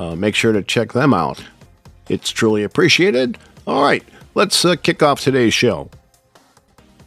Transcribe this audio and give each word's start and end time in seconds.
Uh, 0.00 0.16
make 0.16 0.34
sure 0.34 0.50
to 0.50 0.62
check 0.62 0.94
them 0.94 1.12
out. 1.12 1.44
It's 2.08 2.30
truly 2.30 2.62
appreciated. 2.62 3.36
All 3.66 3.82
right, 3.82 4.02
let's 4.34 4.64
uh, 4.64 4.76
kick 4.76 5.02
off 5.02 5.20
today's 5.20 5.52
show. 5.52 5.90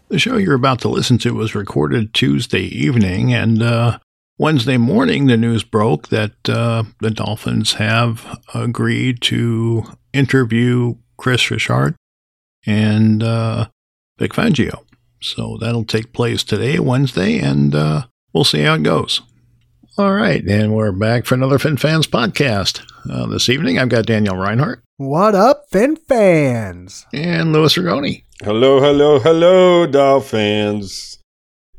The 0.09 0.19
show 0.19 0.37
you're 0.37 0.53
about 0.53 0.79
to 0.81 0.89
listen 0.89 1.17
to 1.19 1.33
was 1.33 1.55
recorded 1.55 2.13
Tuesday 2.13 2.65
evening, 2.65 3.33
and 3.33 3.63
uh, 3.63 3.97
Wednesday 4.37 4.77
morning, 4.77 5.25
the 5.25 5.37
news 5.37 5.63
broke 5.63 6.09
that 6.09 6.33
uh, 6.47 6.83
the 6.99 7.09
Dolphins 7.09 7.73
have 7.73 8.39
agreed 8.53 9.21
to 9.21 9.85
interview 10.13 10.93
Kris 11.17 11.49
Richard 11.49 11.95
and 12.63 13.23
uh, 13.23 13.69
Vic 14.19 14.33
Fangio. 14.33 14.83
So 15.19 15.57
that'll 15.59 15.83
take 15.83 16.13
place 16.13 16.43
today, 16.43 16.77
Wednesday, 16.77 17.39
and 17.39 17.73
uh, 17.73 18.03
we'll 18.33 18.43
see 18.43 18.61
how 18.61 18.75
it 18.75 18.83
goes. 18.83 19.23
All 19.95 20.11
right, 20.11 20.43
and 20.47 20.73
we're 20.73 20.91
back 20.91 21.27
for 21.27 21.35
another 21.35 21.59
Fin 21.59 21.77
Fans 21.77 22.07
podcast. 22.07 22.81
Uh, 23.07 23.27
this 23.27 23.47
evening, 23.47 23.77
I've 23.77 23.89
got 23.89 24.07
Daniel 24.07 24.35
Reinhardt. 24.35 24.81
What 24.97 25.35
up, 25.35 25.65
Fin 25.69 25.97
fans? 25.97 27.05
And 27.13 27.53
Louis 27.53 27.77
Ragoni. 27.77 28.23
Hello, 28.41 28.79
hello, 28.79 29.19
hello, 29.19 29.85
Dolphins. 29.85 31.19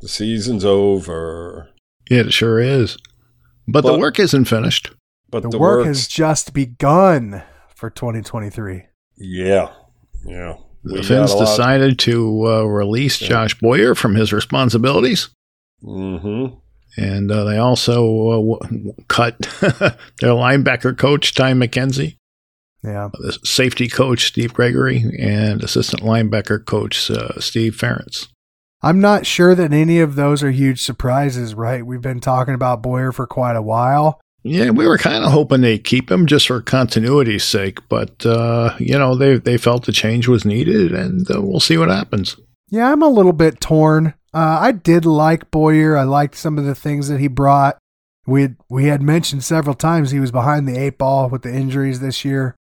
The 0.00 0.06
season's 0.06 0.64
over. 0.64 1.70
It 2.08 2.33
sure 2.33 2.61
is. 2.61 2.98
But, 3.66 3.83
but 3.83 3.92
the 3.94 3.98
work 3.98 4.20
isn't 4.20 4.44
finished. 4.44 4.92
But 5.28 5.42
the, 5.42 5.48
the 5.48 5.58
work 5.58 5.84
has 5.84 6.06
just 6.06 6.55
begun 6.55 7.42
for 7.74 7.91
2023. 7.91 8.84
Yeah. 9.17 9.72
Yeah. 10.24 10.58
The 10.84 11.02
Fins 11.02 11.34
decided 11.34 11.98
to 12.00 12.46
uh, 12.46 12.62
release 12.62 13.20
yeah. 13.20 13.28
Josh 13.28 13.58
Boyer 13.58 13.96
from 13.96 14.14
his 14.14 14.33
responsibilities. 14.33 15.30
Mm-hmm. 15.83 16.58
And 16.97 17.31
uh, 17.31 17.45
they 17.45 17.59
also 17.59 18.28
uh, 18.28 18.37
w- 18.37 18.95
cut 19.09 19.39
their 20.20 20.31
linebacker 20.31 20.97
coach, 20.97 21.34
Ty 21.34 21.53
McKenzie. 21.55 22.17
Yeah. 22.83 23.09
The 23.14 23.33
safety 23.45 23.89
coach, 23.89 24.27
Steve 24.27 24.53
Gregory, 24.53 25.05
and 25.19 25.62
assistant 25.64 26.03
linebacker 26.03 26.64
coach, 26.64 27.11
uh, 27.11 27.41
Steve 27.41 27.75
Ferentz. 27.77 28.28
I'm 28.83 29.01
not 29.01 29.25
sure 29.25 29.55
that 29.55 29.73
any 29.73 30.01
of 30.01 30.14
those 30.14 30.42
are 30.42 30.51
huge 30.51 30.83
surprises, 30.83 31.55
right? 31.55 31.84
We've 31.84 32.03
been 32.03 32.20
talking 32.20 32.53
about 32.55 32.83
Boyer 32.83 33.12
for 33.12 33.27
quite 33.27 33.56
a 33.56 33.62
while. 33.62 34.20
Yeah, 34.42 34.70
we 34.70 34.86
were 34.86 34.98
kind 34.98 35.25
of 35.25 35.33
hoping 35.33 35.62
they'd 35.62 35.83
keep 35.83 36.11
him 36.11 36.27
just 36.27 36.48
for 36.48 36.61
continuity's 36.61 37.45
sake, 37.45 37.79
but 37.89 38.27
uh, 38.27 38.77
you 38.79 38.98
know 38.98 39.14
they 39.14 39.39
they 39.39 39.56
felt 39.56 39.86
the 39.86 39.92
change 39.92 40.29
was 40.29 40.45
needed, 40.45 40.92
and 40.92 41.29
uh, 41.34 41.41
we'll 41.41 41.61
see 41.61 41.79
what 41.79 41.89
happens. 41.89 42.36
Yeah, 42.69 42.92
I'm 42.92 43.01
a 43.01 43.08
little 43.08 43.33
bit 43.33 43.58
torn. 43.62 44.12
Uh, 44.34 44.58
I 44.60 44.72
did 44.72 45.06
like 45.06 45.50
Boyer. 45.50 45.96
I 45.96 46.02
liked 46.02 46.34
some 46.34 46.58
of 46.58 46.64
the 46.64 46.74
things 46.74 47.08
that 47.08 47.20
he 47.20 47.28
brought. 47.28 47.78
We 48.27 48.42
had, 48.42 48.56
we 48.68 48.86
had 48.86 49.00
mentioned 49.00 49.44
several 49.44 49.74
times 49.74 50.10
he 50.10 50.18
was 50.18 50.32
behind 50.32 50.66
the 50.66 50.77
eight 50.77 50.98
ball 50.98 51.28
with 51.28 51.42
the 51.42 51.54
injuries 51.54 52.00
this 52.00 52.24
year, 52.24 52.56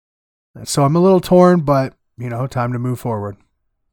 so 0.62 0.84
I'm 0.84 0.94
a 0.94 1.00
little 1.00 1.20
torn. 1.20 1.60
But 1.60 1.94
you 2.16 2.28
know, 2.28 2.46
time 2.46 2.72
to 2.72 2.78
move 2.78 3.00
forward. 3.00 3.36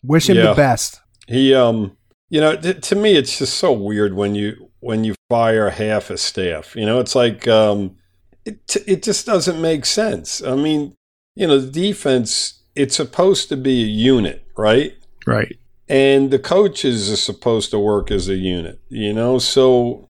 Wish 0.04 0.30
him 0.30 0.38
yeah. 0.38 0.48
the 0.48 0.54
best. 0.54 1.02
He 1.28 1.56
um, 1.56 1.98
you 2.30 2.40
know, 2.40 2.56
th- 2.56 2.88
to 2.90 2.96
me, 2.96 3.16
it's 3.16 3.40
just 3.40 3.56
so 3.56 3.72
weird 3.72 4.14
when 4.14 4.36
you 4.36 4.70
when 4.82 5.04
you 5.04 5.16
fire 5.30 5.70
half 5.70 6.10
a 6.10 6.18
staff. 6.18 6.76
You 6.76 6.86
know, 6.86 7.00
it's 7.00 7.16
like 7.16 7.48
um, 7.48 7.98
it 8.46 8.76
it 8.86 9.02
just 9.02 9.26
doesn't 9.26 9.62
make 9.62 9.86
sense. 9.86 10.44
I 10.44 10.56
mean, 10.56 10.96
you 11.36 11.48
know, 11.48 11.60
the 11.60 11.72
defense 11.72 12.62
it's 12.76 12.96
supposed 12.96 13.50
to 13.50 13.58
be 13.58 13.84
a 13.84 13.88
unit, 13.88 14.46
right? 14.58 14.94
Right. 15.26 15.58
And 15.92 16.32
the 16.32 16.40
coaches 16.40 17.12
are 17.12 17.18
supposed 17.18 17.70
to 17.72 17.80
work 17.80 18.12
as 18.12 18.30
a 18.30 18.36
unit. 18.36 18.80
You 18.88 19.14
know, 19.14 19.40
so 19.40 20.08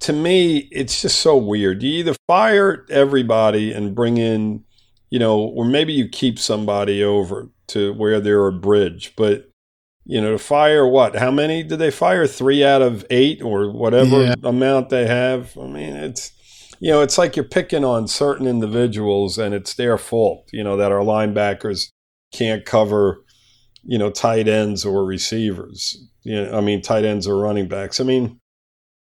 to 0.00 0.12
me, 0.12 0.68
it's 0.70 1.00
just 1.00 1.20
so 1.20 1.36
weird. 1.38 1.82
You 1.82 1.90
either 2.00 2.14
fire 2.26 2.84
everybody 2.90 3.72
and 3.72 3.94
bring 3.94 4.18
in, 4.18 4.64
you 5.08 5.18
know, 5.18 5.38
or 5.38 5.64
maybe 5.64 5.94
you 5.94 6.06
keep 6.06 6.38
somebody 6.38 7.02
over 7.02 7.48
to 7.68 7.94
where 7.94 8.20
they're 8.20 8.46
a 8.46 8.52
bridge, 8.52 9.14
but 9.16 9.48
you 10.04 10.20
know, 10.20 10.32
to 10.32 10.38
fire 10.38 10.86
what? 10.86 11.16
How 11.16 11.30
many 11.32 11.62
did 11.64 11.78
they 11.78 11.90
fire? 11.90 12.26
Three 12.26 12.62
out 12.62 12.82
of 12.82 13.04
eight 13.10 13.42
or 13.42 13.70
whatever 13.70 14.22
yeah. 14.22 14.34
amount 14.44 14.90
they 14.90 15.06
have. 15.06 15.56
I 15.58 15.66
mean, 15.66 15.96
it's, 15.96 16.30
you 16.78 16.90
know, 16.90 17.00
it's 17.00 17.18
like 17.18 17.34
you're 17.34 17.44
picking 17.44 17.84
on 17.84 18.06
certain 18.06 18.46
individuals 18.46 19.38
and 19.38 19.52
it's 19.52 19.74
their 19.74 19.98
fault, 19.98 20.48
you 20.52 20.62
know, 20.62 20.76
that 20.76 20.92
our 20.92 21.00
linebackers 21.00 21.90
can't 22.32 22.64
cover, 22.64 23.24
you 23.86 23.98
know, 23.98 24.10
tight 24.10 24.48
ends 24.48 24.84
or 24.84 25.04
receivers. 25.04 25.96
You 26.22 26.42
know, 26.42 26.58
I 26.58 26.60
mean, 26.60 26.82
tight 26.82 27.04
ends 27.04 27.26
or 27.26 27.38
running 27.38 27.68
backs. 27.68 28.00
I 28.00 28.04
mean, 28.04 28.40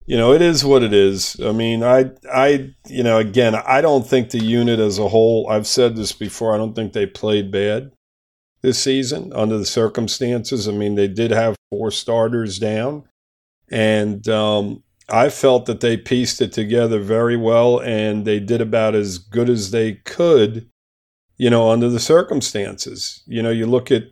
you 0.07 0.17
know, 0.17 0.33
it 0.33 0.43
is 0.43 0.65
what 0.65 0.83
it 0.83 0.93
is. 0.93 1.39
I 1.41 1.53
mean, 1.53 1.83
I, 1.83 2.11
I, 2.33 2.71
you 2.87 3.03
know, 3.03 3.19
again, 3.19 3.55
I 3.55 3.81
don't 3.81 4.07
think 4.07 4.31
the 4.31 4.43
unit 4.43 4.79
as 4.79 4.99
a 4.99 5.09
whole, 5.09 5.49
I've 5.51 5.67
said 5.67 5.97
this 5.97 6.13
before, 6.13 6.55
I 6.55 6.59
don't 6.59 6.75
think 6.75 6.93
they 6.93 7.07
played 7.07 7.51
bad 7.51 7.93
this 8.63 8.79
season 8.79 9.33
under 9.35 9.59
the 9.59 9.67
circumstances. 9.67 10.69
I 10.69 10.73
mean, 10.73 10.95
they 10.95 11.09
did 11.09 11.31
have 11.31 11.57
four 11.71 11.91
starters 11.91 12.59
down, 12.59 13.05
and 13.71 14.27
um, 14.29 14.83
I 15.09 15.29
felt 15.29 15.67
that 15.67 15.81
they 15.81 15.97
pieced 15.97 16.41
it 16.41 16.53
together 16.53 17.01
very 17.01 17.37
well, 17.37 17.81
and 17.81 18.25
they 18.25 18.41
did 18.41 18.61
about 18.61 18.95
as 18.95 19.19
good 19.19 19.49
as 19.49 19.71
they 19.71 19.95
could, 19.95 20.69
you 21.37 21.51
know, 21.51 21.71
under 21.71 21.89
the 21.89 22.01
circumstances. 22.01 23.23
You 23.27 23.43
know, 23.43 23.51
you 23.51 23.67
look 23.67 23.91
at 23.91 24.05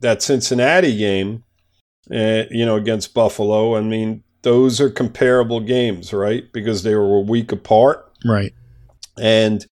that 0.00 0.22
Cincinnati 0.22 0.96
game, 0.96 1.44
uh, 2.10 2.44
you 2.50 2.66
know, 2.66 2.76
against 2.76 3.14
Buffalo. 3.14 3.76
I 3.76 3.80
mean, 3.80 4.22
those 4.42 4.80
are 4.80 4.90
comparable 4.90 5.60
games, 5.60 6.12
right? 6.12 6.44
Because 6.52 6.82
they 6.82 6.94
were 6.94 7.16
a 7.16 7.20
week 7.20 7.52
apart, 7.52 8.12
right? 8.24 8.52
And 9.18 9.66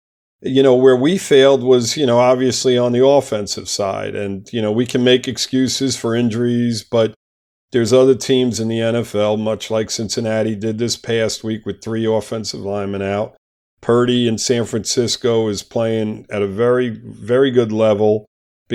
you 0.45 0.63
know, 0.63 0.75
where 0.75 0.97
we 0.97 1.17
failed 1.17 1.63
was, 1.63 1.97
you 1.97 2.05
know, 2.05 2.19
obviously 2.19 2.77
on 2.77 2.93
the 2.93 3.05
offensive 3.05 3.67
side. 3.69 4.15
And, 4.15 4.47
you 4.53 4.61
know, 4.61 4.71
we 4.71 4.85
can 4.85 5.03
make 5.03 5.27
excuses 5.27 5.97
for 5.97 6.15
injuries, 6.15 6.85
but 6.85 7.15
there's 7.73 7.95
other 7.95 8.15
teams 8.15 8.61
in 8.61 8.69
the 8.69 8.79
NFL, 8.79 9.41
much 9.41 9.71
like 9.71 9.91
Cincinnati 9.91 10.55
did 10.55 10.77
this 10.77 10.97
past 10.97 11.43
week 11.45 11.65
with 11.65 11.83
three 11.83 12.05
offensive 12.05 12.61
linemen 12.61 13.01
out. 13.01 13.37
Purdy 13.81 14.29
in 14.29 14.37
San 14.37 14.67
Francisco 14.67 15.49
is 15.49 15.63
playing 15.63 16.27
at 16.31 16.43
a 16.43 16.47
very, 16.47 16.91
very 16.91 17.51
good 17.51 17.73
level 17.73 18.27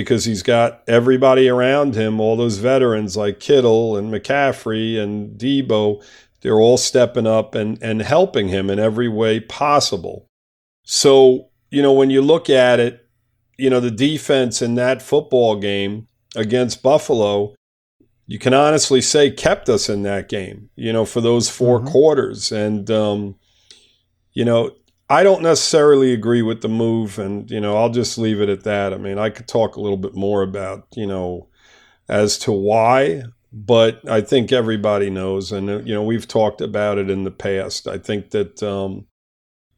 because 0.01 0.25
he's 0.25 0.43
got 0.43 0.83
everybody 0.87 1.47
around 1.47 1.95
him, 1.95 2.19
all 2.19 2.35
those 2.35 2.57
veterans 2.57 3.17
like 3.17 3.39
Kittle 3.39 3.97
and 3.97 4.11
McCaffrey 4.11 4.97
and 4.97 5.37
Deebo, 5.37 6.03
They're 6.41 6.59
all 6.59 6.77
stepping 6.77 7.27
up 7.27 7.55
and, 7.55 7.81
and 7.81 8.01
helping 8.01 8.47
him 8.47 8.69
in 8.69 8.79
every 8.79 9.07
way 9.07 9.39
possible. 9.39 10.27
So 10.83 11.49
you 11.71 11.81
know, 11.81 11.93
when 11.93 12.09
you 12.09 12.21
look 12.21 12.49
at 12.49 12.79
it, 12.79 13.05
you 13.57 13.69
know, 13.69 13.79
the 13.79 13.91
defense 13.91 14.61
in 14.61 14.75
that 14.75 15.01
football 15.01 15.55
game 15.55 16.07
against 16.35 16.81
Buffalo, 16.81 17.55
you 18.25 18.39
can 18.39 18.53
honestly 18.53 19.01
say 19.01 19.31
kept 19.31 19.69
us 19.69 19.89
in 19.89 20.03
that 20.03 20.29
game, 20.29 20.69
you 20.75 20.93
know, 20.93 21.05
for 21.05 21.21
those 21.21 21.49
4 21.49 21.79
mm-hmm. 21.79 21.87
quarters. 21.89 22.51
And, 22.51 22.89
um, 22.89 23.35
you 24.33 24.45
know, 24.45 24.71
I 25.09 25.23
don't 25.23 25.41
necessarily 25.41 26.13
agree 26.13 26.43
with 26.43 26.61
the 26.61 26.69
move, 26.69 27.17
and 27.17 27.49
you 27.49 27.59
know, 27.59 27.77
I'll 27.77 27.89
just 27.89 28.17
leave 28.17 28.39
it 28.41 28.49
at 28.49 28.63
that. 28.63 28.93
I 28.93 28.97
mean, 28.97 29.17
I 29.17 29.29
could 29.29 29.47
talk 29.47 29.75
a 29.75 29.81
little 29.81 29.97
bit 29.97 30.15
more 30.15 30.43
about 30.43 30.87
you 30.95 31.07
know 31.07 31.47
as 32.07 32.37
to 32.39 32.51
why, 32.51 33.23
but 33.51 34.07
I 34.07 34.21
think 34.21 34.51
everybody 34.51 35.09
knows, 35.09 35.51
and 35.51 35.67
you 35.87 35.93
know, 35.93 36.03
we've 36.03 36.27
talked 36.27 36.61
about 36.61 36.99
it 36.99 37.09
in 37.09 37.23
the 37.23 37.31
past. 37.31 37.87
I 37.87 37.97
think 37.97 38.31
that 38.31 38.61
um, 38.61 39.07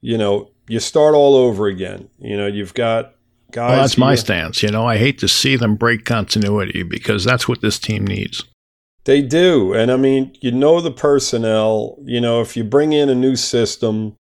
you 0.02 0.18
know 0.18 0.52
you 0.68 0.80
start 0.80 1.16
all 1.16 1.36
over 1.36 1.68
again. 1.68 2.10
You 2.20 2.36
know, 2.36 2.48
you've 2.48 2.74
got 2.74 3.16
guys. 3.52 3.70
Well, 3.70 3.82
that's 3.82 3.98
my 3.98 4.16
stance. 4.16 4.62
You 4.62 4.70
know, 4.70 4.86
I 4.86 4.98
hate 4.98 5.20
to 5.20 5.28
see 5.28 5.56
them 5.56 5.76
break 5.76 6.04
continuity 6.04 6.84
because 6.84 7.24
that's 7.24 7.48
what 7.48 7.62
this 7.62 7.80
team 7.80 8.06
needs. 8.06 8.44
They 9.06 9.22
do. 9.22 9.74
And 9.74 9.92
I 9.92 9.98
mean, 9.98 10.36
you 10.42 10.52
know 10.52 10.82
the 10.82 10.92
personnel. 10.92 11.98
You 12.04 12.22
know, 12.22 12.42
if 12.42 12.58
you 12.58 12.64
bring 12.64 12.94
in 12.94 13.10
a 13.10 13.16
new 13.16 13.36
system, 13.36 14.16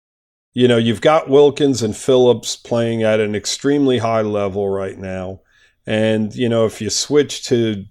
you 0.57 0.67
know, 0.67 0.77
you've 0.77 1.01
got 1.01 1.29
Wilkins 1.29 1.83
and 1.83 1.95
Phillips 1.95 2.55
playing 2.55 3.03
at 3.03 3.19
an 3.19 3.35
extremely 3.35 3.99
high 3.99 4.21
level 4.21 4.67
right 4.67 4.97
now. 4.97 5.41
And, 5.85 6.35
you 6.35 6.49
know, 6.49 6.65
if 6.65 6.81
you 6.81 6.89
switch 6.89 7.43
to 7.43 7.85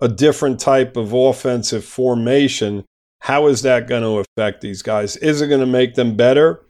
a 0.00 0.08
different 0.08 0.58
type 0.58 0.96
of 0.96 1.12
offensive 1.12 1.84
formation, 1.84 2.84
how 3.20 3.46
is 3.46 3.62
that 3.62 3.86
going 3.86 4.02
to 4.02 4.18
affect 4.18 4.60
these 4.60 4.82
guys? 4.82 5.16
Is 5.18 5.40
it 5.40 5.46
going 5.46 5.60
to 5.60 5.66
make 5.66 5.94
them 5.94 6.16
better? 6.16 6.64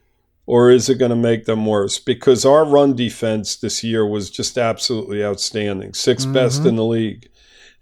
or 0.44 0.70
is 0.70 0.88
it 0.88 0.96
going 0.96 1.10
to 1.10 1.16
make 1.16 1.44
them 1.44 1.64
worse? 1.64 2.00
Because 2.00 2.44
our 2.44 2.64
run 2.64 2.96
defense 2.96 3.54
this 3.56 3.84
year 3.84 4.04
was 4.04 4.28
just 4.28 4.58
absolutely 4.58 5.24
outstanding, 5.24 5.92
6th 5.92 6.22
mm-hmm. 6.22 6.32
best 6.32 6.66
in 6.66 6.74
the 6.74 6.84
league. 6.84 7.30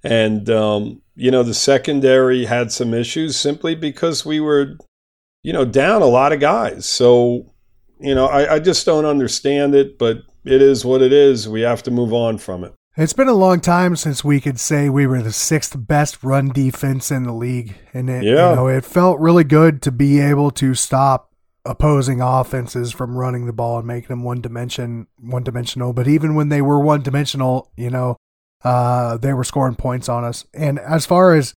And, 0.04 0.48
um, 0.50 1.00
you 1.16 1.30
know, 1.30 1.42
the 1.42 1.54
secondary 1.54 2.44
had 2.44 2.70
some 2.70 2.92
issues 2.92 3.36
simply 3.36 3.74
because 3.74 4.26
we 4.26 4.40
were, 4.40 4.76
you 5.42 5.52
know, 5.52 5.64
down 5.64 6.02
a 6.02 6.06
lot 6.06 6.32
of 6.32 6.40
guys. 6.40 6.86
So, 6.86 7.52
you 7.98 8.14
know, 8.14 8.26
I, 8.26 8.54
I 8.54 8.58
just 8.58 8.86
don't 8.86 9.04
understand 9.04 9.74
it, 9.74 9.98
but 9.98 10.22
it 10.44 10.62
is 10.62 10.84
what 10.84 11.02
it 11.02 11.12
is. 11.12 11.48
We 11.48 11.62
have 11.62 11.82
to 11.84 11.90
move 11.90 12.12
on 12.12 12.38
from 12.38 12.64
it. 12.64 12.74
It's 12.96 13.12
been 13.12 13.28
a 13.28 13.34
long 13.34 13.60
time 13.60 13.94
since 13.96 14.24
we 14.24 14.40
could 14.40 14.58
say 14.58 14.88
we 14.88 15.06
were 15.06 15.22
the 15.22 15.32
sixth 15.32 15.74
best 15.78 16.22
run 16.24 16.48
defense 16.48 17.10
in 17.10 17.22
the 17.22 17.32
league, 17.32 17.76
and 17.94 18.10
it, 18.10 18.24
yeah. 18.24 18.50
you 18.50 18.56
know, 18.56 18.66
it 18.66 18.84
felt 18.84 19.20
really 19.20 19.44
good 19.44 19.80
to 19.82 19.92
be 19.92 20.20
able 20.20 20.50
to 20.52 20.74
stop 20.74 21.30
opposing 21.64 22.20
offenses 22.20 22.90
from 22.90 23.16
running 23.16 23.46
the 23.46 23.52
ball 23.52 23.78
and 23.78 23.86
making 23.86 24.08
them 24.08 24.24
one 24.24 24.40
dimension, 24.40 25.06
one 25.18 25.44
dimensional. 25.44 25.92
But 25.92 26.08
even 26.08 26.34
when 26.34 26.48
they 26.48 26.60
were 26.60 26.80
one 26.80 27.02
dimensional, 27.02 27.70
you 27.76 27.90
know, 27.90 28.16
uh, 28.64 29.16
they 29.18 29.32
were 29.34 29.44
scoring 29.44 29.76
points 29.76 30.08
on 30.08 30.24
us. 30.24 30.44
And 30.52 30.78
as 30.78 31.06
far 31.06 31.34
as 31.34 31.54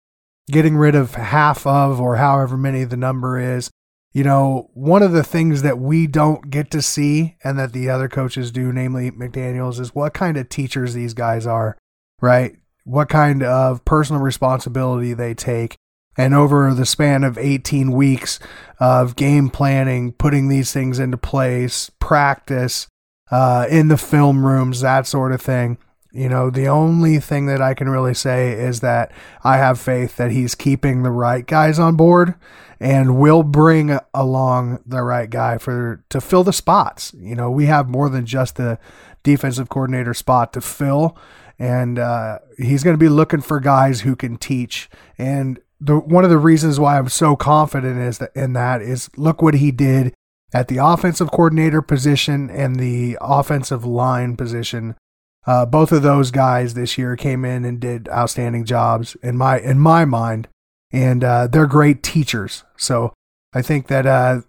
getting 0.50 0.76
rid 0.76 0.94
of 0.94 1.14
half 1.14 1.66
of 1.66 2.00
or 2.00 2.16
however 2.16 2.56
many 2.56 2.84
the 2.84 2.96
number 2.96 3.38
is, 3.38 3.70
you 4.12 4.24
know, 4.24 4.70
one 4.74 5.02
of 5.02 5.12
the 5.12 5.24
things 5.24 5.62
that 5.62 5.78
we 5.78 6.06
don't 6.06 6.50
get 6.50 6.70
to 6.70 6.82
see 6.82 7.36
and 7.42 7.58
that 7.58 7.72
the 7.72 7.88
other 7.88 8.08
coaches 8.08 8.50
do, 8.50 8.72
namely 8.72 9.10
McDaniels, 9.10 9.80
is 9.80 9.94
what 9.94 10.12
kind 10.12 10.36
of 10.36 10.48
teachers 10.48 10.92
these 10.92 11.14
guys 11.14 11.46
are, 11.46 11.78
right? 12.20 12.56
What 12.84 13.08
kind 13.08 13.42
of 13.42 13.84
personal 13.84 14.20
responsibility 14.20 15.14
they 15.14 15.34
take. 15.34 15.76
And 16.18 16.34
over 16.34 16.74
the 16.74 16.84
span 16.84 17.24
of 17.24 17.38
18 17.38 17.90
weeks 17.92 18.38
of 18.78 19.16
game 19.16 19.48
planning, 19.48 20.12
putting 20.12 20.48
these 20.48 20.70
things 20.70 20.98
into 20.98 21.16
place, 21.16 21.90
practice, 22.00 22.86
uh, 23.30 23.66
in 23.70 23.88
the 23.88 23.96
film 23.96 24.44
rooms, 24.44 24.82
that 24.82 25.06
sort 25.06 25.32
of 25.32 25.40
thing. 25.40 25.78
You 26.12 26.28
know, 26.28 26.50
the 26.50 26.68
only 26.68 27.18
thing 27.18 27.46
that 27.46 27.62
I 27.62 27.72
can 27.72 27.88
really 27.88 28.12
say 28.12 28.52
is 28.52 28.80
that 28.80 29.12
I 29.42 29.56
have 29.56 29.80
faith 29.80 30.16
that 30.18 30.30
he's 30.30 30.54
keeping 30.54 31.02
the 31.02 31.10
right 31.10 31.46
guys 31.46 31.78
on 31.78 31.96
board 31.96 32.34
and 32.78 33.18
will 33.18 33.42
bring 33.42 33.98
along 34.12 34.80
the 34.84 35.02
right 35.02 35.30
guy 35.30 35.56
for 35.56 36.04
to 36.10 36.20
fill 36.20 36.44
the 36.44 36.52
spots. 36.52 37.14
You 37.16 37.34
know, 37.34 37.50
we 37.50 37.66
have 37.66 37.88
more 37.88 38.10
than 38.10 38.26
just 38.26 38.56
the 38.56 38.78
defensive 39.22 39.70
coordinator 39.70 40.12
spot 40.12 40.52
to 40.52 40.60
fill, 40.60 41.16
and 41.58 41.98
uh, 41.98 42.40
he's 42.58 42.82
going 42.82 42.94
to 42.94 42.98
be 42.98 43.08
looking 43.08 43.40
for 43.40 43.60
guys 43.60 44.02
who 44.02 44.14
can 44.14 44.36
teach. 44.36 44.90
And 45.16 45.60
the 45.80 45.96
one 45.96 46.24
of 46.24 46.30
the 46.30 46.38
reasons 46.38 46.78
why 46.78 46.98
I'm 46.98 47.08
so 47.08 47.36
confident 47.36 48.00
is 48.00 48.18
that 48.18 48.32
in 48.34 48.52
that 48.52 48.82
is 48.82 49.08
look 49.16 49.40
what 49.40 49.54
he 49.54 49.70
did 49.70 50.12
at 50.52 50.68
the 50.68 50.76
offensive 50.76 51.30
coordinator 51.30 51.80
position 51.80 52.50
and 52.50 52.76
the 52.76 53.16
offensive 53.20 53.84
line 53.84 54.36
position. 54.36 54.96
Uh, 55.44 55.66
both 55.66 55.90
of 55.90 56.02
those 56.02 56.30
guys 56.30 56.74
this 56.74 56.96
year 56.96 57.16
came 57.16 57.44
in 57.44 57.64
and 57.64 57.80
did 57.80 58.08
outstanding 58.08 58.64
jobs 58.64 59.16
in 59.22 59.36
my 59.36 59.58
in 59.58 59.78
my 59.78 60.04
mind 60.04 60.48
and 60.92 61.24
uh, 61.24 61.46
they're 61.46 61.66
great 61.66 62.02
teachers. 62.02 62.64
So 62.76 63.14
I 63.52 63.62
think 63.62 63.88
that 63.88 64.06
uh, 64.06 64.42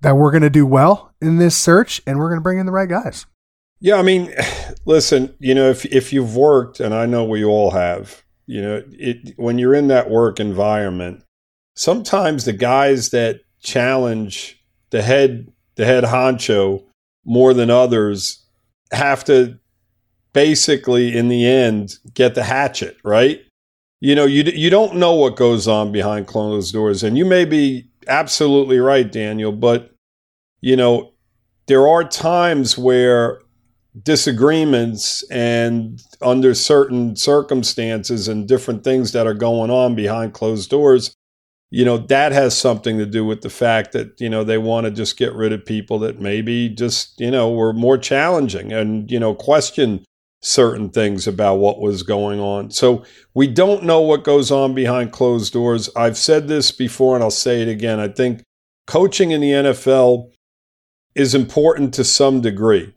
that 0.00 0.16
we're 0.16 0.30
going 0.30 0.42
to 0.42 0.50
do 0.50 0.66
well 0.66 1.12
in 1.20 1.36
this 1.36 1.56
search, 1.56 2.00
and 2.06 2.18
we're 2.18 2.28
going 2.28 2.40
to 2.40 2.42
bring 2.42 2.58
in 2.58 2.66
the 2.66 2.72
right 2.72 2.88
guys. 2.88 3.26
Yeah, 3.80 3.96
I 3.96 4.02
mean, 4.02 4.32
listen, 4.84 5.34
you 5.38 5.54
know, 5.54 5.68
if 5.68 5.84
if 5.86 6.12
you've 6.12 6.34
worked, 6.34 6.80
and 6.80 6.94
I 6.94 7.06
know 7.06 7.24
we 7.24 7.44
all 7.44 7.70
have, 7.72 8.22
you 8.46 8.62
know, 8.62 8.82
it 8.90 9.34
when 9.36 9.58
you're 9.58 9.74
in 9.74 9.88
that 9.88 10.10
work 10.10 10.40
environment, 10.40 11.22
sometimes 11.76 12.44
the 12.44 12.52
guys 12.52 13.10
that 13.10 13.40
challenge 13.60 14.62
the 14.90 15.02
head 15.02 15.52
the 15.76 15.84
head 15.84 16.04
honcho 16.04 16.84
more 17.24 17.54
than 17.54 17.70
others 17.70 18.44
have 18.90 19.24
to 19.24 19.58
basically 20.32 21.16
in 21.16 21.28
the 21.28 21.46
end 21.46 21.98
get 22.14 22.34
the 22.34 22.44
hatchet 22.44 22.96
right 23.04 23.42
you 24.02 24.16
know, 24.16 24.24
you 24.24 24.42
you 24.42 24.68
don't 24.68 24.96
know 24.96 25.14
what 25.14 25.36
goes 25.36 25.68
on 25.68 25.92
behind 25.92 26.26
closed 26.26 26.72
doors, 26.72 27.04
and 27.04 27.16
you 27.16 27.24
may 27.24 27.44
be 27.44 27.88
absolutely 28.08 28.80
right, 28.80 29.10
Daniel. 29.10 29.52
But 29.52 29.92
you 30.60 30.74
know, 30.74 31.12
there 31.68 31.86
are 31.86 32.02
times 32.02 32.76
where 32.76 33.40
disagreements 34.02 35.22
and 35.30 36.02
under 36.20 36.52
certain 36.52 37.14
circumstances 37.14 38.26
and 38.26 38.48
different 38.48 38.82
things 38.82 39.12
that 39.12 39.28
are 39.28 39.34
going 39.34 39.70
on 39.70 39.94
behind 39.94 40.32
closed 40.32 40.70
doors 40.70 41.14
you 41.70 41.84
know 41.84 41.98
that 41.98 42.32
has 42.32 42.56
something 42.56 42.96
to 42.96 43.04
do 43.04 43.22
with 43.22 43.42
the 43.42 43.50
fact 43.50 43.92
that 43.92 44.18
you 44.18 44.30
know 44.30 44.44
they 44.44 44.56
want 44.56 44.86
to 44.86 44.90
just 44.90 45.18
get 45.18 45.34
rid 45.34 45.52
of 45.52 45.62
people 45.66 45.98
that 45.98 46.18
maybe 46.20 46.70
just 46.70 47.20
you 47.20 47.30
know 47.30 47.52
were 47.52 47.74
more 47.74 47.98
challenging 47.98 48.72
and 48.72 49.10
you 49.10 49.20
know 49.20 49.34
question 49.34 50.02
certain 50.42 50.90
things 50.90 51.26
about 51.26 51.56
what 51.56 51.80
was 51.80 52.02
going 52.02 52.40
on. 52.40 52.70
So 52.70 53.04
we 53.32 53.46
don't 53.46 53.84
know 53.84 54.00
what 54.00 54.24
goes 54.24 54.50
on 54.50 54.74
behind 54.74 55.12
closed 55.12 55.52
doors. 55.52 55.88
I've 55.96 56.18
said 56.18 56.48
this 56.48 56.72
before 56.72 57.14
and 57.14 57.22
I'll 57.22 57.30
say 57.30 57.62
it 57.62 57.68
again. 57.68 58.00
I 58.00 58.08
think 58.08 58.42
coaching 58.86 59.30
in 59.30 59.40
the 59.40 59.52
NFL 59.52 60.32
is 61.14 61.34
important 61.34 61.94
to 61.94 62.04
some 62.04 62.40
degree. 62.40 62.92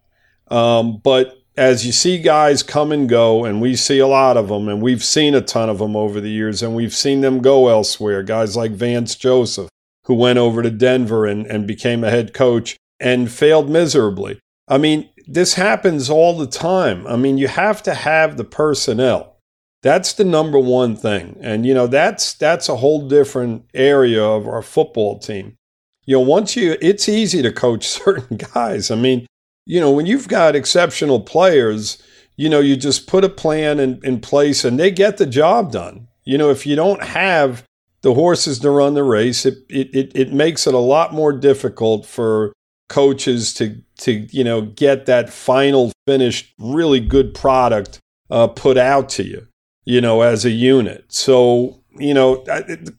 Um, 0.49 0.99
but 1.03 1.37
as 1.57 1.85
you 1.85 1.91
see 1.91 2.17
guys 2.17 2.63
come 2.63 2.91
and 2.91 3.07
go, 3.07 3.45
and 3.45 3.61
we 3.61 3.75
see 3.75 3.99
a 3.99 4.07
lot 4.07 4.37
of 4.37 4.49
them, 4.49 4.67
and 4.67 4.81
we've 4.81 5.03
seen 5.03 5.35
a 5.35 5.41
ton 5.41 5.69
of 5.69 5.77
them 5.77 5.95
over 5.95 6.19
the 6.19 6.29
years, 6.29 6.61
and 6.61 6.75
we've 6.75 6.93
seen 6.93 7.21
them 7.21 7.41
go 7.41 7.69
elsewhere. 7.69 8.23
Guys 8.23 8.57
like 8.57 8.71
Vance 8.71 9.15
Joseph, 9.15 9.69
who 10.05 10.15
went 10.15 10.39
over 10.39 10.61
to 10.61 10.69
Denver 10.69 11.25
and, 11.25 11.45
and 11.47 11.67
became 11.67 12.03
a 12.03 12.09
head 12.09 12.33
coach 12.33 12.75
and 12.99 13.31
failed 13.31 13.69
miserably. 13.69 14.39
I 14.67 14.77
mean, 14.77 15.09
this 15.27 15.55
happens 15.55 16.09
all 16.09 16.37
the 16.37 16.47
time. 16.47 17.05
I 17.07 17.15
mean, 17.15 17.37
you 17.37 17.47
have 17.47 17.81
to 17.83 17.93
have 17.93 18.37
the 18.37 18.43
personnel. 18.43 19.37
That's 19.81 20.13
the 20.13 20.23
number 20.23 20.59
one 20.59 20.95
thing. 20.95 21.37
And 21.41 21.65
you 21.65 21.73
know, 21.73 21.87
that's 21.87 22.33
that's 22.33 22.69
a 22.69 22.77
whole 22.77 23.07
different 23.07 23.69
area 23.73 24.23
of 24.23 24.47
our 24.47 24.61
football 24.61 25.19
team. 25.19 25.57
You 26.05 26.17
know, 26.17 26.21
once 26.21 26.55
you 26.55 26.75
it's 26.81 27.09
easy 27.09 27.41
to 27.41 27.51
coach 27.51 27.87
certain 27.87 28.37
guys. 28.37 28.89
I 28.91 28.95
mean, 28.95 29.27
you 29.65 29.79
know, 29.79 29.91
when 29.91 30.05
you've 30.05 30.27
got 30.27 30.55
exceptional 30.55 31.19
players, 31.21 32.01
you 32.35 32.49
know, 32.49 32.59
you 32.59 32.75
just 32.75 33.07
put 33.07 33.23
a 33.23 33.29
plan 33.29 33.79
in, 33.79 33.99
in 34.03 34.19
place 34.19 34.65
and 34.65 34.79
they 34.79 34.91
get 34.91 35.17
the 35.17 35.25
job 35.25 35.71
done. 35.71 36.07
You 36.23 36.37
know, 36.37 36.49
if 36.49 36.65
you 36.65 36.75
don't 36.75 37.03
have 37.03 37.63
the 38.01 38.13
horses 38.13 38.59
to 38.59 38.69
run 38.69 38.93
the 38.93 39.03
race, 39.03 39.45
it, 39.45 39.59
it, 39.69 40.11
it 40.15 40.33
makes 40.33 40.67
it 40.67 40.73
a 40.73 40.79
lot 40.79 41.13
more 41.13 41.33
difficult 41.33 42.05
for 42.05 42.53
coaches 42.89 43.53
to 43.55 43.81
to 43.97 44.27
you 44.31 44.43
know 44.43 44.61
get 44.61 45.05
that 45.05 45.29
final 45.29 45.91
finished 46.07 46.53
really 46.59 46.99
good 46.99 47.33
product 47.33 47.99
uh, 48.29 48.47
put 48.47 48.77
out 48.77 49.09
to 49.09 49.23
you 49.23 49.47
you 49.85 50.01
know 50.01 50.21
as 50.21 50.43
a 50.43 50.49
unit. 50.49 51.05
So 51.07 51.79
you 51.97 52.13
know 52.13 52.43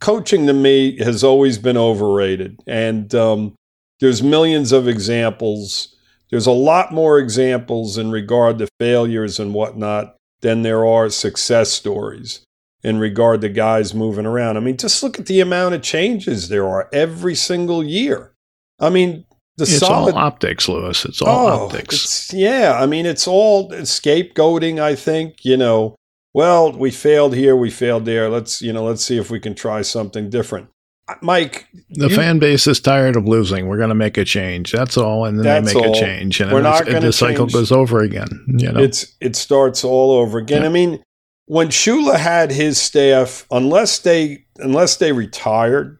coaching 0.00 0.46
to 0.46 0.52
me 0.52 0.96
has 0.98 1.22
always 1.22 1.58
been 1.58 1.76
overrated. 1.76 2.62
And 2.66 3.14
um, 3.14 3.54
there's 4.00 4.22
millions 4.22 4.72
of 4.72 4.88
examples. 4.88 5.94
There's 6.30 6.46
a 6.46 6.52
lot 6.52 6.92
more 6.92 7.18
examples 7.18 7.98
in 7.98 8.10
regard 8.10 8.58
to 8.58 8.68
failures 8.80 9.38
and 9.38 9.54
whatnot 9.54 10.16
than 10.40 10.62
there 10.62 10.84
are 10.84 11.08
success 11.08 11.70
stories 11.72 12.44
in 12.82 12.98
regard 12.98 13.40
to 13.40 13.48
guys 13.48 13.94
moving 13.94 14.26
around. 14.26 14.56
I 14.56 14.60
mean 14.60 14.76
just 14.76 15.02
look 15.02 15.18
at 15.18 15.26
the 15.26 15.40
amount 15.40 15.74
of 15.74 15.82
changes 15.82 16.48
there 16.48 16.66
are 16.66 16.88
every 16.92 17.34
single 17.34 17.82
year. 17.82 18.32
I 18.78 18.90
mean 18.90 19.24
the 19.56 19.62
it's 19.62 19.78
solid 19.78 20.14
all 20.14 20.20
optics, 20.20 20.68
Louis. 20.68 21.04
It's 21.04 21.22
all 21.22 21.46
oh, 21.46 21.64
optics. 21.64 21.94
It's, 21.94 22.32
yeah, 22.34 22.78
I 22.78 22.86
mean, 22.86 23.06
it's 23.06 23.26
all 23.26 23.70
scapegoating. 23.70 24.80
I 24.80 24.94
think 24.94 25.44
you 25.44 25.56
know. 25.56 25.96
Well, 26.34 26.70
we 26.72 26.90
failed 26.90 27.34
here, 27.34 27.56
we 27.56 27.70
failed 27.70 28.04
there. 28.04 28.28
Let's 28.28 28.60
you 28.60 28.72
know, 28.72 28.84
let's 28.84 29.02
see 29.02 29.16
if 29.16 29.30
we 29.30 29.40
can 29.40 29.54
try 29.54 29.80
something 29.80 30.28
different. 30.28 30.68
Uh, 31.08 31.14
Mike, 31.22 31.66
the 31.88 32.08
you, 32.08 32.14
fan 32.14 32.38
base 32.38 32.66
is 32.66 32.80
tired 32.80 33.16
of 33.16 33.26
losing. 33.26 33.68
We're 33.68 33.78
going 33.78 33.88
to 33.88 33.94
make 33.94 34.18
a 34.18 34.24
change. 34.24 34.72
That's 34.72 34.98
all, 34.98 35.24
and 35.24 35.38
then 35.38 35.64
they 35.64 35.72
make 35.72 35.82
all. 35.82 35.96
a 35.96 35.98
change, 35.98 36.40
and, 36.40 36.52
We're 36.52 36.60
not 36.60 36.84
the 36.84 37.00
change. 37.00 37.14
cycle 37.14 37.46
goes 37.46 37.72
over 37.72 38.00
again. 38.00 38.44
You 38.48 38.72
know, 38.72 38.80
it's 38.80 39.14
it 39.20 39.36
starts 39.36 39.82
all 39.82 40.10
over 40.10 40.38
again. 40.38 40.62
Yeah. 40.62 40.68
I 40.68 40.70
mean, 40.70 41.02
when 41.46 41.68
Shula 41.68 42.16
had 42.16 42.50
his 42.50 42.76
staff, 42.76 43.46
unless 43.50 44.00
they 44.00 44.44
unless 44.58 44.96
they 44.96 45.12
retired, 45.12 45.98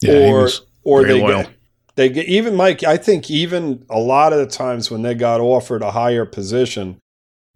yeah, 0.00 0.30
or 0.30 0.48
or 0.84 1.04
they 1.04 1.20
loyal. 1.20 1.44
They 1.98 2.08
get 2.08 2.28
even 2.28 2.54
Mike. 2.54 2.84
I 2.84 2.96
think 2.96 3.28
even 3.28 3.84
a 3.90 3.98
lot 3.98 4.32
of 4.32 4.38
the 4.38 4.46
times 4.46 4.88
when 4.88 5.02
they 5.02 5.16
got 5.16 5.40
offered 5.40 5.82
a 5.82 5.90
higher 5.90 6.24
position, 6.24 7.00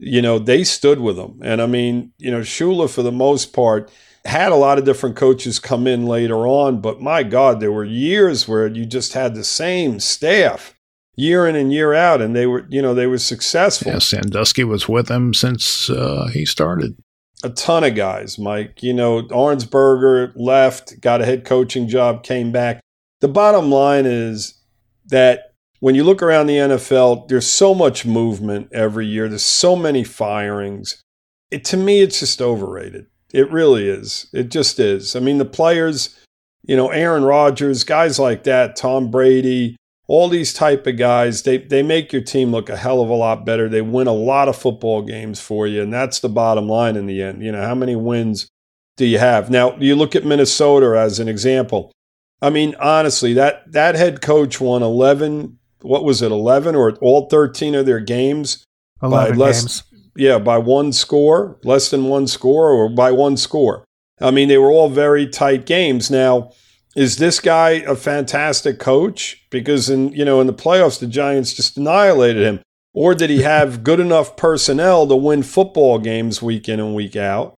you 0.00 0.20
know, 0.20 0.40
they 0.40 0.64
stood 0.64 0.99
with 0.99 1.14
them. 1.14 1.38
And 1.44 1.62
I 1.62 1.66
mean, 1.66 2.11
you 2.18 2.32
know, 2.32 2.40
Shula 2.40 2.92
for 2.92 3.04
the 3.04 3.12
most 3.12 3.52
part 3.52 3.88
had 4.25 4.50
a 4.50 4.56
lot 4.56 4.78
of 4.78 4.84
different 4.84 5.14
coaches 5.14 5.61
come 5.61 5.87
in 5.87 6.06
later 6.06 6.44
on, 6.44 6.80
but 6.80 7.00
my 7.00 7.22
God, 7.22 7.61
there 7.61 7.70
were 7.70 7.84
years 7.84 8.49
where 8.49 8.66
you 8.66 8.84
just 8.84 9.12
had 9.12 9.37
the 9.37 9.44
same 9.44 10.00
staff 10.00 10.75
year 11.14 11.46
in 11.46 11.54
and 11.54 11.72
year 11.72 11.94
out, 11.94 12.20
and 12.20 12.34
they 12.34 12.49
were, 12.49 12.66
you 12.68 12.82
know, 12.82 12.94
they 12.94 13.06
were 13.06 13.18
successful. 13.18 13.92
Yeah, 13.92 14.00
Sandusky 14.00 14.64
was 14.64 14.88
with 14.88 15.06
them 15.06 15.34
since 15.34 15.88
uh, 15.88 16.30
he 16.32 16.44
started. 16.46 16.96
A 17.44 17.50
ton 17.50 17.84
of 17.84 17.94
guys, 17.94 18.40
Mike. 18.40 18.82
You 18.82 18.92
know, 18.92 19.22
Arnsparger 19.22 20.32
left, 20.34 21.00
got 21.00 21.20
a 21.20 21.25
head 21.25 21.44
coaching 21.44 21.87
job, 21.87 22.25
came 22.25 22.50
back 22.50 22.82
the 23.23 23.29
bottom 23.29 23.71
line 23.71 24.05
is 24.05 24.55
that 25.07 25.55
when 25.79 25.95
you 25.95 26.02
look 26.02 26.23
around 26.23 26.49
the 26.49 26.57
NFL, 26.57 27.29
there's 27.29 27.47
so 27.47 27.73
much 27.73 28.05
movement 28.05 28.69
every 28.73 29.07
year. 29.07 29.29
There's 29.29 29.45
so 29.45 29.76
many 29.76 30.02
firings. 30.02 31.00
It, 31.49 31.64
to 31.67 31.76
me, 31.76 32.02
it's 32.02 32.19
just 32.19 32.43
overrated. 32.43 33.07
It 33.33 33.49
really 33.50 33.88
is. 33.88 34.26
It 34.33 34.50
just 34.50 34.81
is. 34.81 35.14
I 35.14 35.21
mean, 35.21 35.38
the 35.38 35.45
players, 35.45 36.19
you 36.64 36.75
know, 36.75 36.88
Aaron 36.88 37.23
Rodgers, 37.23 37.85
guys 37.85 38.19
like 38.19 38.43
that, 38.43 38.75
Tom 38.75 39.09
Brady, 39.09 39.76
all 40.09 40.29
these 40.29 40.52
type 40.52 40.85
of 40.88 40.97
guys, 40.97 41.45
they 41.45 41.59
they 41.59 41.83
make 41.83 42.12
your 42.12 42.23
team 42.23 42.50
look 42.50 42.69
a 42.69 42.76
hell 42.76 43.02
of 43.02 43.09
a 43.09 43.14
lot 43.14 43.47
better. 43.47 43.69
They 43.69 43.83
win 43.83 44.09
a 44.09 44.12
lot 44.12 44.49
of 44.49 44.57
football 44.57 45.00
games 45.02 45.41
for 45.41 45.69
you, 45.69 45.81
and 45.81 45.93
that's 45.93 46.19
the 46.19 46.29
bottom 46.29 46.69
line 46.69 46.97
in 46.97 47.07
the 47.07 47.23
end. 47.23 47.43
You 47.45 47.52
know, 47.52 47.62
how 47.62 47.76
many 47.76 47.95
wins 47.95 48.49
do 48.97 49.07
you 49.07 49.19
have? 49.19 49.49
Now, 49.49 49.76
you 49.76 49.95
look 49.95 50.17
at 50.17 50.26
Minnesota 50.26 50.99
as 50.99 51.21
an 51.21 51.29
example. 51.29 51.93
I 52.42 52.50
mean, 52.50 52.75
honestly, 52.80 53.32
that 53.34 53.72
that 53.72 53.94
head 53.94 54.20
coach 54.20 54.61
won 54.61 54.82
11 54.82 55.58
what 55.82 56.04
was 56.04 56.22
it, 56.22 56.32
11 56.32 56.75
or 56.75 56.92
all 57.00 57.28
13 57.28 57.75
of 57.75 57.87
their 57.87 58.00
games 58.00 58.64
11 59.02 59.32
by 59.32 59.37
less, 59.37 59.62
games. 59.62 59.82
yeah, 60.16 60.38
by 60.38 60.58
one 60.58 60.92
score, 60.92 61.58
less 61.64 61.90
than 61.90 62.04
one 62.04 62.26
score, 62.26 62.70
or 62.70 62.88
by 62.88 63.11
one 63.11 63.37
score. 63.37 63.84
I 64.20 64.30
mean, 64.30 64.49
they 64.49 64.58
were 64.58 64.70
all 64.70 64.88
very 64.88 65.26
tight 65.26 65.66
games. 65.66 66.11
Now, 66.11 66.52
is 66.94 67.16
this 67.16 67.40
guy 67.40 67.70
a 67.70 67.96
fantastic 67.96 68.78
coach? 68.78 69.44
Because 69.50 69.90
in 69.90 70.12
you 70.12 70.25
know 70.25 70.40
in 70.40 70.46
the 70.46 70.54
playoffs, 70.54 71.00
the 71.00 71.06
Giants 71.06 71.52
just 71.52 71.76
annihilated 71.76 72.42
him. 72.42 72.61
Or 72.94 73.14
did 73.14 73.30
he 73.30 73.40
have 73.40 73.82
good 73.82 74.00
enough 74.00 74.37
personnel 74.37 75.06
to 75.06 75.16
win 75.16 75.42
football 75.42 75.99
games 75.99 76.42
week 76.42 76.68
in 76.68 76.78
and 76.78 76.94
week 76.94 77.16
out? 77.16 77.54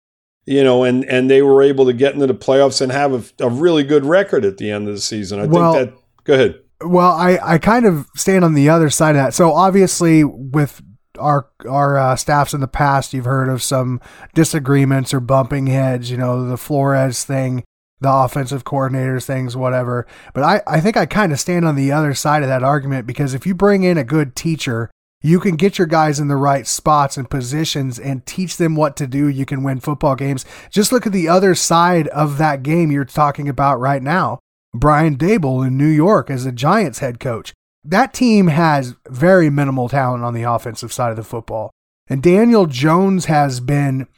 You 0.45 0.65
know, 0.65 0.83
and 0.83 1.05
and 1.05 1.31
they 1.31 1.41
were 1.43 1.63
able 1.63 1.85
to 1.87 1.93
get 1.93 2.15
into 2.15 2.27
the 2.27 2.35
playoffs 2.35 2.81
and 2.81 2.91
have 2.91 3.13
a, 3.41 3.45
a 3.45 3.49
really 3.49 3.85
good 3.85 4.05
record 4.05 4.45
at 4.45 4.59
the 4.59 4.71
end 4.71 4.89
of 4.89 4.95
the 4.95 5.01
season. 5.01 5.41
I 5.41 5.47
Well- 5.47 5.75
think 5.75 5.91
that. 5.91 5.99
Go 6.25 6.35
ahead. 6.35 6.59
Well, 6.85 7.13
I, 7.13 7.39
I 7.41 7.59
kind 7.59 7.87
of 7.87 8.09
stand 8.17 8.45
on 8.45 8.55
the 8.55 8.69
other 8.69 8.91
side 8.91 9.11
of 9.15 9.23
that. 9.23 9.35
So 9.35 9.53
obviously, 9.53 10.25
with 10.25 10.83
our 11.17 11.49
our 11.69 11.97
uh, 11.97 12.17
staffs 12.17 12.55
in 12.55 12.61
the 12.61 12.67
past, 12.67 13.13
you've 13.13 13.25
heard 13.25 13.49
of 13.49 13.63
some 13.63 14.01
disagreements 14.35 15.15
or 15.15 15.21
bumping 15.21 15.69
heads. 15.69 16.11
You 16.11 16.17
know, 16.17 16.45
the 16.45 16.57
Flores 16.57 17.25
thing, 17.25 17.63
the 18.01 18.13
offensive 18.13 18.65
coordinators 18.65 19.25
things, 19.25 19.57
whatever. 19.57 20.07
But 20.35 20.43
I 20.43 20.63
I 20.67 20.81
think 20.81 20.97
I 20.97 21.07
kind 21.07 21.31
of 21.33 21.39
stand 21.39 21.65
on 21.67 21.77
the 21.77 21.93
other 21.93 22.15
side 22.15 22.43
of 22.43 22.49
that 22.49 22.65
argument 22.65 23.07
because 23.07 23.33
if 23.35 23.47
you 23.47 23.55
bring 23.55 23.85
in 23.85 23.97
a 23.97 24.05
good 24.05 24.35
teacher, 24.35 24.91
you 25.23 25.39
can 25.39 25.57
get 25.57 25.79
your 25.79 25.87
guys 25.87 26.19
in 26.19 26.27
the 26.29 26.37
right 26.37 26.67
spots 26.67 27.17
and 27.17 27.31
positions 27.31 27.99
and 27.99 28.27
teach 28.27 28.57
them 28.57 28.75
what 28.75 28.97
to 28.97 29.07
do. 29.07 29.29
You 29.29 29.47
can 29.47 29.63
win 29.63 29.81
football 29.81 30.17
games. 30.17 30.45
Just 30.69 30.91
look 30.91 31.07
at 31.07 31.13
the 31.13 31.29
other 31.29 31.55
side 31.55 32.09
of 32.09 32.39
that 32.39 32.63
game 32.63 32.91
you're 32.91 33.05
talking 33.05 33.49
about 33.49 33.79
right 33.79 34.03
now. 34.03 34.41
Brian 34.75 35.17
Daboll 35.17 35.67
in 35.67 35.79
New 35.79 35.87
York 35.87 36.29
as 36.29 36.45
a 36.45 36.53
Giants 36.53 36.99
head 36.99 37.21
coach. 37.21 37.53
That 37.85 38.13
team 38.13 38.49
has 38.49 38.97
very 39.09 39.49
minimal 39.49 39.89
talent 39.89 40.25
on 40.25 40.35
the 40.35 40.43
offensive 40.43 40.93
side 40.93 41.11
of 41.11 41.17
the 41.17 41.23
football. 41.23 41.71
And 42.09 42.23
Daniel 42.23 42.67
Jones 42.67 43.27
has 43.27 43.61
been, 43.61 44.09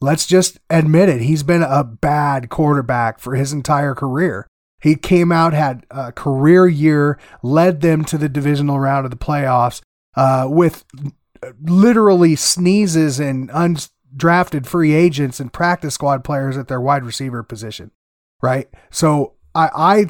let's 0.00 0.26
just 0.26 0.58
admit 0.70 1.08
it, 1.08 1.22
he's 1.22 1.42
been 1.42 1.62
a 1.62 1.82
bad 1.82 2.50
quarterback 2.50 3.18
for 3.18 3.34
his 3.34 3.52
entire 3.52 3.94
career. 3.94 4.46
He 4.80 4.94
came 4.94 5.32
out, 5.32 5.52
had 5.52 5.86
a 5.90 6.12
career 6.12 6.68
year, 6.68 7.18
led 7.42 7.80
them 7.80 8.04
to 8.04 8.18
the 8.18 8.28
divisional 8.28 8.78
round 8.78 9.06
of 9.06 9.10
the 9.10 9.16
playoffs 9.16 9.80
uh, 10.16 10.46
with 10.48 10.84
literally 11.60 12.34
sneezes 12.34 13.20
and 13.20 13.50
undrafted 13.50 14.66
free 14.66 14.94
agents 14.94 15.40
and 15.40 15.52
practice 15.52 15.94
squad 15.94 16.24
players 16.24 16.56
at 16.56 16.68
their 16.68 16.80
wide 16.80 17.04
receiver 17.04 17.42
position. 17.42 17.90
Right. 18.42 18.68
So 18.90 19.34
I, 19.54 19.70
I, 19.74 20.06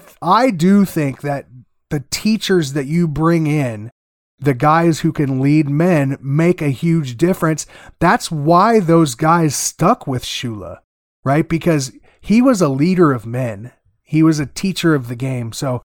I 0.46 0.50
do 0.50 0.84
think 0.84 1.20
that 1.22 1.46
the 1.90 2.04
teachers 2.10 2.72
that 2.72 2.86
you 2.86 3.06
bring 3.06 3.46
in, 3.46 3.90
the 4.38 4.54
guys 4.54 5.00
who 5.00 5.12
can 5.12 5.40
lead 5.40 5.68
men, 5.68 6.18
make 6.20 6.60
a 6.60 6.68
huge 6.68 7.16
difference. 7.16 7.66
That's 8.00 8.30
why 8.30 8.80
those 8.80 9.14
guys 9.14 9.54
stuck 9.54 10.06
with 10.06 10.25
Shula, 10.25 10.78
right? 11.25 11.48
Because 11.48 11.92
he 12.20 12.42
was 12.42 12.60
a 12.60 12.68
leader 12.68 13.12
of 13.12 13.25
men. 13.25 13.72
He 14.02 14.22
was 14.22 14.38
a 14.38 14.46
teacher 14.46 14.94
of 14.94 15.08
the 15.08 15.16
game. 15.16 15.52
So, 15.52 15.82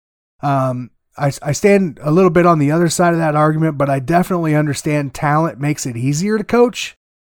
um, 0.42 0.90
I, 1.18 1.32
I 1.42 1.52
stand 1.52 1.98
a 2.02 2.10
little 2.10 2.30
bit 2.30 2.46
on 2.46 2.58
the 2.58 2.70
other 2.70 2.88
side 2.88 3.12
of 3.12 3.18
that 3.18 3.36
argument, 3.36 3.78
but 3.78 3.88
I 3.88 4.00
definitely 4.00 4.54
understand 4.54 5.14
talent 5.14 5.58
makes 5.58 5.86
it 5.86 5.96
easier 5.96 6.38
to 6.38 6.44
coach, 6.44 6.94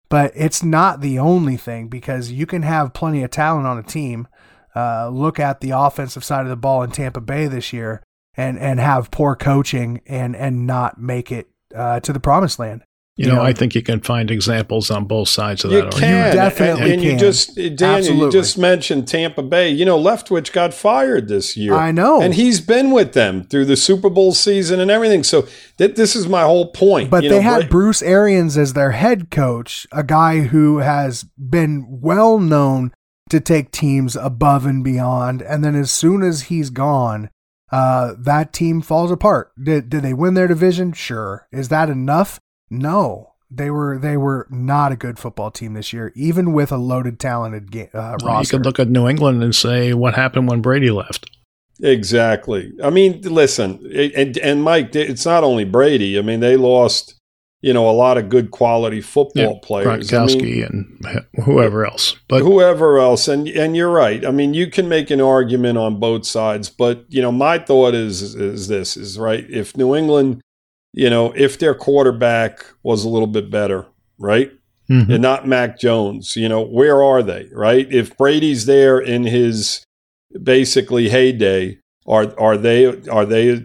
but 0.10 0.32
it's 0.36 0.64
not 0.64 1.02
the 1.02 1.20
only 1.20 1.58
thing 1.58 1.88
because 1.88 2.32
you 2.32 2.46
can 2.46 2.64
have 2.64 2.94
plenty 2.94 3.24
of 3.24 3.32
talent 3.32 3.68
on 3.68 3.78
a 3.78 3.84
team. 3.84 4.28
Uh, 4.76 5.10
look 5.10 5.40
at 5.40 5.62
the 5.62 5.72
offensive 5.72 6.24
side 6.24 6.44
of 6.44 6.50
the 6.50 6.56
ball 6.56 6.84
in 6.84 6.92
Tampa 6.92 7.22
Bay 7.22 7.48
this 7.48 7.74
year 7.74 8.04
and, 8.36 8.60
and 8.60 8.80
have 8.80 9.12
poor 9.12 9.36
coaching 9.36 10.02
and, 10.06 10.36
and 10.36 10.68
not 10.68 11.00
make 11.00 11.32
it 11.32 11.48
uh, 11.76 12.00
to 12.00 12.14
the 12.14 12.20
promised 12.20 12.60
land. 12.60 12.84
You 13.20 13.26
know, 13.34 13.42
I 13.42 13.52
think 13.52 13.74
you 13.74 13.82
can 13.82 14.00
find 14.00 14.30
examples 14.30 14.92
on 14.92 15.06
both 15.06 15.28
sides 15.30 15.66
of 15.66 15.72
You 15.72 15.82
that. 15.82 15.92
can, 15.92 16.04
argument. 16.04 16.34
definitely 16.36 16.82
and, 16.84 16.92
and 16.94 17.02
you 17.04 17.10
can. 17.12 17.20
just 17.20 17.56
Daniel, 17.56 17.84
Absolutely. 17.84 18.26
you 18.26 18.32
just 18.32 18.58
mentioned 18.60 19.08
Tampa 19.08 19.42
Bay. 19.42 19.70
You 19.72 19.86
know, 19.86 19.98
Leftwich 20.00 20.52
got 20.54 20.72
fired 20.74 21.28
this 21.28 21.58
year. 21.58 21.74
I 21.74 21.92
know. 21.92 22.22
and 22.22 22.36
he's 22.36 22.62
been 22.62 22.92
with 22.92 23.14
them 23.14 23.44
through 23.44 23.66
the 23.66 23.76
Super 23.76 24.10
Bowl 24.12 24.34
season 24.34 24.80
and 24.80 24.92
everything. 24.92 25.24
So 25.24 25.48
that 25.78 25.96
this 25.96 26.16
is 26.16 26.28
my 26.28 26.44
whole 26.44 26.72
point. 26.72 27.10
But 27.10 27.24
You 27.24 27.30
they 27.32 27.36
know, 27.38 27.42
had 27.42 27.62
Bra- 27.62 27.70
Bruce 27.70 28.04
Arians 28.04 28.56
as 28.56 28.74
their 28.74 28.92
head 28.92 29.32
coach, 29.32 29.88
a 29.92 30.04
guy 30.04 30.42
who 30.42 30.78
has 30.78 31.24
been 31.24 31.88
well 31.90 32.38
known 32.38 32.94
to 33.32 33.40
take 33.40 33.72
teams 33.72 34.16
above 34.16 34.66
and 34.68 34.84
beyond. 34.84 35.42
And 35.42 35.64
then 35.66 35.74
as 35.76 35.92
soon 35.92 36.22
as 36.22 36.44
he's 36.44 36.70
gone, 36.70 37.30
uh, 37.72 38.14
that 38.20 38.54
team 38.54 38.82
falls 38.82 39.12
apart. 39.12 39.52
Did 39.62 39.90
did 39.90 40.04
they 40.04 40.14
win 40.14 40.36
their 40.36 40.48
division? 40.48 40.94
Sure. 40.94 41.48
Is 41.52 41.70
that 41.70 41.90
enough? 41.90 42.40
No. 42.70 43.34
They 43.50 43.70
were 43.72 43.98
they 43.98 44.18
were 44.18 44.46
not 44.50 44.92
a 44.92 44.98
good 44.98 45.18
football 45.18 45.52
team 45.52 45.74
this 45.74 45.94
year, 45.94 46.12
even 46.16 46.52
with 46.52 46.70
a 46.72 46.76
loaded, 46.78 47.18
talented 47.18 47.72
ga- 47.72 47.90
uh, 47.94 48.18
Well, 48.22 48.42
you 48.42 48.48
could 48.48 48.66
look 48.66 48.78
at 48.78 48.90
New 48.90 49.08
England 49.08 49.42
and 49.42 49.56
say 49.56 49.94
what 49.94 50.16
happened 50.16 50.50
when 50.50 50.60
Brady 50.62 50.92
left. 50.92 51.30
Exactly. 51.82 52.74
I 52.84 52.90
mean, 52.90 53.22
listen, 53.22 53.80
it- 53.84 54.14
and 54.16 54.38
and 54.40 54.64
Mike, 54.64 54.94
it's 54.96 55.26
not 55.26 55.44
only 55.46 55.64
Brady. 55.64 56.20
I 56.20 56.22
mean, 56.24 56.42
they 56.42 56.58
lost, 56.58 57.16
you 57.62 57.72
know, 57.74 57.90
a 57.90 57.92
lot 57.92 58.18
of 58.18 58.28
good 58.28 58.52
quality 58.52 59.00
football 59.00 59.60
players. 59.62 60.12
I 60.14 60.26
mean, 60.26 60.40
Gronkowski 60.40 60.66
and 60.70 61.46
whoever 61.46 61.86
else. 61.86 62.18
But 62.28 62.42
whoever 62.42 62.98
else, 63.00 63.30
and 63.30 63.48
and 63.48 63.78
you're 63.78 63.90
right. 63.92 64.26
I 64.26 64.32
mean, 64.32 64.54
you 64.54 64.70
can 64.70 64.90
make 64.90 65.10
an 65.10 65.22
argument 65.22 65.78
on 65.78 66.00
both 66.02 66.26
sides, 66.26 66.70
but 66.70 67.06
you 67.08 67.22
know, 67.22 67.32
my 67.32 67.60
thought 67.60 67.94
is 67.94 68.36
is 68.36 68.68
this 68.68 68.98
is 68.98 69.18
right. 69.18 69.46
If 69.50 69.78
New 69.78 69.96
England, 69.96 70.42
you 70.94 71.10
know, 71.10 71.34
if 71.36 71.60
their 71.60 71.76
quarterback 71.76 72.66
was 72.84 73.04
a 73.04 73.10
little 73.10 73.28
bit 73.28 73.50
better, 73.52 73.86
right, 74.20 74.52
Mhm. 74.90 75.10
and 75.14 75.22
not 75.22 75.48
Mac 75.48 75.80
Jones, 75.80 76.36
you 76.36 76.48
know, 76.50 76.62
where 76.64 77.04
are 77.04 77.22
they, 77.22 77.48
right? 77.54 77.88
If 77.92 78.16
Brady's 78.18 78.66
there 78.66 78.98
in 79.00 79.24
his 79.26 79.84
basically 80.44 81.10
heyday, 81.10 81.78
are 82.08 82.34
are 82.40 82.58
they 82.58 82.86
are 83.10 83.26
they 83.26 83.50
a 83.50 83.62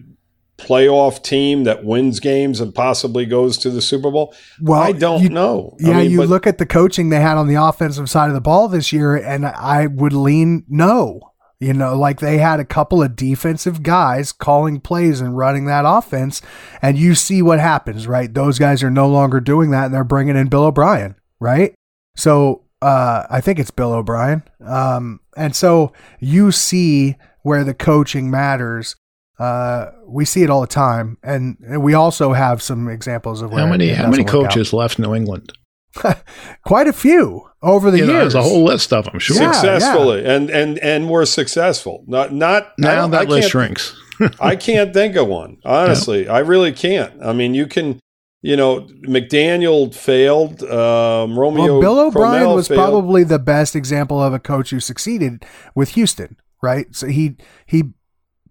playoff 0.58 1.22
team 1.24 1.64
that 1.64 1.84
wins 1.84 2.20
games 2.20 2.60
and 2.60 2.72
possibly 2.74 3.26
goes 3.26 3.56
to 3.58 3.70
the 3.70 3.80
Super 3.82 4.10
Bowl? 4.10 4.34
well, 4.60 4.80
I 4.80 4.92
don't 4.92 5.22
you- 5.22 5.28
know. 5.28 5.76
I 5.84 5.88
Yeah, 5.88 5.96
mean, 6.02 6.10
you 6.10 6.18
but- 6.18 6.28
look 6.28 6.46
at 6.46 6.58
the 6.58 6.66
coaching 6.66 7.08
they 7.08 7.20
had 7.20 7.36
on 7.36 7.48
the 7.48 7.54
offensive 7.56 8.08
side 8.10 8.28
of 8.28 8.34
the 8.34 8.40
ball 8.40 8.68
this 8.68 8.92
year, 8.92 9.16
and 9.16 9.46
I 9.46 9.86
would 9.88 10.12
lean 10.12 10.64
no. 10.68 11.20
You 11.62 11.72
know, 11.72 11.96
like 11.96 12.18
they 12.18 12.38
had 12.38 12.58
a 12.58 12.64
couple 12.64 13.04
of 13.04 13.14
defensive 13.14 13.84
guys 13.84 14.32
calling 14.32 14.80
plays 14.80 15.20
and 15.20 15.36
running 15.36 15.66
that 15.66 15.84
offense, 15.86 16.42
and 16.82 16.98
you 16.98 17.14
see 17.14 17.40
what 17.40 17.60
happens, 17.60 18.08
right? 18.08 18.34
Those 18.34 18.58
guys 18.58 18.82
are 18.82 18.90
no 18.90 19.08
longer 19.08 19.38
doing 19.38 19.70
that, 19.70 19.84
and 19.84 19.94
they're 19.94 20.02
bringing 20.02 20.34
in 20.34 20.48
Bill 20.48 20.64
O'Brien, 20.64 21.14
right? 21.38 21.72
So 22.16 22.64
uh, 22.82 23.26
I 23.30 23.40
think 23.40 23.60
it's 23.60 23.70
Bill 23.70 23.92
O'Brien, 23.92 24.42
um, 24.66 25.20
and 25.36 25.54
so 25.54 25.92
you 26.18 26.50
see 26.50 27.14
where 27.42 27.62
the 27.62 27.74
coaching 27.74 28.28
matters. 28.28 28.96
Uh, 29.38 29.92
we 30.04 30.24
see 30.24 30.42
it 30.42 30.50
all 30.50 30.62
the 30.62 30.66
time, 30.66 31.16
and, 31.22 31.56
and 31.64 31.80
we 31.80 31.94
also 31.94 32.32
have 32.32 32.60
some 32.60 32.88
examples 32.88 33.40
of 33.40 33.52
where 33.52 33.64
how 33.64 33.70
many 33.70 33.90
it 33.90 33.98
how 33.98 34.10
many 34.10 34.24
coaches 34.24 34.72
left 34.72 34.98
New 34.98 35.14
England? 35.14 35.52
Quite 36.64 36.86
a 36.86 36.92
few 36.92 37.48
over 37.62 37.90
the 37.90 37.98
You 37.98 38.06
know, 38.06 38.12
years. 38.12 38.32
there's 38.32 38.46
a 38.46 38.48
whole 38.48 38.64
list 38.64 38.92
of 38.92 39.04
them. 39.04 39.18
Sure. 39.18 39.36
Yeah, 39.40 39.52
successfully 39.52 40.24
and 40.24 40.50
and 40.50 40.78
and 40.78 41.08
we're 41.08 41.24
successful. 41.26 42.04
Not 42.06 42.32
not 42.32 42.72
now 42.78 43.02
don't- 43.02 43.14
I 43.14 43.18
that 43.24 43.28
list 43.28 43.50
shrinks. 43.50 43.94
I 44.40 44.56
can't 44.56 44.92
think 44.94 45.16
of 45.16 45.26
one. 45.28 45.58
Honestly, 45.64 46.28
I 46.28 46.38
really 46.40 46.72
can't. 46.72 47.12
I 47.24 47.32
mean, 47.32 47.54
you 47.54 47.66
can. 47.66 47.98
You 48.44 48.56
know, 48.56 48.88
McDaniel 49.06 49.94
failed. 49.94 50.64
Um, 50.64 51.38
Romeo 51.38 51.74
well, 51.74 51.80
Bill 51.80 51.98
O'Brien 52.00 52.42
Crennel 52.42 52.54
was 52.56 52.66
failed. 52.66 52.78
probably 52.78 53.22
the 53.22 53.38
best 53.38 53.76
example 53.76 54.20
of 54.20 54.32
a 54.34 54.40
coach 54.40 54.70
who 54.70 54.80
succeeded 54.80 55.44
with 55.76 55.90
Houston, 55.90 56.36
right? 56.60 56.86
So 56.90 57.06
he 57.06 57.36
he 57.66 57.92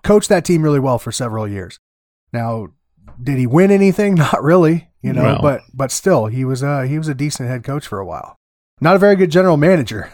coached 0.04 0.30
that 0.30 0.46
team 0.46 0.62
really 0.64 0.80
well 0.80 0.98
for 0.98 1.12
several 1.12 1.46
years. 1.46 1.78
Now, 2.32 2.68
did 3.22 3.38
he 3.38 3.46
win 3.46 3.70
anything? 3.70 4.16
Not 4.16 4.42
really, 4.42 4.88
you 5.02 5.14
know, 5.14 5.40
but 5.42 5.62
but 5.74 5.92
still, 5.92 6.28
he 6.28 6.46
was 6.46 6.62
a 6.62 6.86
he 6.88 6.98
was 6.98 7.08
a 7.08 7.16
decent 7.16 7.50
head 7.50 7.64
coach 7.64 7.88
for 7.88 8.00
a 8.00 8.06
while. 8.06 8.38
Not 8.80 8.96
a 8.96 9.00
very 9.00 9.16
good 9.16 9.32
general 9.32 9.58
manager, 9.58 10.12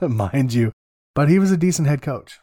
mind 0.00 0.52
you, 0.52 0.72
but 1.14 1.28
he 1.28 1.38
was 1.38 1.50
a 1.50 1.56
decent 1.56 1.88
head 1.88 2.02
coach. 2.02 2.40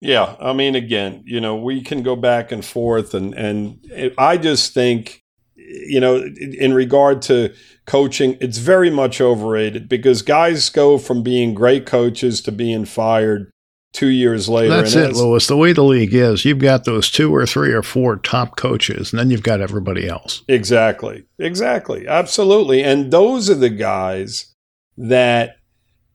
Yeah, 0.00 0.36
I 0.40 0.52
mean, 0.52 0.74
again, 0.74 1.22
you 1.26 1.40
know, 1.40 1.54
we 1.54 1.80
can 1.80 2.02
go 2.02 2.16
back 2.16 2.50
and 2.50 2.64
forth, 2.64 3.14
and 3.14 3.34
and 3.34 3.78
it, 3.84 4.14
I 4.18 4.36
just 4.36 4.74
think, 4.74 5.22
you 5.54 6.00
know, 6.00 6.16
in 6.16 6.74
regard 6.74 7.22
to 7.22 7.54
coaching, 7.86 8.36
it's 8.40 8.58
very 8.58 8.90
much 8.90 9.20
overrated 9.20 9.88
because 9.88 10.22
guys 10.22 10.68
go 10.70 10.98
from 10.98 11.22
being 11.22 11.54
great 11.54 11.86
coaches 11.86 12.40
to 12.42 12.52
being 12.52 12.84
fired 12.84 13.50
two 13.92 14.08
years 14.08 14.48
later. 14.48 14.76
That's 14.76 14.94
it, 14.94 15.14
Louis. 15.14 15.46
The 15.46 15.56
way 15.56 15.72
the 15.72 15.82
league 15.82 16.14
is, 16.14 16.44
you've 16.44 16.58
got 16.58 16.84
those 16.84 17.10
two 17.10 17.34
or 17.34 17.46
three 17.46 17.72
or 17.72 17.82
four 17.82 18.16
top 18.16 18.56
coaches, 18.56 19.12
and 19.12 19.20
then 19.20 19.30
you've 19.30 19.42
got 19.42 19.60
everybody 19.60 20.08
else. 20.08 20.42
Exactly. 20.48 21.24
Exactly. 21.38 22.06
Absolutely. 22.06 22.82
And 22.82 23.12
those 23.12 23.50
are 23.50 23.54
the 23.54 23.70
guys 23.70 24.54
that 24.96 25.56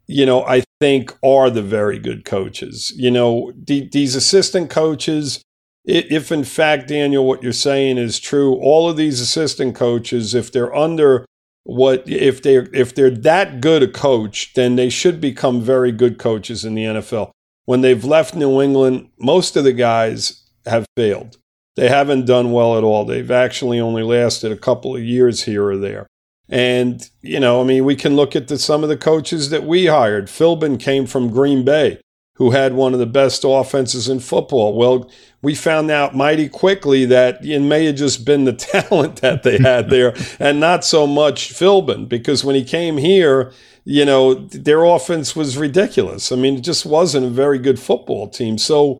you 0.07 0.25
know, 0.25 0.45
I 0.45 0.63
think 0.79 1.15
are 1.21 1.49
the 1.49 1.61
very 1.61 1.99
good 1.99 2.25
coaches. 2.25 2.93
You 2.95 3.11
know, 3.11 3.51
the, 3.55 3.89
these 3.89 4.15
assistant 4.15 4.69
coaches, 4.69 5.41
if 5.85 6.31
in 6.31 6.45
fact, 6.45 6.87
Daniel, 6.87 7.25
what 7.25 7.43
you're 7.43 7.53
saying 7.53 7.97
is 7.97 8.19
true, 8.19 8.55
all 8.55 8.89
of 8.89 8.97
these 8.97 9.19
assistant 9.19 9.75
coaches, 9.75 10.33
if 10.33 10.51
they're 10.51 10.73
under 10.73 11.25
what 11.63 12.07
if 12.07 12.41
they're 12.41 12.69
if 12.73 12.95
they're 12.95 13.09
that 13.11 13.59
good 13.59 13.83
a 13.83 13.87
coach, 13.89 14.53
then 14.53 14.77
they 14.77 14.89
should 14.89 15.19
become 15.19 15.61
very 15.61 15.91
good 15.91 16.17
coaches 16.17 16.63
in 16.63 16.75
the 16.75 16.83
NFL. 16.83 17.31
When 17.67 17.81
they've 17.81 18.05
left 18.05 18.33
New 18.33 18.61
England, 18.61 19.09
most 19.19 19.57
of 19.57 19.65
the 19.65 19.73
guys 19.73 20.41
have 20.65 20.85
failed. 20.95 21.37
They 21.75 21.89
haven't 21.89 22.25
done 22.25 22.53
well 22.53 22.77
at 22.77 22.83
all. 22.85 23.03
They've 23.03 23.29
actually 23.29 23.77
only 23.77 24.03
lasted 24.03 24.53
a 24.53 24.57
couple 24.57 24.95
of 24.95 25.03
years 25.03 25.43
here 25.43 25.67
or 25.67 25.77
there. 25.77 26.07
And, 26.47 27.07
you 27.21 27.41
know, 27.41 27.59
I 27.59 27.65
mean, 27.65 27.83
we 27.83 27.97
can 27.97 28.15
look 28.15 28.37
at 28.37 28.47
the, 28.47 28.57
some 28.57 28.83
of 28.83 28.89
the 28.89 28.95
coaches 28.95 29.49
that 29.49 29.65
we 29.65 29.87
hired. 29.87 30.27
Philbin 30.27 30.79
came 30.79 31.05
from 31.05 31.29
Green 31.29 31.65
Bay, 31.65 31.99
who 32.37 32.51
had 32.51 32.73
one 32.73 32.93
of 32.93 32.99
the 32.99 33.05
best 33.05 33.43
offenses 33.45 34.07
in 34.09 34.19
football. 34.19 34.75
Well, 34.75 35.09
we 35.41 35.55
found 35.55 35.91
out 35.91 36.15
mighty 36.15 36.49
quickly 36.49 37.05
that 37.05 37.43
it 37.43 37.59
may 37.59 37.85
have 37.85 37.95
just 37.95 38.25
been 38.25 38.45
the 38.45 38.53
talent 38.53 39.21
that 39.21 39.43
they 39.43 39.57
had 39.57 39.89
there 39.89 40.13
and 40.39 40.59
not 40.59 40.83
so 40.83 41.05
much 41.05 41.53
Philbin, 41.53 42.07
because 42.07 42.43
when 42.43 42.55
he 42.55 42.63
came 42.63 42.97
here, 42.97 43.51
you 43.85 44.05
know, 44.05 44.33
their 44.33 44.83
offense 44.83 45.35
was 45.35 45.57
ridiculous. 45.57 46.31
I 46.31 46.35
mean, 46.35 46.55
it 46.55 46.61
just 46.61 46.85
wasn't 46.85 47.25
a 47.25 47.29
very 47.29 47.59
good 47.59 47.79
football 47.79 48.27
team. 48.27 48.57
So, 48.57 48.97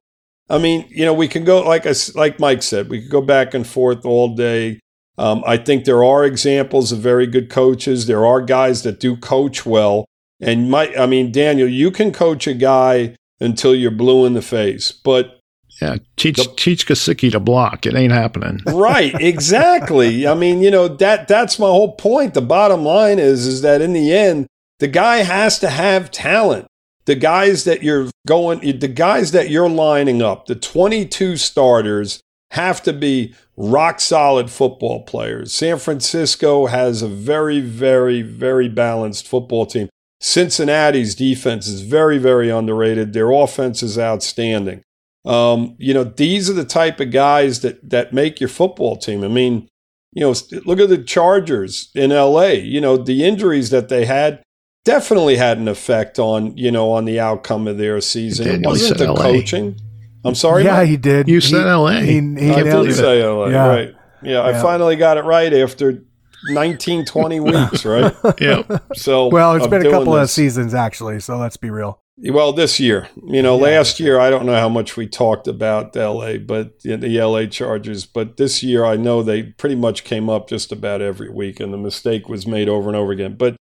I 0.50 0.58
mean, 0.58 0.86
you 0.90 1.06
know, 1.06 1.14
we 1.14 1.28
can 1.28 1.44
go, 1.44 1.62
like, 1.62 1.86
I, 1.86 1.94
like 2.16 2.40
Mike 2.40 2.64
said, 2.64 2.90
we 2.90 3.02
could 3.02 3.12
go 3.12 3.22
back 3.22 3.54
and 3.54 3.68
forth 3.68 4.06
all 4.06 4.36
day 4.36 4.80
um, 5.18 5.44
I 5.48 5.58
think 5.58 5.86
there 5.86 6.04
are 6.04 6.26
examples 6.26 6.92
of 6.92 7.00
very 7.00 7.26
good 7.26 7.50
coaches. 7.50 8.06
There 8.06 8.26
are 8.26 8.42
guys 8.42 8.84
that 8.84 9.00
do 9.00 9.18
coach 9.18 9.66
well. 9.66 10.06
And 10.40 10.70
my, 10.70 10.94
I 10.96 11.08
mean, 11.08 11.32
Daniel, 11.32 11.68
you 11.68 11.90
can 11.90 12.12
coach 12.12 12.46
a 12.46 12.54
guy 12.54 13.16
until 13.40 13.76
you're 13.76 13.92
blue 13.92 14.26
in 14.26 14.34
the 14.34 14.42
face, 14.42 14.92
but 14.92 15.38
yeah, 15.82 15.98
teach 16.16 16.38
the, 16.38 16.54
teach 16.56 16.88
Gesicki 16.88 17.32
to 17.32 17.40
block. 17.40 17.86
It 17.86 17.96
ain't 17.96 18.12
happening. 18.12 18.62
right, 18.68 19.14
exactly. 19.22 20.28
I 20.28 20.34
mean, 20.34 20.62
you 20.62 20.72
know 20.72 20.88
that 20.88 21.28
that's 21.28 21.60
my 21.60 21.68
whole 21.68 21.94
point. 21.94 22.34
The 22.34 22.42
bottom 22.42 22.84
line 22.84 23.20
is 23.20 23.46
is 23.46 23.62
that 23.62 23.82
in 23.82 23.94
the 23.94 24.12
end, 24.12 24.48
the 24.80 24.88
guy 24.88 25.18
has 25.18 25.60
to 25.60 25.70
have 25.70 26.12
talent. 26.12 26.68
The 27.06 27.16
guys 27.16 27.64
that 27.64 27.84
you're 27.84 28.10
going, 28.28 28.80
the 28.80 28.88
guys 28.88 29.32
that 29.32 29.50
you're 29.50 29.70
lining 29.70 30.22
up, 30.22 30.48
the 30.48 30.56
22 30.56 31.38
starters 31.38 32.20
have 32.52 32.82
to 32.84 32.94
be 32.94 33.34
rock 33.56 34.00
solid 34.00 34.50
football 34.50 35.04
players. 35.04 35.54
San 35.54 35.78
Francisco 35.78 36.66
has 36.66 37.02
a 37.02 37.08
very, 37.08 37.60
very, 37.60 38.22
very 38.22 38.68
balanced 38.68 39.28
football 39.28 39.66
team. 39.66 39.90
Cincinnati's 40.20 41.16
defense 41.16 41.68
is 41.68 41.82
very, 41.82 42.18
very 42.18 42.50
underrated. 42.50 43.14
Their 43.14 43.32
offense 43.32 43.84
is 43.84 44.00
outstanding. 44.00 44.84
Um, 45.26 45.76
you 45.78 45.94
know, 45.94 46.04
these 46.04 46.50
are 46.50 46.54
the 46.54 46.66
type 46.66 47.00
of 47.00 47.12
guys 47.12 47.62
that 47.62 47.90
that 47.90 48.14
make 48.14 48.40
your 48.40 48.50
football 48.50 48.98
team. 48.98 49.24
I 49.24 49.28
mean, 49.28 49.68
you 50.14 50.22
know, 50.22 50.34
look 50.66 50.80
at 50.80 50.90
the 50.90 51.04
Chargers 51.04 51.90
in 51.94 52.12
LA. 52.12 52.48
You 52.48 52.82
know, 52.82 52.98
the 52.98 53.26
injuries 53.26 53.70
that 53.70 53.90
they 53.90 54.06
had 54.06 54.42
definitely 54.86 55.36
had 55.36 55.58
an 55.58 55.68
effect 55.68 56.18
on, 56.18 56.56
you 56.58 56.72
know, 56.72 56.92
on 56.92 57.06
the 57.06 57.20
outcome 57.20 57.68
of 57.68 57.78
their 57.78 58.00
season. 58.00 58.48
It 58.48 58.66
wasn't 58.66 59.00
the 59.00 59.12
LA. 59.12 59.22
coaching. 59.22 59.78
I'm 60.24 60.34
sorry. 60.34 60.64
Yeah, 60.64 60.86
he 60.86 60.98
did. 60.98 61.28
You 61.28 61.42
said 61.42 61.64
he, 61.64 61.70
L.A. 61.70 62.02
He, 62.02 62.14
he 62.14 62.52
I 62.52 62.64
did 62.64 62.96
say 62.96 63.22
L.A. 63.22 63.52
Yeah. 63.52 63.68
Right. 63.68 63.96
Yeah, 64.24 64.42
I 64.42 64.54
finally 64.62 64.96
got 64.96 65.18
it 65.18 65.26
right 65.26 65.54
after 65.54 66.04
19, 66.46 67.06
20 67.06 67.40
weeks. 67.40 67.86
Right. 67.86 68.14
yeah. 68.40 68.64
So 68.94 69.28
well, 69.28 69.56
it's 69.56 69.68
been 69.68 69.86
a 69.86 69.90
couple 69.90 70.14
this. 70.14 70.24
of 70.24 70.30
seasons 70.30 70.74
actually. 70.74 71.20
So 71.20 71.38
let's 71.38 71.58
be 71.58 71.70
real. 71.70 72.02
Well, 72.20 72.52
this 72.52 72.80
year, 72.80 73.10
you 73.28 73.44
know, 73.44 73.58
yeah. 73.58 73.78
last 73.78 74.00
year 74.00 74.20
I 74.20 74.32
don't 74.32 74.48
know 74.48 74.56
how 74.56 74.70
much 74.70 74.98
we 74.98 75.08
talked 75.08 75.48
about 75.48 75.96
LA, 75.96 76.38
but 76.38 76.80
the 76.80 76.98
LA 76.98 77.46
Chargers. 77.46 78.08
But 78.08 78.38
this 78.38 78.64
year 78.64 78.86
I 78.86 78.96
know 78.96 79.22
they 79.22 79.44
pretty 79.44 79.76
much 79.76 80.04
came 80.04 80.28
up 80.28 80.50
just 80.50 80.72
about 80.72 81.02
every 81.02 81.30
week, 81.30 81.60
and 81.60 81.72
the 81.72 81.78
mistake 81.78 82.28
was 82.28 82.48
made 82.48 82.70
over 82.70 82.90
and 82.90 82.98
over 82.98 83.12
again. 83.12 83.36
But 83.36 83.56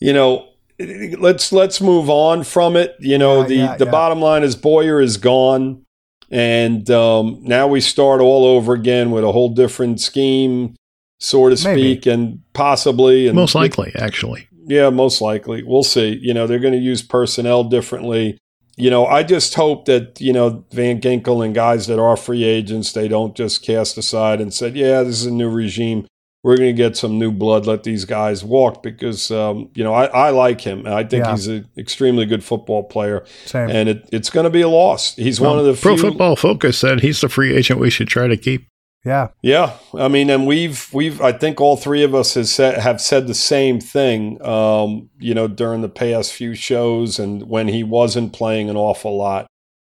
you 0.00 0.12
know, 0.12 0.48
let's 0.78 1.52
let's 1.52 1.80
move 1.80 2.10
on 2.10 2.42
from 2.42 2.76
it. 2.76 2.96
You 2.98 3.16
know, 3.16 3.42
yeah, 3.42 3.46
the 3.46 3.54
yeah, 3.54 3.76
the 3.76 3.84
yeah. 3.84 3.90
bottom 3.90 4.20
line 4.20 4.42
is 4.42 4.56
Boyer 4.56 5.00
is 5.00 5.16
gone, 5.16 5.84
and 6.30 6.88
um, 6.90 7.38
now 7.42 7.68
we 7.68 7.80
start 7.80 8.20
all 8.20 8.44
over 8.44 8.74
again 8.74 9.12
with 9.12 9.22
a 9.22 9.32
whole 9.32 9.50
different 9.50 10.00
scheme, 10.00 10.74
so 11.18 11.48
to 11.48 11.56
speak, 11.56 12.06
Maybe. 12.06 12.10
and 12.10 12.42
possibly 12.52 13.26
and 13.26 13.36
most 13.36 13.54
likely, 13.54 13.92
actually. 13.96 14.48
Yeah, 14.66 14.90
most 14.90 15.20
likely. 15.20 15.62
We'll 15.62 15.82
see. 15.82 16.18
You 16.20 16.34
know, 16.34 16.46
they're 16.46 16.58
going 16.58 16.74
to 16.74 16.78
use 16.78 17.02
personnel 17.02 17.64
differently. 17.64 18.38
You 18.76 18.90
know, 18.90 19.06
I 19.06 19.22
just 19.22 19.54
hope 19.54 19.86
that 19.86 20.20
you 20.20 20.32
know 20.32 20.64
Van 20.72 21.00
Ginkel 21.00 21.44
and 21.44 21.54
guys 21.54 21.86
that 21.86 21.98
are 21.98 22.16
free 22.16 22.44
agents, 22.44 22.92
they 22.92 23.08
don't 23.08 23.36
just 23.36 23.64
cast 23.64 23.98
aside 23.98 24.40
and 24.40 24.52
said, 24.52 24.76
"Yeah, 24.76 25.02
this 25.02 25.20
is 25.20 25.26
a 25.26 25.30
new 25.30 25.50
regime." 25.50 26.06
we're 26.42 26.56
going 26.56 26.74
to 26.74 26.82
get 26.82 26.96
some 26.96 27.18
new 27.18 27.32
blood. 27.32 27.66
Let 27.66 27.82
these 27.82 28.04
guys 28.04 28.44
walk 28.44 28.82
because 28.82 29.30
um, 29.30 29.70
you 29.74 29.84
know 29.84 29.92
I, 29.92 30.06
I, 30.06 30.30
like 30.30 30.60
him. 30.60 30.86
I 30.86 31.04
think 31.04 31.24
yeah. 31.24 31.32
he's 31.32 31.46
an 31.46 31.68
extremely 31.76 32.26
good 32.26 32.44
football 32.44 32.84
player, 32.84 33.24
Same. 33.44 33.68
and 33.70 33.88
it, 33.88 34.08
it's 34.12 34.30
going 34.30 34.44
to 34.44 34.50
be 34.50 34.60
a 34.60 34.68
loss. 34.68 35.14
He's 35.16 35.40
well, 35.40 35.50
one 35.50 35.58
of 35.58 35.66
the 35.66 35.74
Pro 35.80 35.96
few, 35.96 36.08
Football 36.08 36.36
Focus 36.36 36.78
said 36.78 37.00
he's 37.00 37.20
the 37.20 37.28
free 37.28 37.54
agent 37.54 37.80
we 37.80 37.90
should 37.90 38.08
try 38.08 38.28
to 38.28 38.36
keep. 38.36 38.66
Yeah, 39.04 39.28
yeah. 39.42 39.76
I 39.94 40.08
mean, 40.08 40.28
and 40.28 40.46
we've 40.46 40.88
we've 40.92 41.20
I 41.20 41.32
think 41.32 41.60
all 41.60 41.76
three 41.76 42.02
of 42.02 42.14
us 42.14 42.34
has 42.34 42.52
said, 42.52 42.78
have 42.78 43.00
said 43.00 43.26
the 43.26 43.34
same 43.34 43.80
thing. 43.80 44.42
Um, 44.44 45.10
you 45.18 45.34
know, 45.34 45.48
during 45.48 45.82
the 45.82 45.88
past 45.88 46.32
few 46.32 46.54
shows 46.54 47.18
and 47.18 47.48
when 47.48 47.68
he 47.68 47.84
wasn't 47.84 48.32
playing 48.32 48.68
an 48.68 48.76
awful 48.76 49.16
lot. 49.16 49.46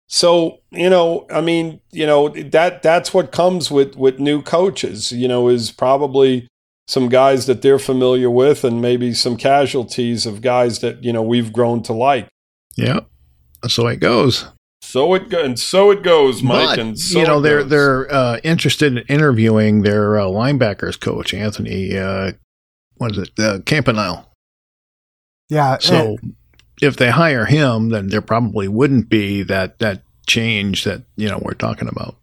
So, 0.07 0.61
you 0.71 0.89
know, 0.89 1.27
I 1.29 1.41
mean, 1.41 1.81
you 1.91 2.07
know, 2.07 2.29
that 2.29 2.81
that's 2.81 3.13
what 3.13 3.31
comes 3.31 3.69
with 3.69 3.95
with 3.95 4.19
new 4.19 4.41
coaches, 4.41 5.11
you 5.11 5.27
know, 5.27 5.49
is 5.49 5.71
probably 5.71 6.47
some 6.87 7.09
guys 7.09 7.45
that 7.45 7.61
they're 7.61 7.77
familiar 7.77 8.29
with 8.29 8.63
and 8.63 8.81
maybe 8.81 9.13
some 9.13 9.37
casualties 9.37 10.25
of 10.25 10.41
guys 10.41 10.79
that, 10.79 11.03
you 11.03 11.13
know, 11.13 11.21
we've 11.21 11.53
grown 11.53 11.83
to 11.83 11.93
like. 11.93 12.27
Yeah. 12.75 13.01
That's 13.61 13.75
the 13.75 13.83
way 13.83 13.93
it 13.93 13.99
goes. 13.99 14.47
So 14.81 15.13
it 15.13 15.29
go- 15.29 15.43
and 15.43 15.59
so 15.59 15.91
it 15.91 16.01
goes, 16.03 16.41
Mike. 16.41 16.69
But, 16.69 16.79
and 16.79 16.99
so 16.99 17.19
you 17.19 17.27
know 17.27 17.41
they're 17.41 17.61
goes. 17.61 17.69
they're 17.69 18.11
uh, 18.13 18.39
interested 18.43 18.97
in 18.97 19.03
interviewing 19.07 19.81
their 19.83 20.19
uh, 20.19 20.25
linebackers 20.25 20.99
coach 20.99 21.33
Anthony. 21.33 21.97
Uh, 21.97 22.31
what 22.95 23.11
is 23.11 23.17
it? 23.19 23.39
Uh, 23.39 23.59
Campanile. 23.59 24.25
Yeah. 25.49 25.77
So 25.79 26.17
if 26.81 26.97
they 26.97 27.09
hire 27.11 27.45
him, 27.45 27.89
then 27.89 28.07
there 28.07 28.21
probably 28.21 28.67
wouldn't 28.67 29.09
be 29.09 29.43
that 29.43 29.79
that 29.79 30.01
change 30.27 30.83
that 30.85 31.03
you 31.15 31.27
know 31.27 31.39
we're 31.41 31.53
talking 31.53 31.87
about. 31.87 32.15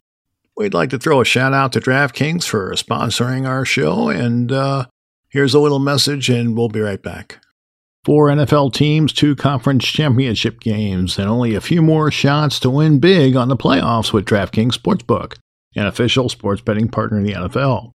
We'd 0.56 0.74
like 0.74 0.90
to 0.90 0.98
throw 0.98 1.20
a 1.20 1.24
shout 1.24 1.52
out 1.52 1.72
to 1.74 1.80
DraftKings 1.80 2.44
for 2.44 2.70
sponsoring 2.72 3.46
our 3.46 3.64
show, 3.66 4.08
and 4.08 4.50
uh, 4.50 4.86
here's 5.28 5.52
a 5.52 5.60
little 5.60 5.78
message, 5.78 6.30
and 6.30 6.56
we'll 6.56 6.70
be 6.70 6.80
right 6.80 7.02
back. 7.02 7.38
Four 8.06 8.28
NFL 8.28 8.72
teams, 8.72 9.12
two 9.12 9.34
conference 9.34 9.84
championship 9.84 10.60
games, 10.60 11.18
and 11.18 11.28
only 11.28 11.56
a 11.56 11.60
few 11.60 11.82
more 11.82 12.12
shots 12.12 12.60
to 12.60 12.70
win 12.70 13.00
big 13.00 13.34
on 13.34 13.48
the 13.48 13.56
playoffs 13.56 14.12
with 14.12 14.24
DraftKings 14.24 14.78
Sportsbook, 14.78 15.34
an 15.74 15.86
official 15.86 16.28
sports 16.28 16.60
betting 16.60 16.86
partner 16.86 17.18
in 17.18 17.24
the 17.24 17.32
NFL. 17.32 17.90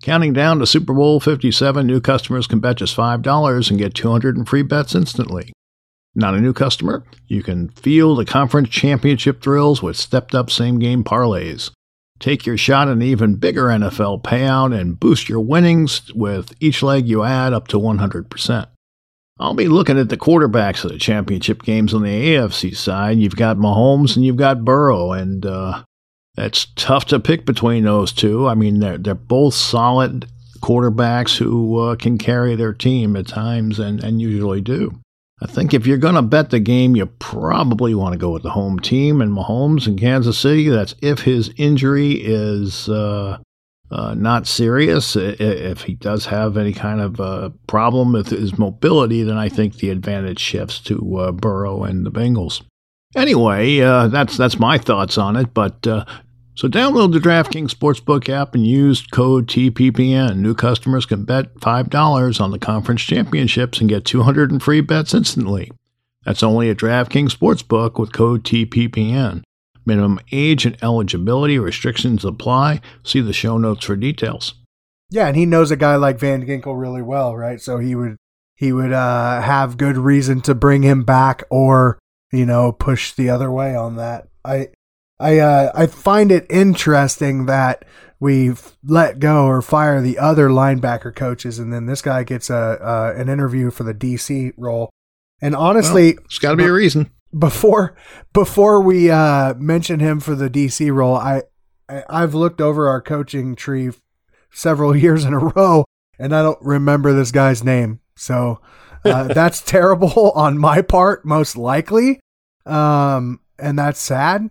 Counting 0.00 0.32
down 0.32 0.60
to 0.60 0.66
Super 0.66 0.94
Bowl 0.94 1.20
57, 1.20 1.86
new 1.86 2.00
customers 2.00 2.46
can 2.46 2.60
bet 2.60 2.78
just 2.78 2.96
$5 2.96 3.68
and 3.68 3.78
get 3.78 3.92
200 3.92 4.38
in 4.38 4.46
free 4.46 4.62
bets 4.62 4.94
instantly. 4.94 5.52
Not 6.14 6.32
a 6.32 6.40
new 6.40 6.54
customer? 6.54 7.04
You 7.26 7.42
can 7.42 7.68
feel 7.68 8.14
the 8.14 8.24
conference 8.24 8.70
championship 8.70 9.42
thrills 9.42 9.82
with 9.82 9.98
stepped 9.98 10.34
up 10.34 10.50
same 10.50 10.78
game 10.78 11.04
parlays. 11.04 11.70
Take 12.18 12.46
your 12.46 12.56
shot 12.56 12.88
at 12.88 12.94
an 12.94 13.02
even 13.02 13.34
bigger 13.34 13.64
NFL 13.64 14.22
payout 14.22 14.74
and 14.74 14.98
boost 14.98 15.28
your 15.28 15.40
winnings 15.40 16.10
with 16.14 16.54
each 16.60 16.82
leg 16.82 17.06
you 17.06 17.24
add 17.24 17.52
up 17.52 17.68
to 17.68 17.78
100%. 17.78 18.68
I'll 19.38 19.54
be 19.54 19.66
looking 19.66 19.98
at 19.98 20.08
the 20.08 20.16
quarterbacks 20.16 20.84
of 20.84 20.92
the 20.92 20.98
championship 20.98 21.62
games 21.62 21.92
on 21.92 22.02
the 22.02 22.08
AFC 22.08 22.76
side. 22.76 23.18
You've 23.18 23.36
got 23.36 23.56
Mahomes 23.56 24.14
and 24.14 24.24
you've 24.24 24.36
got 24.36 24.64
Burrow, 24.64 25.10
and 25.12 25.44
uh, 25.44 25.82
it's 26.36 26.66
tough 26.76 27.06
to 27.06 27.18
pick 27.18 27.44
between 27.44 27.84
those 27.84 28.12
two. 28.12 28.46
I 28.46 28.54
mean, 28.54 28.78
they're, 28.78 28.98
they're 28.98 29.14
both 29.14 29.54
solid 29.54 30.26
quarterbacks 30.60 31.36
who 31.36 31.78
uh, 31.78 31.96
can 31.96 32.16
carry 32.16 32.54
their 32.54 32.72
team 32.72 33.16
at 33.16 33.26
times 33.26 33.78
and, 33.78 34.02
and 34.02 34.22
usually 34.22 34.60
do. 34.60 35.00
I 35.42 35.46
think 35.46 35.74
if 35.74 35.86
you're 35.86 35.98
going 35.98 36.14
to 36.14 36.22
bet 36.22 36.50
the 36.50 36.60
game, 36.60 36.94
you 36.94 37.06
probably 37.06 37.94
want 37.94 38.12
to 38.12 38.18
go 38.18 38.30
with 38.30 38.44
the 38.44 38.50
home 38.50 38.78
team 38.78 39.20
and 39.20 39.32
Mahomes 39.32 39.86
in 39.86 39.98
Kansas 39.98 40.38
City. 40.38 40.68
That's 40.68 40.94
if 41.02 41.20
his 41.20 41.52
injury 41.56 42.12
is 42.12 42.88
uh, 42.88 43.38
uh, 43.94 44.12
not 44.14 44.48
serious. 44.48 45.14
If 45.14 45.82
he 45.82 45.94
does 45.94 46.26
have 46.26 46.56
any 46.56 46.72
kind 46.72 47.00
of 47.00 47.20
uh, 47.20 47.50
problem 47.68 48.12
with 48.12 48.28
his 48.28 48.58
mobility, 48.58 49.22
then 49.22 49.36
I 49.36 49.48
think 49.48 49.76
the 49.76 49.90
advantage 49.90 50.40
shifts 50.40 50.80
to 50.80 51.16
uh, 51.18 51.30
Burrow 51.30 51.84
and 51.84 52.04
the 52.04 52.10
Bengals. 52.10 52.60
Anyway, 53.14 53.78
uh, 53.80 54.08
that's 54.08 54.36
that's 54.36 54.58
my 54.58 54.78
thoughts 54.78 55.16
on 55.16 55.36
it. 55.36 55.54
But 55.54 55.86
uh, 55.86 56.04
so 56.56 56.66
download 56.66 57.12
the 57.12 57.20
DraftKings 57.20 57.70
Sportsbook 57.70 58.28
app 58.28 58.56
and 58.56 58.66
use 58.66 59.06
code 59.06 59.46
TPPN. 59.46 60.38
New 60.38 60.56
customers 60.56 61.06
can 61.06 61.24
bet 61.24 61.54
$5 61.60 62.40
on 62.40 62.50
the 62.50 62.58
conference 62.58 63.02
championships 63.02 63.78
and 63.78 63.88
get 63.88 64.04
200 64.04 64.50
in 64.50 64.58
free 64.58 64.80
bets 64.80 65.14
instantly. 65.14 65.70
That's 66.24 66.42
only 66.42 66.68
at 66.68 66.78
DraftKings 66.78 67.36
Sportsbook 67.36 68.00
with 68.00 68.12
code 68.12 68.42
TPPN. 68.42 69.44
Minimum 69.86 70.20
age 70.32 70.64
and 70.66 70.76
eligibility 70.82 71.58
restrictions 71.58 72.24
apply. 72.24 72.80
See 73.02 73.20
the 73.20 73.32
show 73.32 73.58
notes 73.58 73.84
for 73.84 73.96
details. 73.96 74.54
Yeah, 75.10 75.28
and 75.28 75.36
he 75.36 75.46
knows 75.46 75.70
a 75.70 75.76
guy 75.76 75.96
like 75.96 76.18
Van 76.18 76.46
Ginkel 76.46 76.78
really 76.78 77.02
well, 77.02 77.36
right? 77.36 77.60
So 77.60 77.78
he 77.78 77.94
would 77.94 78.16
he 78.56 78.72
would 78.72 78.92
uh, 78.92 79.40
have 79.40 79.76
good 79.76 79.96
reason 79.96 80.40
to 80.42 80.54
bring 80.54 80.82
him 80.82 81.02
back 81.02 81.44
or 81.50 81.98
you 82.32 82.46
know 82.46 82.72
push 82.72 83.12
the 83.12 83.30
other 83.30 83.50
way 83.50 83.76
on 83.76 83.96
that. 83.96 84.28
I 84.44 84.68
I 85.20 85.38
uh, 85.38 85.72
I 85.74 85.86
find 85.86 86.32
it 86.32 86.46
interesting 86.50 87.46
that 87.46 87.84
we 88.18 88.52
let 88.82 89.18
go 89.18 89.44
or 89.44 89.60
fire 89.62 90.00
the 90.00 90.18
other 90.18 90.48
linebacker 90.48 91.14
coaches, 91.14 91.58
and 91.58 91.72
then 91.72 91.86
this 91.86 92.02
guy 92.02 92.24
gets 92.24 92.50
a 92.50 92.56
uh, 92.56 93.14
an 93.16 93.28
interview 93.28 93.70
for 93.70 93.84
the 93.84 93.94
DC 93.94 94.52
role. 94.56 94.90
And 95.40 95.54
honestly, 95.54 96.14
well, 96.14 96.24
it's 96.24 96.38
got 96.38 96.52
to 96.52 96.56
be 96.56 96.64
a 96.64 96.72
reason 96.72 97.10
before 97.36 97.96
before 98.32 98.80
we 98.80 99.10
uh, 99.10 99.54
mention 99.54 100.00
him 100.00 100.20
for 100.20 100.34
the 100.34 100.50
DC 100.50 100.92
role, 100.92 101.16
I, 101.16 101.42
I 101.88 102.04
I've 102.08 102.34
looked 102.34 102.60
over 102.60 102.88
our 102.88 103.00
coaching 103.00 103.54
tree 103.54 103.90
several 104.50 104.96
years 105.04 105.24
in 105.24 105.34
a 105.34 105.38
row, 105.38 105.84
and 106.18 106.34
I 106.34 106.42
don't 106.42 106.62
remember 106.62 107.12
this 107.12 107.30
guy's 107.30 107.64
name. 107.64 108.00
So 108.16 108.60
uh, 109.04 109.24
that's 109.34 109.60
terrible 109.60 110.30
on 110.34 110.58
my 110.58 110.82
part, 110.82 111.24
most 111.24 111.56
likely, 111.56 112.20
um, 112.66 113.40
and 113.58 113.78
that's 113.78 114.00
sad 114.00 114.50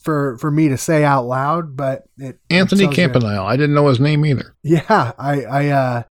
for 0.00 0.36
for 0.38 0.50
me 0.50 0.68
to 0.68 0.76
say 0.76 1.04
out 1.04 1.24
loud. 1.24 1.76
But 1.76 2.04
it 2.18 2.40
Anthony 2.50 2.88
Campanile, 2.88 3.44
I 3.44 3.56
didn't 3.56 3.74
know 3.74 3.88
his 3.88 4.00
name 4.00 4.24
either. 4.24 4.54
Yeah, 4.62 5.12
I 5.18 5.44
I 5.44 5.68
uh, 5.68 6.02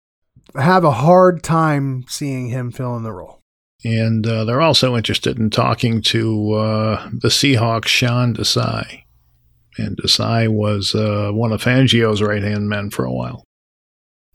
have 0.60 0.84
a 0.84 0.90
hard 0.90 1.42
time 1.42 2.04
seeing 2.08 2.48
him 2.48 2.70
fill 2.70 2.96
in 2.96 3.02
the 3.02 3.12
role. 3.12 3.41
And 3.84 4.26
uh, 4.26 4.44
they're 4.44 4.60
also 4.60 4.96
interested 4.96 5.38
in 5.38 5.50
talking 5.50 6.02
to 6.02 6.52
uh, 6.52 7.08
the 7.12 7.28
Seahawks, 7.28 7.86
Sean 7.86 8.34
Desai. 8.34 9.02
And 9.76 9.96
Desai 9.96 10.48
was 10.48 10.94
uh, 10.94 11.30
one 11.32 11.52
of 11.52 11.62
Fangio's 11.62 12.22
right 12.22 12.42
hand 12.42 12.68
men 12.68 12.90
for 12.90 13.04
a 13.04 13.12
while. 13.12 13.44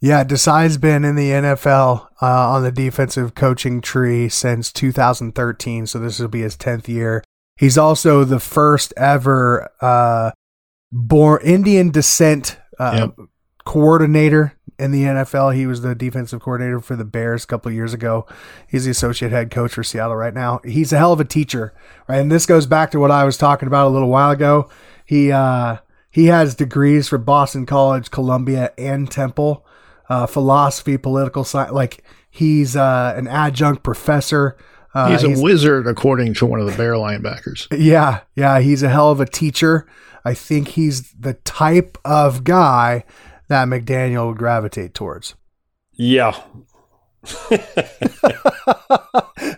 Yeah, 0.00 0.22
Desai's 0.22 0.76
been 0.76 1.04
in 1.04 1.16
the 1.16 1.30
NFL 1.30 2.08
uh, 2.22 2.50
on 2.50 2.62
the 2.62 2.70
defensive 2.70 3.34
coaching 3.34 3.80
tree 3.80 4.28
since 4.28 4.72
2013, 4.72 5.86
so 5.86 5.98
this 5.98 6.20
will 6.20 6.28
be 6.28 6.42
his 6.42 6.56
10th 6.56 6.86
year. 6.86 7.24
He's 7.56 7.76
also 7.76 8.22
the 8.22 8.38
first 8.38 8.94
ever 8.96 9.68
uh, 9.80 10.30
born 10.92 11.40
Indian 11.42 11.90
descent 11.90 12.58
uh, 12.78 13.08
yep. 13.16 13.28
coordinator 13.64 14.57
in 14.78 14.92
the 14.92 15.02
NFL. 15.02 15.54
He 15.54 15.66
was 15.66 15.82
the 15.82 15.94
defensive 15.94 16.40
coordinator 16.40 16.80
for 16.80 16.96
the 16.96 17.04
Bears 17.04 17.44
a 17.44 17.46
couple 17.46 17.68
of 17.68 17.74
years 17.74 17.92
ago. 17.92 18.26
He's 18.66 18.84
the 18.84 18.90
associate 18.90 19.32
head 19.32 19.50
coach 19.50 19.74
for 19.74 19.82
Seattle 19.82 20.16
right 20.16 20.34
now. 20.34 20.60
He's 20.64 20.92
a 20.92 20.98
hell 20.98 21.12
of 21.12 21.20
a 21.20 21.24
teacher, 21.24 21.74
right? 22.06 22.20
And 22.20 22.30
this 22.30 22.46
goes 22.46 22.66
back 22.66 22.90
to 22.92 23.00
what 23.00 23.10
I 23.10 23.24
was 23.24 23.36
talking 23.36 23.66
about 23.66 23.88
a 23.88 23.90
little 23.90 24.08
while 24.08 24.30
ago. 24.30 24.68
He 25.04 25.32
uh, 25.32 25.78
he 26.10 26.26
has 26.26 26.54
degrees 26.54 27.08
for 27.08 27.18
Boston 27.18 27.66
College, 27.66 28.10
Columbia, 28.10 28.72
and 28.78 29.10
Temple, 29.10 29.66
uh, 30.08 30.26
philosophy, 30.26 30.96
political 30.96 31.44
science. 31.44 31.72
Like 31.72 32.04
he's 32.30 32.76
uh, 32.76 33.14
an 33.16 33.26
adjunct 33.26 33.82
professor. 33.82 34.56
Uh, 34.94 35.10
he's 35.10 35.24
a 35.24 35.42
wizard, 35.42 35.86
according 35.86 36.34
to 36.34 36.46
one 36.46 36.60
of 36.60 36.66
the 36.66 36.76
Bear 36.76 36.94
linebackers. 36.94 37.66
Yeah, 37.76 38.20
yeah, 38.34 38.60
he's 38.60 38.82
a 38.82 38.88
hell 38.88 39.10
of 39.10 39.20
a 39.20 39.26
teacher. 39.26 39.86
I 40.24 40.34
think 40.34 40.68
he's 40.68 41.12
the 41.12 41.34
type 41.34 41.98
of 42.04 42.44
guy 42.44 43.04
that 43.48 43.68
McDaniel 43.68 44.28
would 44.28 44.38
gravitate 44.38 44.94
towards. 44.94 45.34
Yeah. 45.92 46.40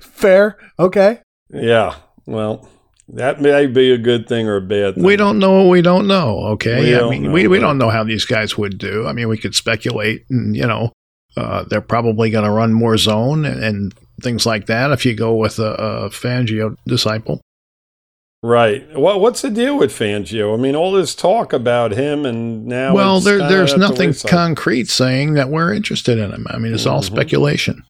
Fair. 0.00 0.56
Okay. 0.78 1.20
Yeah. 1.50 1.96
Well, 2.26 2.68
that 3.08 3.40
may 3.40 3.66
be 3.66 3.90
a 3.92 3.98
good 3.98 4.28
thing 4.28 4.46
or 4.48 4.56
a 4.56 4.60
bad 4.60 4.94
thing. 4.94 5.04
We 5.04 5.16
don't 5.16 5.38
know 5.38 5.68
we 5.68 5.82
don't 5.82 6.06
know. 6.06 6.38
Okay. 6.52 6.80
We 6.80 6.96
I 6.96 7.08
mean, 7.10 7.24
know, 7.24 7.32
we, 7.32 7.48
we 7.48 7.58
don't 7.58 7.78
know 7.78 7.90
how 7.90 8.04
these 8.04 8.24
guys 8.24 8.56
would 8.56 8.78
do. 8.78 9.06
I 9.06 9.12
mean, 9.12 9.28
we 9.28 9.38
could 9.38 9.54
speculate 9.54 10.24
and, 10.30 10.56
you 10.56 10.66
know, 10.66 10.92
uh, 11.36 11.64
they're 11.68 11.80
probably 11.80 12.30
going 12.30 12.44
to 12.44 12.50
run 12.50 12.72
more 12.72 12.96
zone 12.96 13.44
and, 13.44 13.62
and, 13.62 13.94
things 14.20 14.44
like 14.44 14.66
that 14.66 14.90
if 14.90 15.06
you 15.06 15.14
go 15.14 15.34
with 15.34 15.58
a, 15.58 15.72
a 15.72 16.10
Fangio 16.10 16.76
disciple. 16.86 17.40
Right. 18.42 18.98
Well, 18.98 19.20
what's 19.20 19.42
the 19.42 19.50
deal 19.50 19.76
with 19.76 19.90
Fangio? 19.90 20.54
I 20.54 20.56
mean, 20.56 20.74
all 20.74 20.92
this 20.92 21.14
talk 21.14 21.52
about 21.52 21.92
him, 21.92 22.24
and 22.24 22.66
now 22.66 22.94
well, 22.94 23.20
there, 23.20 23.38
there's 23.38 23.76
nothing 23.76 24.12
the 24.12 24.28
concrete 24.28 24.88
saying 24.88 25.34
that 25.34 25.50
we're 25.50 25.74
interested 25.74 26.18
in 26.18 26.32
him. 26.32 26.46
I 26.48 26.58
mean, 26.58 26.72
it's 26.72 26.84
mm-hmm. 26.84 26.94
all 26.94 27.02
speculation. 27.02 27.84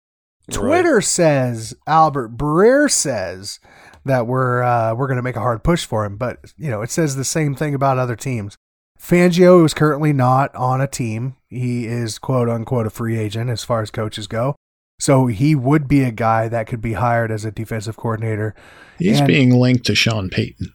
Twitter 0.51 0.97
right. 0.97 1.05
says 1.05 1.75
Albert 1.87 2.37
Breer 2.37 2.91
says 2.91 3.61
that 4.05 4.27
we're 4.27 4.63
uh, 4.63 4.95
we're 4.95 5.07
going 5.07 5.19
to 5.19 5.23
make 5.23 5.37
a 5.37 5.41
hard 5.41 5.63
push 5.63 5.85
for 5.85 6.05
him, 6.05 6.17
but 6.17 6.53
you 6.59 6.69
know, 6.69 6.83
it 6.83 6.91
says 6.91 7.15
the 7.15 7.25
same 7.25 7.55
thing 7.55 7.73
about 7.73 7.99
other 7.99 8.17
teams. 8.17 8.57
Fangio 9.01 9.65
is 9.65 9.73
currently 9.73 10.13
not 10.13 10.55
on 10.57 10.81
a 10.81 10.89
team. 10.89 11.37
He 11.49 11.87
is 11.87 12.19
quote 12.19 12.49
unquote 12.49 12.87
a 12.87 12.91
free 12.91 13.17
agent 13.17 13.51
as 13.51 13.63
far 13.63 13.83
as 13.83 13.93
coaches 13.93 14.27
go. 14.27 14.57
So 15.01 15.27
he 15.27 15.55
would 15.55 15.89
be 15.89 16.03
a 16.03 16.13
guy 16.13 16.49
that 16.49 16.67
could 16.67 16.83
be 16.83 16.93
hired 16.93 17.33
as 17.33 17.45
a 17.45 17.51
defensive 17.51 17.97
coordinator. 17.97 18.55
He's 18.99 19.19
and 19.19 19.27
being 19.27 19.51
linked 19.51 19.87
to 19.87 19.95
Sean 19.95 20.29
Payton. 20.29 20.73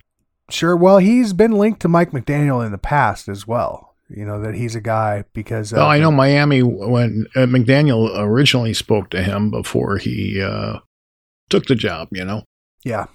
Sure. 0.49 0.75
Well, 0.75 0.97
he's 0.97 1.31
been 1.31 1.51
linked 1.51 1.79
to 1.81 1.88
Mike 1.88 2.11
McDaniel 2.11 2.65
in 2.65 2.71
the 2.71 2.77
past 2.79 3.27
as 3.27 3.47
well. 3.47 3.95
You 4.09 4.25
know 4.25 4.41
that 4.41 4.55
he's 4.55 4.75
a 4.75 4.81
guy 4.81 5.25
because. 5.33 5.73
Well, 5.73 5.88
I 5.88 5.99
know 5.99 6.11
Miami 6.11 6.61
when 6.61 7.25
uh, 7.35 7.41
McDaniel 7.41 8.11
originally 8.15 8.73
spoke 8.73 9.09
to 9.11 9.23
him 9.23 9.49
before 9.49 9.97
he 9.97 10.41
uh, 10.41 10.79
took 11.49 11.65
the 11.65 11.75
job. 11.75 12.09
You 12.11 12.25
know. 12.25 12.43
Yeah. 12.83 13.07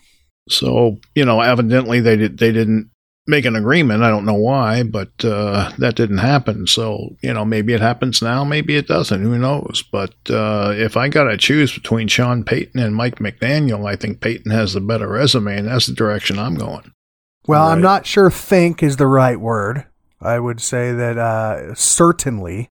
So 0.49 0.99
you 1.15 1.25
know, 1.25 1.41
evidently 1.41 2.01
they 2.01 2.17
did 2.17 2.39
they 2.39 2.51
didn't 2.51 2.90
make 3.31 3.45
an 3.47 3.57
agreement. 3.57 4.03
I 4.03 4.11
don't 4.11 4.27
know 4.27 4.35
why, 4.35 4.83
but 4.83 5.25
uh, 5.25 5.73
that 5.79 5.95
didn't 5.95 6.19
happen. 6.19 6.67
So, 6.67 7.17
you 7.23 7.33
know, 7.33 7.45
maybe 7.45 7.73
it 7.73 7.81
happens 7.81 8.21
now, 8.21 8.45
maybe 8.45 8.77
it 8.77 8.89
doesn't. 8.89 9.23
Who 9.23 9.39
knows? 9.39 9.83
But 9.91 10.15
uh, 10.29 10.73
if 10.75 10.97
I 10.97 11.09
got 11.09 11.25
to 11.25 11.37
choose 11.39 11.73
between 11.73 12.09
Sean 12.09 12.45
Payton 12.45 12.81
and 12.81 12.95
Mike 12.95 13.17
McDaniel, 13.17 13.89
I 13.89 13.97
think 13.97 14.21
Payton 14.21 14.51
has 14.51 14.75
the 14.75 14.81
better 14.81 15.09
resume, 15.09 15.57
and 15.57 15.69
that's 15.69 15.87
the 15.87 15.95
direction 15.95 16.39
I'm 16.39 16.57
going. 16.57 16.93
Well, 17.47 17.65
right. 17.67 17.73
I'm 17.73 17.81
not 17.81 18.07
sure 18.07 18.31
think 18.31 18.83
is 18.83 18.97
the 18.97 19.07
right 19.07 19.41
word. 19.41 19.87
I 20.21 20.39
would 20.39 20.61
say 20.61 20.93
that 20.93 21.17
uh, 21.17 21.75
certainly 21.75 22.69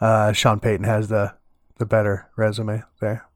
uh, 0.00 0.32
Sean 0.32 0.58
Payton 0.58 0.84
has 0.84 1.08
the, 1.08 1.34
the 1.78 1.86
better 1.86 2.28
resume 2.36 2.82
there. 3.00 3.26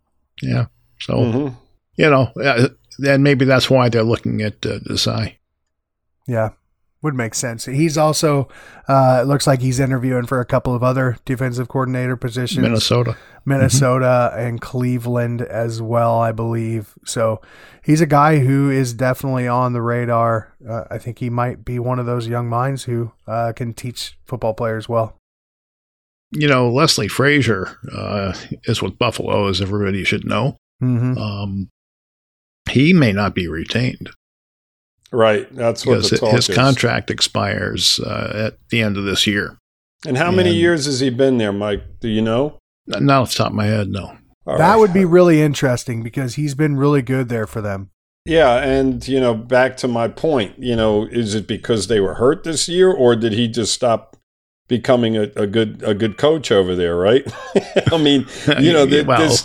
Yeah. 0.42 0.66
So, 0.98 1.14
mm-hmm. 1.14 1.55
you 1.96 2.11
know, 2.11 2.33
then 2.98 3.22
maybe 3.22 3.44
that's 3.44 3.70
why 3.70 3.88
they're 3.88 4.03
looking 4.03 4.42
at 4.42 4.66
uh, 4.66 4.81
Desai. 4.81 5.37
Yeah, 6.26 6.50
would 7.04 7.14
make 7.14 7.34
sense. 7.34 7.66
He's 7.66 7.98
also 7.98 8.48
uh, 8.88 9.20
it 9.22 9.26
looks 9.26 9.46
like 9.46 9.60
he's 9.60 9.78
interviewing 9.78 10.26
for 10.26 10.40
a 10.40 10.46
couple 10.46 10.74
of 10.74 10.82
other 10.82 11.18
defensive 11.26 11.68
coordinator 11.68 12.16
positions. 12.16 12.62
Minnesota, 12.62 13.16
Minnesota, 13.44 14.32
mm-hmm. 14.32 14.40
and 14.40 14.60
Cleveland 14.60 15.42
as 15.42 15.82
well, 15.82 16.18
I 16.18 16.32
believe. 16.32 16.94
So 17.04 17.42
he's 17.84 18.00
a 18.00 18.06
guy 18.06 18.38
who 18.38 18.70
is 18.70 18.94
definitely 18.94 19.46
on 19.46 19.74
the 19.74 19.82
radar. 19.82 20.54
Uh, 20.66 20.84
I 20.90 20.98
think 20.98 21.18
he 21.18 21.28
might 21.28 21.64
be 21.64 21.78
one 21.78 21.98
of 21.98 22.06
those 22.06 22.26
young 22.26 22.48
minds 22.48 22.84
who 22.84 23.12
uh, 23.26 23.52
can 23.54 23.74
teach 23.74 24.18
football 24.24 24.54
players 24.54 24.88
well. 24.88 25.18
You 26.32 26.48
know, 26.48 26.68
Leslie 26.68 27.06
Frazier 27.06 27.78
uh, 27.94 28.32
is 28.64 28.82
with 28.82 28.98
Buffalo, 28.98 29.46
as 29.46 29.60
everybody 29.60 30.04
should 30.04 30.24
know. 30.24 30.56
Mm-hmm. 30.82 31.16
Um, 31.16 31.68
he 32.70 32.92
may 32.92 33.12
not 33.12 33.34
be 33.34 33.46
retained. 33.46 34.10
Right. 35.14 35.46
That's 35.55 35.87
what 35.87 36.03
the 36.03 36.18
talk 36.18 36.35
his 36.35 36.48
is. 36.48 36.57
contract 36.57 37.09
expires 37.09 38.00
uh, 38.00 38.48
at 38.53 38.59
the 38.70 38.83
end 38.83 38.96
of 38.96 39.05
this 39.05 39.27
year. 39.29 39.59
And 40.07 40.18
how 40.18 40.29
and 40.29 40.37
many 40.37 40.53
years 40.53 40.87
has 40.87 40.98
he 40.98 41.09
been 41.09 41.38
there, 41.38 41.53
Mike? 41.53 42.00
Do 42.00 42.09
you 42.09 42.20
know? 42.20 42.59
Not 42.87 43.22
off 43.22 43.31
the 43.31 43.37
top 43.37 43.48
of 43.48 43.55
my 43.55 43.66
head, 43.66 43.88
no. 43.88 44.16
All 44.46 44.59
that 44.59 44.72
right. 44.72 44.77
would 44.77 44.92
be 44.92 45.05
really 45.05 45.40
interesting 45.40 46.03
because 46.03 46.35
he's 46.35 46.55
been 46.55 46.77
really 46.77 47.00
good 47.00 47.29
there 47.29 47.46
for 47.46 47.61
them. 47.61 47.90
Yeah, 48.27 48.57
and 48.57 49.07
you 49.07 49.20
know, 49.20 49.35
back 49.35 49.77
to 49.79 49.88
my 49.88 50.09
point, 50.09 50.59
you 50.59 50.74
know, 50.74 51.07
is 51.07 51.35
it 51.35 51.46
because 51.46 51.87
they 51.87 52.00
were 52.00 52.14
hurt 52.14 52.42
this 52.42 52.68
year, 52.68 52.90
or 52.90 53.14
did 53.14 53.33
he 53.33 53.48
just 53.48 53.72
stop 53.72 54.16
becoming 54.66 55.16
a, 55.16 55.31
a 55.37 55.46
good 55.46 55.83
a 55.83 55.94
good 55.94 56.18
coach 56.18 56.50
over 56.50 56.74
there? 56.74 56.96
Right? 56.96 57.24
I 57.92 57.98
mean, 57.98 58.27
you 58.59 58.72
know, 58.72 58.87
well, 59.07 59.40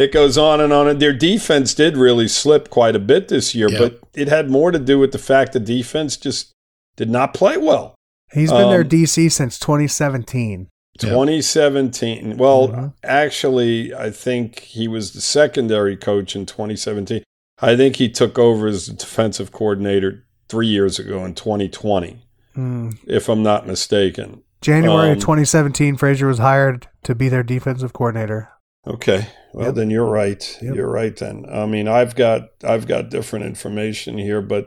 it 0.00 0.12
goes 0.12 0.36
on 0.38 0.60
and 0.60 0.72
on. 0.72 0.88
And 0.88 1.00
their 1.00 1.12
defense 1.12 1.74
did 1.74 1.96
really 1.96 2.28
slip 2.28 2.70
quite 2.70 2.96
a 2.96 3.00
bit 3.00 3.28
this 3.28 3.54
year, 3.54 3.68
Yep. 3.70 3.78
but 3.80 4.00
it 4.14 4.28
had 4.28 4.50
more 4.50 4.70
to 4.70 4.78
do 4.78 4.98
with 4.98 5.12
the 5.12 5.18
fact 5.18 5.52
the 5.52 5.60
defense 5.60 6.16
just 6.16 6.52
did 6.96 7.10
not 7.10 7.34
play 7.34 7.56
well. 7.56 7.94
He's 8.32 8.50
been 8.52 8.70
their 8.70 8.82
Um, 8.82 8.88
DC 8.88 9.28
since 9.28 9.58
2017. 9.58 10.68
Yeah. 11.02 11.10
2017. 11.10 12.36
Well, 12.36 12.68
Mhm. 12.68 12.92
actually, 13.04 13.94
I 13.94 14.10
think 14.10 14.60
he 14.60 14.86
was 14.88 15.12
the 15.12 15.20
secondary 15.20 15.96
coach 15.96 16.36
in 16.36 16.46
2017. 16.46 17.22
I 17.62 17.76
think 17.76 17.96
he 17.96 18.08
took 18.08 18.38
over 18.38 18.66
as 18.68 18.86
defensive 18.86 19.52
coordinator 19.52 20.24
three 20.48 20.66
years 20.66 20.98
ago 20.98 21.24
in 21.24 21.34
2020, 21.34 22.22
Hmm. 22.54 22.90
if 23.06 23.28
I'm 23.28 23.42
not 23.42 23.66
mistaken. 23.66 24.42
January 24.60 25.10
of 25.10 25.16
Um, 25.16 25.20
2017, 25.20 25.96
Frazier 25.96 26.26
was 26.26 26.38
hired 26.38 26.86
to 27.04 27.14
be 27.14 27.28
their 27.28 27.42
defensive 27.42 27.92
coordinator. 27.92 28.48
Okay. 28.86 29.26
Well, 29.52 29.66
Yep. 29.66 29.74
then 29.74 29.90
you're 29.90 30.06
right. 30.06 30.58
Yep. 30.62 30.74
You're 30.74 30.90
right. 30.90 31.16
Then 31.16 31.44
I 31.50 31.66
mean, 31.66 31.88
I've 31.88 32.14
got 32.14 32.50
I've 32.64 32.86
got 32.86 33.10
different 33.10 33.44
information 33.46 34.16
here, 34.18 34.40
but 34.40 34.66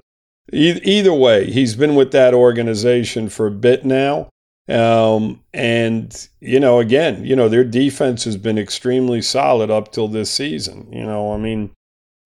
e- 0.52 0.80
either 0.84 1.14
way, 1.14 1.50
he's 1.50 1.76
been 1.76 1.96
with 1.96 2.12
that 2.12 2.34
organization 2.34 3.30
for 3.30 3.48
a 3.48 3.52
bit 3.52 3.86
now, 3.86 4.30
um, 4.70 5.42
and 5.54 6.28
you 6.42 6.60
know, 6.60 6.80
again, 6.80 7.26
you 7.26 7.36
know, 7.36 7.48
their 7.50 7.64
defense 7.64 8.24
has 8.26 8.38
been 8.38 8.58
extremely 8.58 9.22
solid 9.22 9.70
up 9.70 9.92
till 9.92 10.08
this 10.08 10.30
season. 10.32 10.88
You 10.92 11.04
know, 11.06 11.34
I 11.34 11.38
mean, 11.38 11.72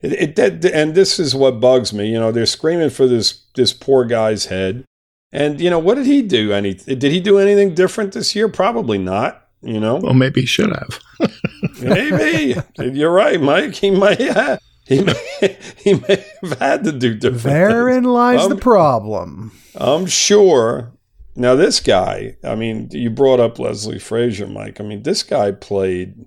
it, 0.02 0.14
it 0.14 0.36
that, 0.62 0.66
and 0.74 0.96
this 0.96 1.20
is 1.20 1.36
what 1.36 1.60
bugs 1.60 1.94
me. 1.94 2.08
You 2.08 2.20
know, 2.20 2.32
they're 2.32 2.46
screaming 2.46 2.90
for 2.90 3.08
this 3.08 3.44
this 3.56 3.74
poor 3.74 4.06
guy's 4.06 4.46
head, 4.46 4.84
and 5.32 5.60
you 5.62 5.70
know, 5.70 5.80
what 5.80 5.96
did 5.96 6.06
he 6.08 6.22
do? 6.24 6.54
Any 6.54 6.74
did 6.74 7.04
he 7.04 7.20
do 7.20 7.38
anything 7.38 7.76
different 7.76 8.14
this 8.14 8.36
year? 8.36 8.48
Probably 8.50 8.98
not. 8.98 9.44
You 9.64 9.80
know, 9.80 9.96
Well, 9.96 10.14
maybe 10.14 10.42
he 10.42 10.48
should 10.48 10.70
have. 10.70 11.00
Maybe 11.82 12.56
you're 12.78 13.12
right, 13.12 13.40
Mike. 13.42 13.76
He 13.76 13.92
might 13.92 14.20
have, 14.36 14.60
he 14.86 15.02
may, 15.02 15.58
he 15.78 15.94
may 15.96 16.26
have 16.42 16.60
had 16.60 16.84
to 16.86 16.92
do 16.92 17.14
different. 17.14 17.44
Therein 17.44 18.04
things. 18.04 18.08
lies 18.08 18.42
Um, 18.42 18.50
the 18.50 18.56
problem. 18.56 19.52
I'm 19.76 20.06
sure. 20.06 20.92
Now 21.36 21.56
this 21.56 21.80
guy. 21.80 22.38
I 22.44 22.56
mean, 22.56 22.90
you 22.92 23.10
brought 23.10 23.40
up 23.40 23.60
Leslie 23.60 24.00
Frazier, 24.00 24.48
Mike. 24.48 24.82
I 24.82 24.84
mean, 24.84 25.04
this 25.04 25.22
guy 25.24 25.52
played 25.52 26.26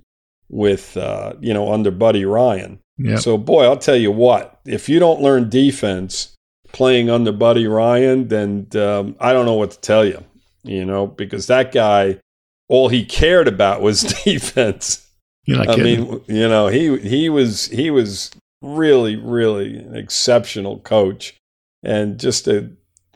with 0.48 0.96
uh, 0.96 1.34
you 1.40 1.54
know 1.54 1.72
under 1.72 1.90
Buddy 1.90 2.24
Ryan. 2.24 2.80
Yeah. 2.98 3.16
So 3.16 3.38
boy, 3.38 3.64
I'll 3.64 3.78
tell 3.78 3.96
you 3.96 4.12
what. 4.12 4.60
If 4.66 4.88
you 4.88 4.98
don't 4.98 5.22
learn 5.22 5.48
defense 5.48 6.36
playing 6.72 7.10
under 7.10 7.32
Buddy 7.32 7.66
Ryan, 7.66 8.28
then 8.28 8.68
um, 8.74 9.16
I 9.18 9.32
don't 9.32 9.46
know 9.46 9.54
what 9.54 9.70
to 9.72 9.80
tell 9.80 10.04
you. 10.04 10.22
You 10.62 10.84
know, 10.84 11.06
because 11.06 11.46
that 11.46 11.72
guy, 11.72 12.20
all 12.68 12.88
he 12.88 13.04
cared 13.04 13.48
about 13.48 13.80
was 13.80 14.02
defense. 14.24 15.06
You're 15.50 15.58
not 15.58 15.68
I 15.70 15.74
kidding. 15.74 16.08
mean, 16.10 16.20
you 16.28 16.48
know, 16.48 16.68
he 16.68 16.96
he 16.98 17.28
was 17.28 17.66
he 17.66 17.90
was 17.90 18.30
really 18.62 19.16
really 19.16 19.78
an 19.78 19.96
exceptional 19.96 20.78
coach 20.78 21.34
and 21.82 22.20
just 22.20 22.46
a 22.46 22.70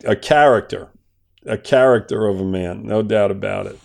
a 0.05 0.17
character, 0.17 0.89
a 1.47 1.57
character 1.57 2.27
of 2.27 2.41
a 2.41 2.45
man, 2.45 2.85
no 2.87 3.03
doubt 3.03 3.31
about 3.31 3.67
it. 3.67 3.79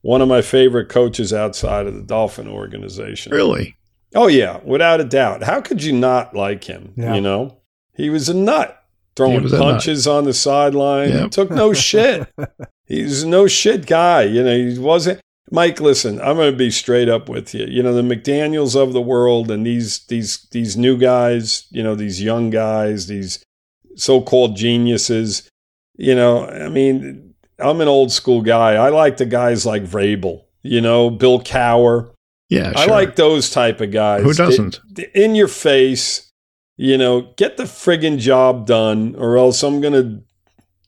One 0.00 0.22
of 0.22 0.28
my 0.28 0.40
favorite 0.40 0.88
coaches 0.88 1.32
outside 1.32 1.86
of 1.86 1.94
the 1.94 2.02
Dolphin 2.02 2.48
organization. 2.48 3.32
really? 3.32 3.76
Oh 4.14 4.28
yeah, 4.28 4.60
without 4.64 5.00
a 5.00 5.04
doubt. 5.04 5.42
How 5.42 5.60
could 5.60 5.82
you 5.82 5.92
not 5.92 6.34
like 6.34 6.64
him? 6.64 6.94
Yeah. 6.96 7.14
You 7.14 7.20
know, 7.20 7.58
he 7.94 8.08
was 8.08 8.30
a 8.30 8.34
nut, 8.34 8.82
throwing 9.14 9.46
punches 9.48 10.06
on 10.06 10.24
the 10.24 10.32
sideline. 10.32 11.10
Yep. 11.10 11.30
Took 11.32 11.50
no 11.50 11.74
shit. 11.74 12.26
He's 12.86 13.24
no 13.24 13.46
shit 13.46 13.86
guy. 13.86 14.22
You 14.22 14.42
know, 14.42 14.56
he 14.56 14.78
wasn't. 14.78 15.20
Mike, 15.50 15.80
listen, 15.80 16.20
I'm 16.20 16.36
going 16.36 16.52
to 16.52 16.56
be 16.56 16.70
straight 16.70 17.08
up 17.08 17.28
with 17.28 17.54
you. 17.54 17.66
You 17.66 17.82
know, 17.82 17.92
the 17.92 18.02
McDaniels 18.02 18.80
of 18.80 18.92
the 18.92 19.00
world 19.00 19.50
and 19.50 19.66
these 19.66 20.06
these 20.06 20.46
these 20.52 20.76
new 20.76 20.96
guys. 20.96 21.66
You 21.70 21.82
know, 21.82 21.94
these 21.94 22.22
young 22.22 22.50
guys, 22.50 23.08
these 23.08 23.44
so-called 23.96 24.56
geniuses. 24.56 25.48
You 25.96 26.14
know, 26.14 26.46
I 26.46 26.68
mean, 26.68 27.34
I'm 27.58 27.80
an 27.80 27.88
old 27.88 28.12
school 28.12 28.42
guy. 28.42 28.74
I 28.74 28.90
like 28.90 29.16
the 29.16 29.26
guys 29.26 29.66
like 29.66 29.82
Vrabel. 29.82 30.44
You 30.62 30.80
know, 30.80 31.10
Bill 31.10 31.40
Cowher. 31.40 32.12
Yeah, 32.48 32.72
I 32.74 32.86
like 32.86 33.16
those 33.16 33.50
type 33.50 33.80
of 33.80 33.92
guys. 33.92 34.22
Who 34.22 34.32
doesn't? 34.32 34.80
In 35.14 35.34
your 35.34 35.48
face, 35.48 36.30
you 36.76 36.98
know, 36.98 37.32
get 37.36 37.56
the 37.56 37.64
friggin' 37.64 38.18
job 38.18 38.66
done, 38.66 39.14
or 39.16 39.36
else 39.38 39.62
I'm 39.62 39.80
gonna, 39.80 40.20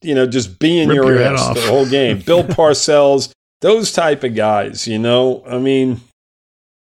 you 0.03 0.15
know, 0.15 0.27
just 0.27 0.59
be 0.59 0.81
in 0.81 0.89
Rip 0.89 0.97
your, 0.97 1.15
your 1.15 1.23
head 1.23 1.35
ass 1.35 1.55
the 1.55 1.67
whole 1.69 1.89
game. 1.89 2.19
Bill 2.27 2.43
Parcells, 2.43 3.31
those 3.63 3.93
type 3.93 4.23
of 4.23 4.35
guys, 4.35 4.87
you 4.87 4.99
know. 4.99 5.43
I 5.47 5.59
mean, 5.59 6.03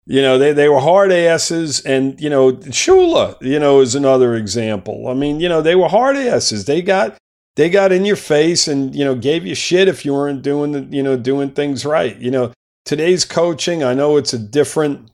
you 0.06 0.22
know, 0.22 0.38
they, 0.38 0.54
they 0.54 0.68
were 0.70 0.80
hard 0.80 1.12
asses, 1.12 1.80
and 1.82 2.18
you 2.18 2.30
know, 2.30 2.52
Shula, 2.52 3.36
you 3.42 3.58
know, 3.58 3.80
is 3.80 3.94
another 3.94 4.34
example. 4.34 5.08
I 5.08 5.14
mean, 5.14 5.38
you 5.38 5.48
know, 5.48 5.60
they 5.60 5.74
were 5.74 5.88
hard 5.88 6.16
asses. 6.16 6.64
They 6.64 6.80
got 6.80 7.18
they 7.56 7.68
got 7.68 7.92
in 7.92 8.04
your 8.04 8.16
face 8.16 8.68
and 8.68 8.94
you 8.94 9.04
know 9.04 9.14
gave 9.14 9.44
you 9.44 9.54
shit 9.54 9.88
if 9.88 10.04
you 10.04 10.14
weren't 10.14 10.42
doing 10.42 10.72
the 10.72 10.96
you 10.96 11.02
know 11.02 11.16
doing 11.16 11.50
things 11.50 11.84
right. 11.84 12.16
You 12.16 12.30
know, 12.30 12.52
today's 12.86 13.24
coaching, 13.24 13.82
I 13.82 13.92
know 13.92 14.16
it's 14.16 14.32
a 14.32 14.38
different, 14.38 15.10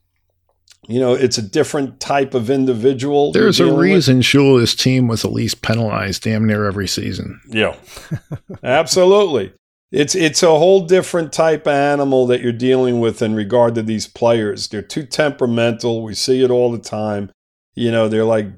you 0.87 1.01
know, 1.01 1.15
it's 1.15 1.39
a 1.39 1.43
different 1.43 1.99
type 1.99 2.35
of 2.35 2.51
individual. 2.51 3.33
There's 3.33 3.59
a 3.59 3.65
dealing 3.65 3.79
with. 3.79 3.85
reason 3.85 4.21
Shula's 4.21 4.75
team 4.77 5.09
was 5.09 5.25
at 5.25 5.33
least 5.33 5.63
penalized 5.63 6.23
damn 6.23 6.47
near 6.47 6.67
every 6.67 6.87
season. 6.87 7.41
Yeah, 7.49 7.75
absolutely. 8.63 9.55
It's 9.95 10.17
it's 10.17 10.43
a 10.43 10.59
whole 10.59 10.81
different 10.87 11.33
type 11.33 11.69
of 11.69 11.73
animal 11.73 12.27
that 12.27 12.41
you're 12.41 12.51
dealing 12.51 12.99
with 12.99 13.23
in 13.23 13.37
regard 13.37 13.77
to 13.77 13.83
these 13.83 14.09
players. 14.09 14.67
They're 14.67 14.83
too 14.83 15.07
temperamental. 15.07 16.03
We 16.03 16.15
see 16.15 16.43
it 16.43 16.51
all 16.51 16.73
the 16.73 16.81
time. 16.81 17.31
You 17.77 17.93
know, 17.93 18.09
they're 18.09 18.25
like 18.25 18.49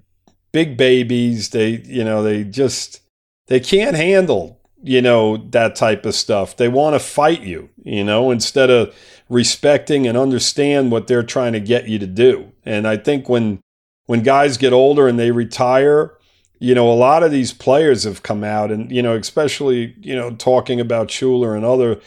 big 0.53 0.79
babies. 0.79 1.51
They 1.51 1.83
you 1.85 2.05
know 2.05 2.23
they 2.23 2.43
just 2.43 3.03
they 3.49 3.61
can't 3.61 3.97
handle 3.97 4.63
you 4.83 5.03
know 5.03 5.37
that 5.51 5.77
type 5.77 6.07
of 6.07 6.15
stuff. 6.15 6.57
They 6.57 6.69
want 6.69 6.95
to 6.95 7.01
fight 7.01 7.43
you. 7.43 7.69
You 7.85 8.03
know, 8.03 8.31
instead 8.31 8.71
of 8.71 8.95
respecting 9.29 10.07
and 10.07 10.17
understand 10.17 10.91
what 10.91 11.07
they're 11.07 11.23
trying 11.23 11.53
to 11.53 11.61
get 11.61 11.87
you 11.87 11.99
to 11.99 12.07
do. 12.07 12.51
And 12.65 12.89
I 12.89 12.97
think 12.97 13.29
when 13.29 13.61
when 14.07 14.23
guys 14.23 14.57
get 14.57 14.73
older 14.73 15.07
and 15.07 15.19
they 15.19 15.33
retire, 15.33 16.16
you 16.59 16.75
know, 16.75 16.91
a 16.91 16.95
lot 16.95 17.23
of 17.23 17.31
these 17.31 17.53
players 17.53 18.05
have 18.05 18.23
come 18.23 18.43
out 18.43 18.71
and, 18.71 18.91
you 18.91 19.03
know, 19.03 19.15
especially, 19.17 19.95
you 20.01 20.15
know, 20.17 20.31
talking 20.35 20.81
about 20.81 21.09
Shula 21.09 21.55
and 21.55 21.65
other 21.65 22.01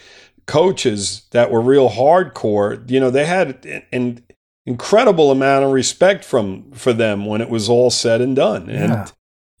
coaches 0.46 1.22
that 1.30 1.50
were 1.50 1.60
real 1.60 1.90
hardcore, 1.90 2.88
you 2.90 2.98
know, 2.98 3.10
they 3.10 3.24
had 3.24 3.64
an 3.92 4.24
incredible 4.66 5.30
amount 5.30 5.64
of 5.64 5.70
respect 5.70 6.24
from 6.24 6.70
for 6.72 6.92
them 6.92 7.26
when 7.26 7.40
it 7.40 7.48
was 7.48 7.68
all 7.68 7.90
said 7.90 8.20
and 8.20 8.34
done. 8.34 8.68
And 8.68 8.90
Yeah. 8.92 9.06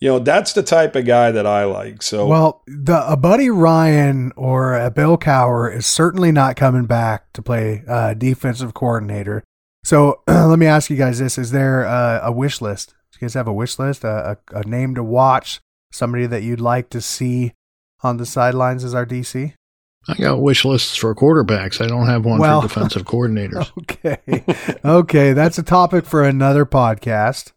you 0.00 0.08
know, 0.08 0.18
that's 0.18 0.52
the 0.52 0.62
type 0.62 0.96
of 0.96 1.04
guy 1.04 1.30
that 1.30 1.46
I 1.46 1.64
like. 1.64 2.02
So 2.02 2.26
Well, 2.26 2.62
the 2.66 3.04
a 3.08 3.16
Buddy 3.16 3.50
Ryan 3.50 4.32
or 4.36 4.74
a 4.74 4.90
Bill 4.90 5.16
Cowher 5.16 5.72
is 5.72 5.86
certainly 5.86 6.32
not 6.32 6.56
coming 6.56 6.86
back 6.86 7.32
to 7.34 7.42
play 7.42 7.84
uh, 7.86 8.14
defensive 8.14 8.74
coordinator. 8.74 9.44
So 9.84 10.22
let 10.26 10.58
me 10.58 10.66
ask 10.66 10.90
you 10.90 10.96
guys 10.96 11.18
this: 11.20 11.38
Is 11.38 11.52
there 11.52 11.86
uh, 11.86 12.20
a 12.22 12.32
wish 12.32 12.60
list? 12.60 12.94
Do 13.20 13.24
you 13.24 13.28
guys 13.28 13.34
have 13.34 13.48
a 13.48 13.52
wish 13.52 13.78
list, 13.78 14.02
a, 14.02 14.38
a, 14.54 14.58
a 14.60 14.64
name 14.66 14.94
to 14.94 15.04
watch, 15.04 15.60
somebody 15.92 16.24
that 16.26 16.42
you'd 16.42 16.58
like 16.60 16.88
to 16.90 17.02
see 17.02 17.52
on 18.02 18.16
the 18.16 18.24
sidelines 18.24 18.82
as 18.82 18.94
our 18.94 19.04
DC? 19.04 19.52
I 20.08 20.14
got 20.14 20.40
wish 20.40 20.64
lists 20.64 20.96
for 20.96 21.14
quarterbacks. 21.14 21.84
I 21.84 21.86
don't 21.86 22.06
have 22.06 22.24
one 22.24 22.38
Well- 22.40 22.62
for 22.62 22.68
defensive 22.68 23.04
coordinators. 23.04 23.70
Okay, 23.82 24.42
okay, 24.82 25.32
that's 25.34 25.58
a 25.58 25.62
topic 25.62 26.06
for 26.06 26.24
another 26.24 26.64
podcast. 26.64 27.52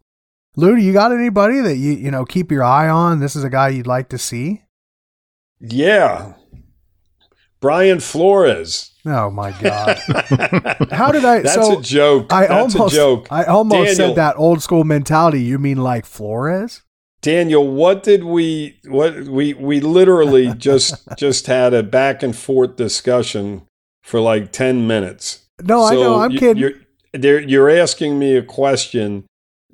Lou, 0.58 0.76
do 0.76 0.82
you 0.82 0.92
got 0.92 1.14
anybody 1.14 1.62
that 1.62 1.78
you 1.78 1.94
you 1.94 2.12
know 2.12 2.26
keep 2.26 2.52
your 2.52 2.64
eye 2.64 2.90
on? 2.90 3.22
This 3.22 3.36
is 3.38 3.46
a 3.46 3.50
guy 3.50 3.70
you'd 3.70 3.88
like 3.88 4.10
to 4.10 4.18
see. 4.18 4.64
yeah. 5.62 6.34
Brian 7.64 8.02
Flores. 8.02 8.92
Oh 9.06 9.30
my 9.30 9.52
God! 9.62 9.98
How 10.92 11.14
did 11.14 11.24
I? 11.24 11.40
That's 11.40 11.54
so 11.54 11.80
a 11.80 11.82
joke. 11.82 12.34
I 12.34 12.48
That's 12.48 12.76
almost, 12.76 12.94
a 12.94 12.98
joke. 12.98 13.28
I 13.32 13.46
almost 13.46 13.98
Daniel. 13.98 14.10
said 14.10 14.16
that 14.18 14.36
old 14.38 14.62
school 14.62 14.84
mentality. 14.84 15.42
You 15.42 15.58
mean 15.58 15.78
like 15.78 16.06
Flores? 16.06 16.82
Daniel, 17.22 17.66
what 17.66 18.04
did 18.04 18.26
we 18.26 18.82
what 18.86 19.16
we 19.24 19.54
we 19.54 19.80
literally 19.80 20.54
just 20.56 21.08
just 21.18 21.48
had 21.48 21.74
a 21.74 21.84
back 21.84 22.22
and 22.22 22.36
forth 22.36 22.76
discussion 22.76 23.66
for 24.02 24.20
like 24.20 24.52
10 24.52 24.86
minutes. 24.86 25.46
No, 25.64 25.86
I 25.86 25.96
know. 25.96 26.20
I'm 26.20 26.32
you- 26.32 26.40
kidding. 26.40 26.74
You're, 27.14 27.40
you're 27.40 27.70
asking 27.70 28.20
me 28.20 28.36
a 28.36 28.44
question 28.44 29.24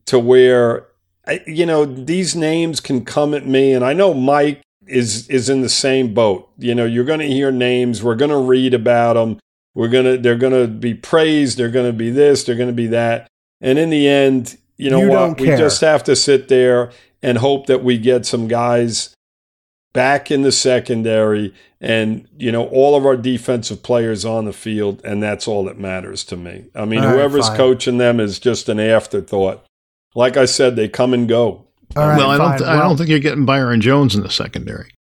to 0.06 0.19
where 0.19 0.86
I, 1.28 1.41
you 1.47 1.65
know 1.65 1.86
these 1.86 2.36
names 2.36 2.82
can 2.82 3.04
come 3.04 3.34
at 3.34 3.47
me, 3.47 3.73
and 3.73 3.84
I 3.84 3.93
know 3.93 4.13
Mike 4.13 4.62
is 4.89 5.28
is 5.30 5.49
in 5.49 5.62
the 5.62 5.69
same 5.69 6.13
boat. 6.13 6.49
You 6.58 6.75
know, 6.75 6.86
you're 6.86 7.06
going 7.06 7.19
to 7.19 7.28
hear 7.28 7.52
names. 7.52 8.04
We're 8.04 8.15
going 8.15 8.32
to 8.32 8.38
read 8.38 8.73
about 8.73 9.13
them. 9.13 9.39
We're 9.75 9.88
gonna 9.88 10.17
they're 10.17 10.36
going 10.38 10.54
to 10.54 10.67
be 10.67 10.93
praised. 10.93 11.58
They're 11.58 11.69
going 11.69 11.86
to 11.91 11.97
be 11.97 12.10
this. 12.10 12.43
They're 12.43 12.56
going 12.56 12.69
to 12.69 12.73
be 12.73 12.88
that. 12.88 13.28
And 13.62 13.78
in 13.78 13.89
the 13.89 14.08
end, 14.08 14.58
you 14.78 14.89
know 14.89 15.02
You 15.02 15.10
what? 15.10 15.39
We 15.39 15.47
just 15.47 15.82
have 15.82 16.04
to 16.06 16.15
sit 16.15 16.47
there 16.47 16.91
and 17.21 17.38
hope 17.38 17.67
that 17.67 17.84
we 17.84 17.97
get 17.97 18.25
some 18.25 18.47
guys 18.47 19.13
back 19.93 20.32
in 20.32 20.43
the 20.43 20.52
secondary 20.52 21.54
and 21.82 22.28
you 22.38 22.52
know 22.52 22.67
all 22.67 22.95
of 22.95 23.06
our 23.06 23.17
defensive 23.17 23.82
players 23.82 24.23
on 24.23 24.45
the 24.45 24.54
field 24.54 25.02
and 25.04 25.21
that's 25.23 25.47
all 25.47 25.63
that 25.63 25.80
matters 25.80 26.23
to 26.23 26.38
me 26.38 26.65
i 26.75 26.86
mean 26.86 26.99
All 26.99 27.08
right, 27.08 27.13
whoever's 27.15 27.47
fine. 27.47 27.58
coaching 27.58 27.97
them 27.97 28.19
is 28.19 28.38
just 28.38 28.69
an 28.69 28.80
afterthought 28.80 29.65
like 30.13 30.38
i 30.38 30.45
said 30.45 30.75
they 30.75 30.88
come 30.88 31.12
and 31.13 31.28
go 31.28 31.65
right, 31.95 32.17
well, 32.17 32.30
I 32.30 32.38
don't. 32.38 32.49
fine. 32.49 32.58
Th- 32.60 32.69
I 32.69 32.80
don't 32.80 32.97
think 32.97 33.10
you're 33.10 33.19
getting 33.19 33.45
Byron 33.45 33.82
Jones 33.82 34.15
in 34.15 34.21
the 34.23 34.30
secondary. 34.30 34.91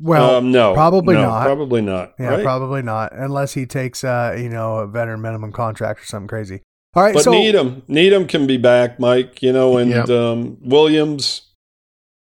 Well, 0.00 0.36
um, 0.36 0.50
no 0.50 0.74
probably 0.74 1.14
no, 1.14 1.22
not. 1.22 1.44
probably 1.44 1.80
not 1.80 2.14
yeah, 2.18 2.26
right? 2.26 2.42
probably 2.42 2.82
not, 2.82 3.12
unless 3.14 3.54
he 3.54 3.64
takes 3.64 4.02
uh, 4.02 4.36
you 4.36 4.48
know, 4.48 4.78
a 4.78 4.86
veteran 4.86 5.20
minimum 5.22 5.52
contract 5.52 6.00
or 6.00 6.04
something 6.04 6.28
crazy. 6.28 6.62
All 6.94 7.02
right, 7.02 7.14
but 7.14 7.22
so 7.24 7.30
Needham, 7.30 7.82
Needham 7.88 8.26
can 8.26 8.46
be 8.46 8.56
back, 8.56 8.98
Mike. 9.00 9.42
You 9.42 9.52
know, 9.52 9.78
and 9.78 9.90
Yep. 9.90 10.08
um, 10.10 10.58
Williams 10.60 11.52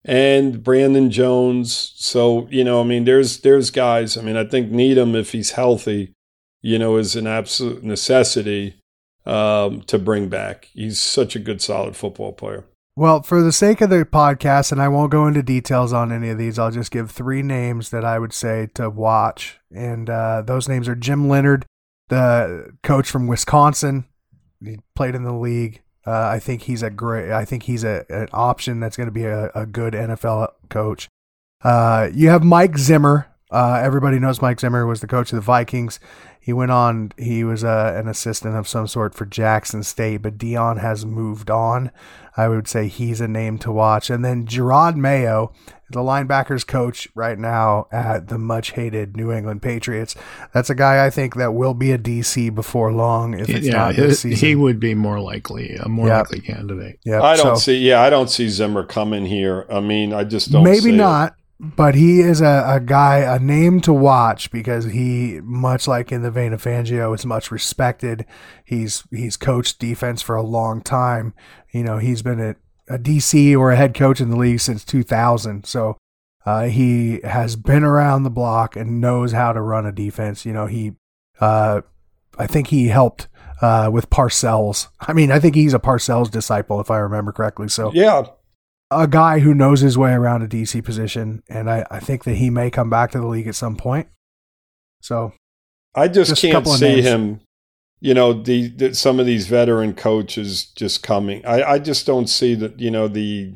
and 0.05 0.63
Brandon 0.63 1.09
Jones. 1.09 1.93
So 1.95 2.47
you 2.49 2.63
know, 2.63 2.81
I 2.81 2.83
mean, 2.83 3.05
there's 3.05 3.39
there's 3.39 3.71
guys. 3.71 4.17
I 4.17 4.21
mean, 4.21 4.35
I 4.37 4.45
think 4.45 4.71
Needham, 4.71 5.15
if 5.15 5.31
he's 5.31 5.51
healthy, 5.51 6.13
you 6.61 6.77
know, 6.77 6.97
is 6.97 7.15
an 7.15 7.27
absolute 7.27 7.83
necessity 7.83 8.75
um, 9.25 9.81
to 9.83 9.97
bring 9.97 10.27
back. 10.29 10.69
He's 10.73 10.99
such 10.99 11.35
a 11.35 11.39
good, 11.39 11.61
solid 11.61 11.95
football 11.95 12.33
player. 12.33 12.65
Well, 12.95 13.23
for 13.23 13.41
the 13.41 13.51
sake 13.51 13.81
of 13.81 13.89
the 13.89 14.05
podcast, 14.05 14.71
and 14.71 14.79
I 14.79 14.87
won't 14.87 15.11
go 15.11 15.25
into 15.25 15.41
details 15.41 15.93
on 15.93 16.11
any 16.11 16.29
of 16.29 16.37
these, 16.37 16.59
I'll 16.59 16.69
just 16.69 16.91
give 16.91 17.09
three 17.09 17.41
names 17.41 17.89
that 17.89 18.05
I 18.05 18.19
would 18.19 18.33
say 18.33 18.67
to 18.75 18.87
watch. 18.87 19.59
And 19.73 20.09
uh, 20.09 20.43
those 20.45 20.69
names 20.69 20.87
are 20.87 20.95
Jim 20.95 21.27
Leonhard, 21.27 21.65
the 22.09 22.71
coach 22.83 23.09
from 23.09 23.25
Wisconsin. 23.25 24.05
He 24.63 24.77
played 24.95 25.15
in 25.15 25.23
the 25.23 25.33
league. 25.33 25.81
Uh, 26.05 26.27
I 26.27 26.37
think 26.37 26.63
he's 26.63 26.83
a 26.83 26.91
great. 26.91 27.31
I 27.31 27.45
think 27.45 27.63
he's 27.63 27.83
a 27.83 28.05
an 28.09 28.27
option 28.31 28.79
that's 28.79 28.97
going 28.97 29.07
to 29.07 29.11
be 29.11 29.23
a, 29.23 29.49
a 29.55 29.65
good 29.65 29.93
NFL 29.93 30.49
coach. 30.69 31.07
Uh, 31.63 32.09
you 32.13 32.29
have 32.29 32.43
Mike 32.43 32.77
Zimmer. 32.77 33.27
Uh, 33.49 33.79
everybody 33.83 34.19
knows 34.19 34.41
Mike 34.41 34.59
Zimmer 34.59 34.85
was 34.85 35.01
the 35.01 35.07
coach 35.07 35.31
of 35.31 35.37
the 35.37 35.41
Vikings. 35.41 35.99
He 36.39 36.51
went 36.51 36.71
on. 36.71 37.13
He 37.17 37.43
was 37.43 37.63
uh, 37.63 37.93
an 37.95 38.09
assistant 38.09 38.55
of 38.55 38.67
some 38.67 38.85
sort 38.85 39.15
for 39.15 39.25
Jackson 39.25 39.81
State, 39.83 40.17
but 40.17 40.37
Deion 40.37 40.79
has 40.79 41.05
moved 41.05 41.49
on. 41.49 41.89
I 42.35 42.47
would 42.47 42.67
say 42.67 42.87
he's 42.87 43.21
a 43.21 43.27
name 43.27 43.57
to 43.59 43.71
watch. 43.71 44.09
And 44.09 44.25
then 44.25 44.45
Jerod 44.47 44.95
Mayo, 44.95 45.53
the 45.91 45.99
linebackers 45.99 46.65
coach 46.65 47.07
right 47.13 47.37
now 47.37 47.85
at 47.91 48.27
the 48.27 48.39
much 48.39 48.71
hated 48.71 49.15
New 49.15 49.31
England 49.31 49.61
Patriots. 49.61 50.15
That's 50.51 50.69
a 50.71 50.75
guy 50.75 51.05
I 51.05 51.09
think 51.11 51.35
that 51.35 51.53
will 51.53 51.75
be 51.75 51.91
a 51.91 51.97
DC 51.99 52.53
before 52.55 52.91
long. 52.91 53.39
If 53.39 53.49
it's 53.49 53.67
yeah, 53.67 53.73
not 53.73 53.95
he, 53.95 54.01
this 54.01 54.21
season, 54.21 54.47
he 54.47 54.55
would 54.55 54.79
be 54.79 54.95
more 54.95 55.19
likely 55.19 55.75
a 55.75 55.87
more 55.87 56.07
Yeah. 56.07 56.19
likely 56.19 56.41
candidate. 56.41 56.99
Yep, 57.05 57.21
I 57.21 57.35
don't 57.35 57.55
so- 57.57 57.61
see. 57.61 57.77
Yeah, 57.77 58.01
I 58.01 58.09
don't 58.09 58.29
see 58.29 58.49
Zimmer 58.49 58.83
coming 58.83 59.25
here. 59.25 59.67
I 59.69 59.79
mean, 59.79 60.13
I 60.13 60.23
just 60.23 60.51
don't. 60.51 60.63
Maybe 60.63 60.79
see 60.79 60.89
it. 60.95 60.97
But 61.59 61.95
he 61.95 62.19
is 62.19 62.41
a, 62.41 62.63
a 62.67 62.79
guy, 62.79 63.19
a 63.19 63.39
name 63.39 63.79
to 63.81 63.93
watch 63.93 64.51
because 64.51 64.85
he, 64.85 65.39
much 65.43 65.87
like 65.87 66.11
in 66.11 66.21
the 66.21 66.31
vein 66.31 66.53
of 66.53 66.63
Fangio, 66.63 67.15
is 67.15 67.25
much 67.25 67.51
respected. 67.51 68.25
He's 68.65 69.03
he's 69.11 69.37
coached 69.37 69.79
defense 69.79 70.21
for 70.21 70.35
a 70.35 70.43
long 70.43 70.81
time. 70.81 71.33
You 71.71 71.83
know, 71.83 71.99
he's 71.99 72.21
been 72.21 72.39
a, 72.39 72.55
a 72.93 72.99
DC 72.99 73.57
or 73.57 73.71
a 73.71 73.75
head 73.75 73.93
coach 73.93 74.19
in 74.19 74.29
the 74.29 74.37
league 74.37 74.59
since 74.59 74.83
2000. 74.83 75.65
So 75.65 75.97
uh, 76.45 76.63
he 76.63 77.21
has 77.23 77.55
been 77.55 77.83
around 77.83 78.23
the 78.23 78.29
block 78.29 78.75
and 78.75 78.99
knows 78.99 79.31
how 79.31 79.53
to 79.53 79.61
run 79.61 79.85
a 79.85 79.91
defense. 79.91 80.45
You 80.45 80.53
know, 80.53 80.65
he, 80.65 80.93
uh, 81.39 81.81
I 82.37 82.47
think 82.47 82.67
he 82.67 82.87
helped 82.87 83.27
uh, 83.61 83.89
with 83.91 84.09
Parcells. 84.09 84.87
I 84.99 85.13
mean, 85.13 85.31
I 85.31 85.39
think 85.39 85.55
he's 85.55 85.73
a 85.73 85.79
Parcells 85.79 86.29
disciple, 86.29 86.81
if 86.81 86.91
I 86.91 86.97
remember 86.97 87.31
correctly. 87.31 87.69
So 87.69 87.91
Yeah, 87.93 88.25
a 89.01 89.07
guy 89.07 89.39
who 89.39 89.53
knows 89.53 89.81
his 89.81 89.97
way 89.97 90.11
around 90.11 90.41
a 90.43 90.47
DC 90.47 90.83
position, 90.83 91.43
and 91.49 91.69
I, 91.69 91.85
I 91.89 91.99
think 91.99 92.23
that 92.25 92.35
he 92.35 92.49
may 92.49 92.69
come 92.69 92.89
back 92.89 93.11
to 93.11 93.19
the 93.19 93.27
league 93.27 93.47
at 93.47 93.55
some 93.55 93.75
point. 93.75 94.07
So 95.01 95.33
I 95.95 96.07
just, 96.07 96.29
Just 96.29 96.41
can't 96.41 96.67
see 96.67 97.01
him. 97.01 97.41
You 97.99 98.13
know, 98.13 98.33
the, 98.33 98.67
the 98.67 98.93
some 98.95 99.19
of 99.19 99.25
these 99.25 99.47
veteran 99.47 99.93
coaches 99.93 100.65
just 100.65 101.03
coming. 101.03 101.45
I, 101.45 101.63
I 101.63 101.79
just 101.79 102.05
don't 102.05 102.27
see 102.27 102.53
that. 102.55 102.79
You 102.79 102.91
know 102.91 103.07
the, 103.07 103.55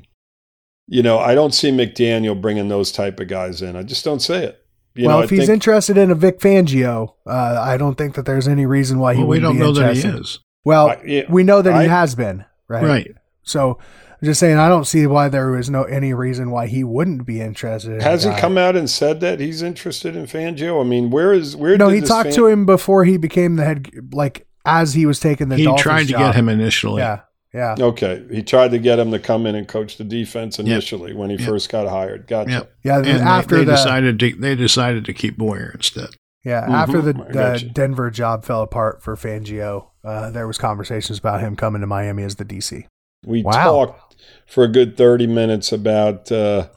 you 0.87 1.03
know, 1.03 1.19
I 1.19 1.35
don't 1.35 1.53
see 1.53 1.69
McDaniel 1.71 2.39
bringing 2.39 2.69
those 2.69 2.91
type 2.91 3.19
of 3.19 3.27
guys 3.27 3.61
in. 3.61 3.75
I 3.75 3.83
just 3.83 4.05
don't 4.05 4.21
see 4.21 4.35
it. 4.35 4.63
You 4.95 5.07
well, 5.07 5.17
know, 5.19 5.23
if 5.23 5.31
I 5.31 5.35
he's 5.35 5.45
think, 5.47 5.53
interested 5.55 5.97
in 5.97 6.11
a 6.11 6.15
Vic 6.15 6.39
Fangio, 6.39 7.13
uh, 7.27 7.59
I 7.61 7.77
don't 7.77 7.97
think 7.97 8.15
that 8.15 8.25
there's 8.25 8.47
any 8.47 8.65
reason 8.65 8.99
why 8.99 9.13
he 9.13 9.19
Well, 9.19 9.27
we 9.27 9.35
wouldn't 9.39 9.43
don't 9.43 9.55
be 9.57 9.59
know 9.59 9.71
that 9.73 9.95
he 9.95 10.01
interested. 10.01 10.21
is. 10.21 10.39
Well, 10.63 10.89
I- 10.89 11.01
yeah, 11.05 11.23
we 11.29 11.43
know 11.43 11.61
that 11.61 11.81
he 11.81 11.87
has 11.87 12.15
been 12.15 12.45
right. 12.67 12.83
Right. 12.83 13.15
So 13.43 13.79
I'm 14.21 14.25
just 14.25 14.39
saying, 14.39 14.57
I 14.57 14.67
don't 14.67 14.85
see 14.85 15.05
why 15.05 15.29
there 15.29 15.51
was 15.51 15.69
no 15.69 15.83
any 15.83 16.13
reason 16.13 16.49
why 16.49 16.65
he 16.67 16.83
wouldn't 16.83 17.25
be 17.25 17.39
interested. 17.39 17.93
In 17.93 17.99
has 18.01 18.23
he 18.23 18.31
come 18.31 18.57
out 18.57 18.75
and 18.75 18.89
said 18.89 19.19
that 19.19 19.39
he's 19.39 19.61
interested 19.61 20.15
in 20.15 20.25
Fangio? 20.25 20.81
I 20.81 20.83
mean, 20.87 21.11
where 21.11 21.33
is 21.33 21.55
where? 21.55 21.77
No, 21.77 21.89
did 21.89 21.93
he 21.95 21.99
this 22.01 22.09
talked 22.09 22.29
Fan- 22.29 22.35
to 22.35 22.47
him 22.47 22.65
before 22.65 23.05
he 23.05 23.17
became 23.17 23.57
the 23.57 23.63
head, 23.65 23.89
like 24.13 24.47
as 24.65 24.93
he 24.93 25.05
was 25.05 25.19
taking 25.19 25.49
the. 25.49 25.55
he 25.57 25.65
Dolphins 25.65 25.83
tried 25.83 26.03
to 26.07 26.11
job. 26.13 26.19
get 26.21 26.35
him 26.35 26.49
initially. 26.49 27.01
Yeah, 27.01 27.21
yeah. 27.53 27.75
Okay, 27.79 28.25
he 28.31 28.41
tried 28.41 28.71
to 28.71 28.79
get 28.79 28.97
him 28.97 29.11
to 29.11 29.19
come 29.19 29.45
in 29.45 29.53
and 29.53 29.67
coach 29.67 29.97
the 29.97 30.03
defense 30.03 30.57
initially 30.57 31.13
when 31.13 31.29
he 31.29 31.35
Yep. 31.37 31.47
first 31.47 31.69
got 31.69 31.87
hired. 31.87 32.25
Gotcha. 32.27 32.49
Yep. 32.51 32.71
Yeah, 32.83 32.97
And 32.97 33.07
after 33.07 33.57
they, 33.59 33.65
the 33.65 33.71
decided 33.73 34.19
to 34.19 34.33
they 34.35 34.55
decided 34.55 35.05
to 35.05 35.13
keep 35.13 35.37
Boyer 35.37 35.71
instead. 35.75 36.09
Yeah, 36.43 36.65
Mhm, 36.65 36.73
after 36.73 37.01
the, 37.01 37.13
the 37.13 37.23
gotcha. 37.33 37.65
Denver 37.69 38.09
job 38.09 38.45
fell 38.45 38.61
apart 38.63 39.03
for 39.03 39.15
Fangio, 39.15 39.87
uh, 40.03 40.31
there 40.31 40.47
was 40.47 40.57
conversations 40.57 41.19
about 41.19 41.41
him 41.41 41.55
coming 41.55 41.81
to 41.81 41.87
Miami 41.87 42.23
as 42.23 42.37
the 42.37 42.45
DC. 42.45 42.85
We 43.27 43.43
Wow. 43.43 43.51
talked 43.51 44.15
for 44.45 44.63
a 44.63 44.67
good 44.67 44.95
30 44.97 45.27
minutes 45.27 45.71
about 45.71 46.31
uh, 46.31 46.67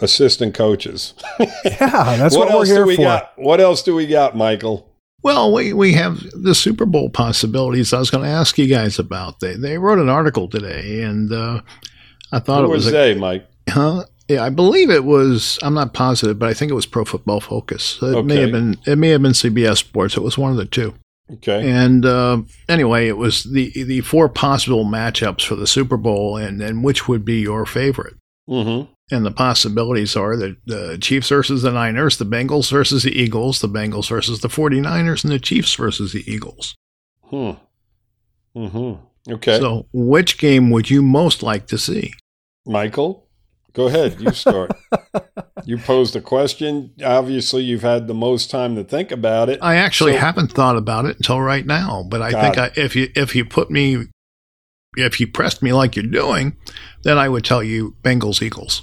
assistant 0.00 0.54
coaches. 0.54 1.14
Yeah, 1.64 2.16
that's 2.16 2.36
what, 2.36 2.50
else 2.50 2.68
we're 2.68 2.74
here 2.74 2.84
do 2.84 2.88
we 2.88 2.96
for. 2.96 3.02
got? 3.02 3.32
What 3.36 3.60
else 3.60 3.82
do 3.82 3.94
we 3.94 4.06
got, 4.06 4.36
Michael? 4.36 4.88
Well, 5.22 5.52
we, 5.52 5.72
we 5.74 5.92
have 5.94 6.22
the 6.32 6.54
Super 6.54 6.86
Bowl 6.86 7.10
possibilities. 7.10 7.92
I 7.92 7.98
was 7.98 8.10
going 8.10 8.24
to 8.24 8.30
ask 8.30 8.56
you 8.58 8.66
guys 8.66 8.98
about. 8.98 9.40
They 9.40 9.54
they 9.54 9.76
wrote 9.76 9.98
an 9.98 10.08
article 10.08 10.48
today, 10.48 11.02
and 11.02 11.30
uh, 11.30 11.60
I 12.32 12.38
thought 12.38 12.60
Who 12.64 12.70
it 12.72 12.74
was 12.74 12.84
was 12.86 12.94
a, 12.94 12.96
they, 12.96 13.14
Mike? 13.14 13.46
Huh? 13.68 14.04
Yeah, 14.28 14.42
I 14.44 14.48
believe 14.48 14.88
it 14.90 15.04
was. 15.04 15.58
I'm 15.62 15.74
not 15.74 15.92
positive, 15.92 16.38
but 16.38 16.48
I 16.48 16.54
think 16.54 16.70
it 16.70 16.74
was 16.74 16.86
Pro 16.86 17.04
Football 17.04 17.40
Focus. 17.40 17.98
It 18.00 18.24
may 18.24 18.40
have 18.40 18.52
been. 18.52 18.78
It 18.86 18.96
may 18.96 19.08
have 19.10 19.20
been 19.22 19.32
CBS 19.32 19.76
Sports. 19.78 20.16
It 20.16 20.22
was 20.22 20.38
one 20.38 20.50
of 20.52 20.56
the 20.56 20.64
two. 20.64 20.94
Okay. 21.34 21.70
And 21.70 22.04
uh, 22.04 22.42
anyway, 22.68 23.08
it 23.08 23.16
was 23.16 23.44
the 23.44 23.70
the 23.84 24.00
four 24.00 24.28
possible 24.28 24.84
matchups 24.84 25.44
for 25.44 25.54
the 25.54 25.66
Super 25.66 25.96
Bowl, 25.96 26.36
and 26.36 26.60
and 26.60 26.82
which 26.82 27.08
would 27.08 27.24
be 27.24 27.40
your 27.40 27.66
favorite. 27.66 28.14
Mm-hmm. 28.48 28.92
And 29.12 29.26
the 29.26 29.32
possibilities 29.32 30.16
are 30.16 30.36
the, 30.36 30.56
the 30.66 30.96
Chiefs 31.00 31.28
versus 31.30 31.62
the 31.62 31.72
Niners, 31.72 32.18
the 32.18 32.24
Bengals 32.24 32.70
versus 32.70 33.02
the 33.02 33.10
Eagles, 33.10 33.60
the 33.60 33.68
Bengals 33.68 34.08
versus 34.08 34.40
the 34.40 34.48
49ers, 34.48 35.24
and 35.24 35.32
the 35.32 35.40
Chiefs 35.40 35.74
versus 35.74 36.12
the 36.12 36.22
Eagles. 36.30 36.76
Hmm. 37.24 37.52
Mm-hmm. 38.56 39.32
Okay. 39.32 39.58
So, 39.58 39.86
which 39.92 40.38
game 40.38 40.70
would 40.70 40.90
you 40.90 41.02
most 41.02 41.42
like 41.42 41.66
to 41.68 41.78
see? 41.78 42.12
Michael, 42.66 43.26
go 43.72 43.86
ahead. 43.86 44.20
You 44.20 44.32
start. 44.32 44.72
you 45.64 45.78
posed 45.78 46.16
a 46.16 46.20
question. 46.20 46.92
Obviously, 47.04 47.62
you've 47.62 47.82
had 47.82 48.06
the 48.06 48.14
most 48.14 48.50
time 48.50 48.74
to 48.76 48.84
think 48.84 49.10
about 49.10 49.48
it. 49.48 49.58
I 49.62 49.76
actually 49.76 50.12
So- 50.12 50.18
haven't 50.18 50.52
thought 50.52 50.76
about 50.76 51.04
it 51.06 51.16
until 51.16 51.40
right 51.40 51.64
now, 51.66 52.04
but 52.08 52.22
I 52.22 52.30
Got 52.32 52.42
think. 52.42 52.58
I, 52.58 52.70
if 52.80 52.96
you 52.96 53.08
if 53.14 53.34
you 53.34 53.44
put 53.44 53.70
me 53.70 54.06
if 54.96 55.20
you 55.20 55.26
pressed 55.28 55.62
me 55.62 55.72
like 55.72 55.94
you're 55.96 56.04
doing, 56.04 56.56
then 57.04 57.16
I 57.18 57.28
would 57.28 57.44
tell 57.44 57.62
you 57.62 57.94
Bengals 58.02 58.42
Eagles. 58.42 58.82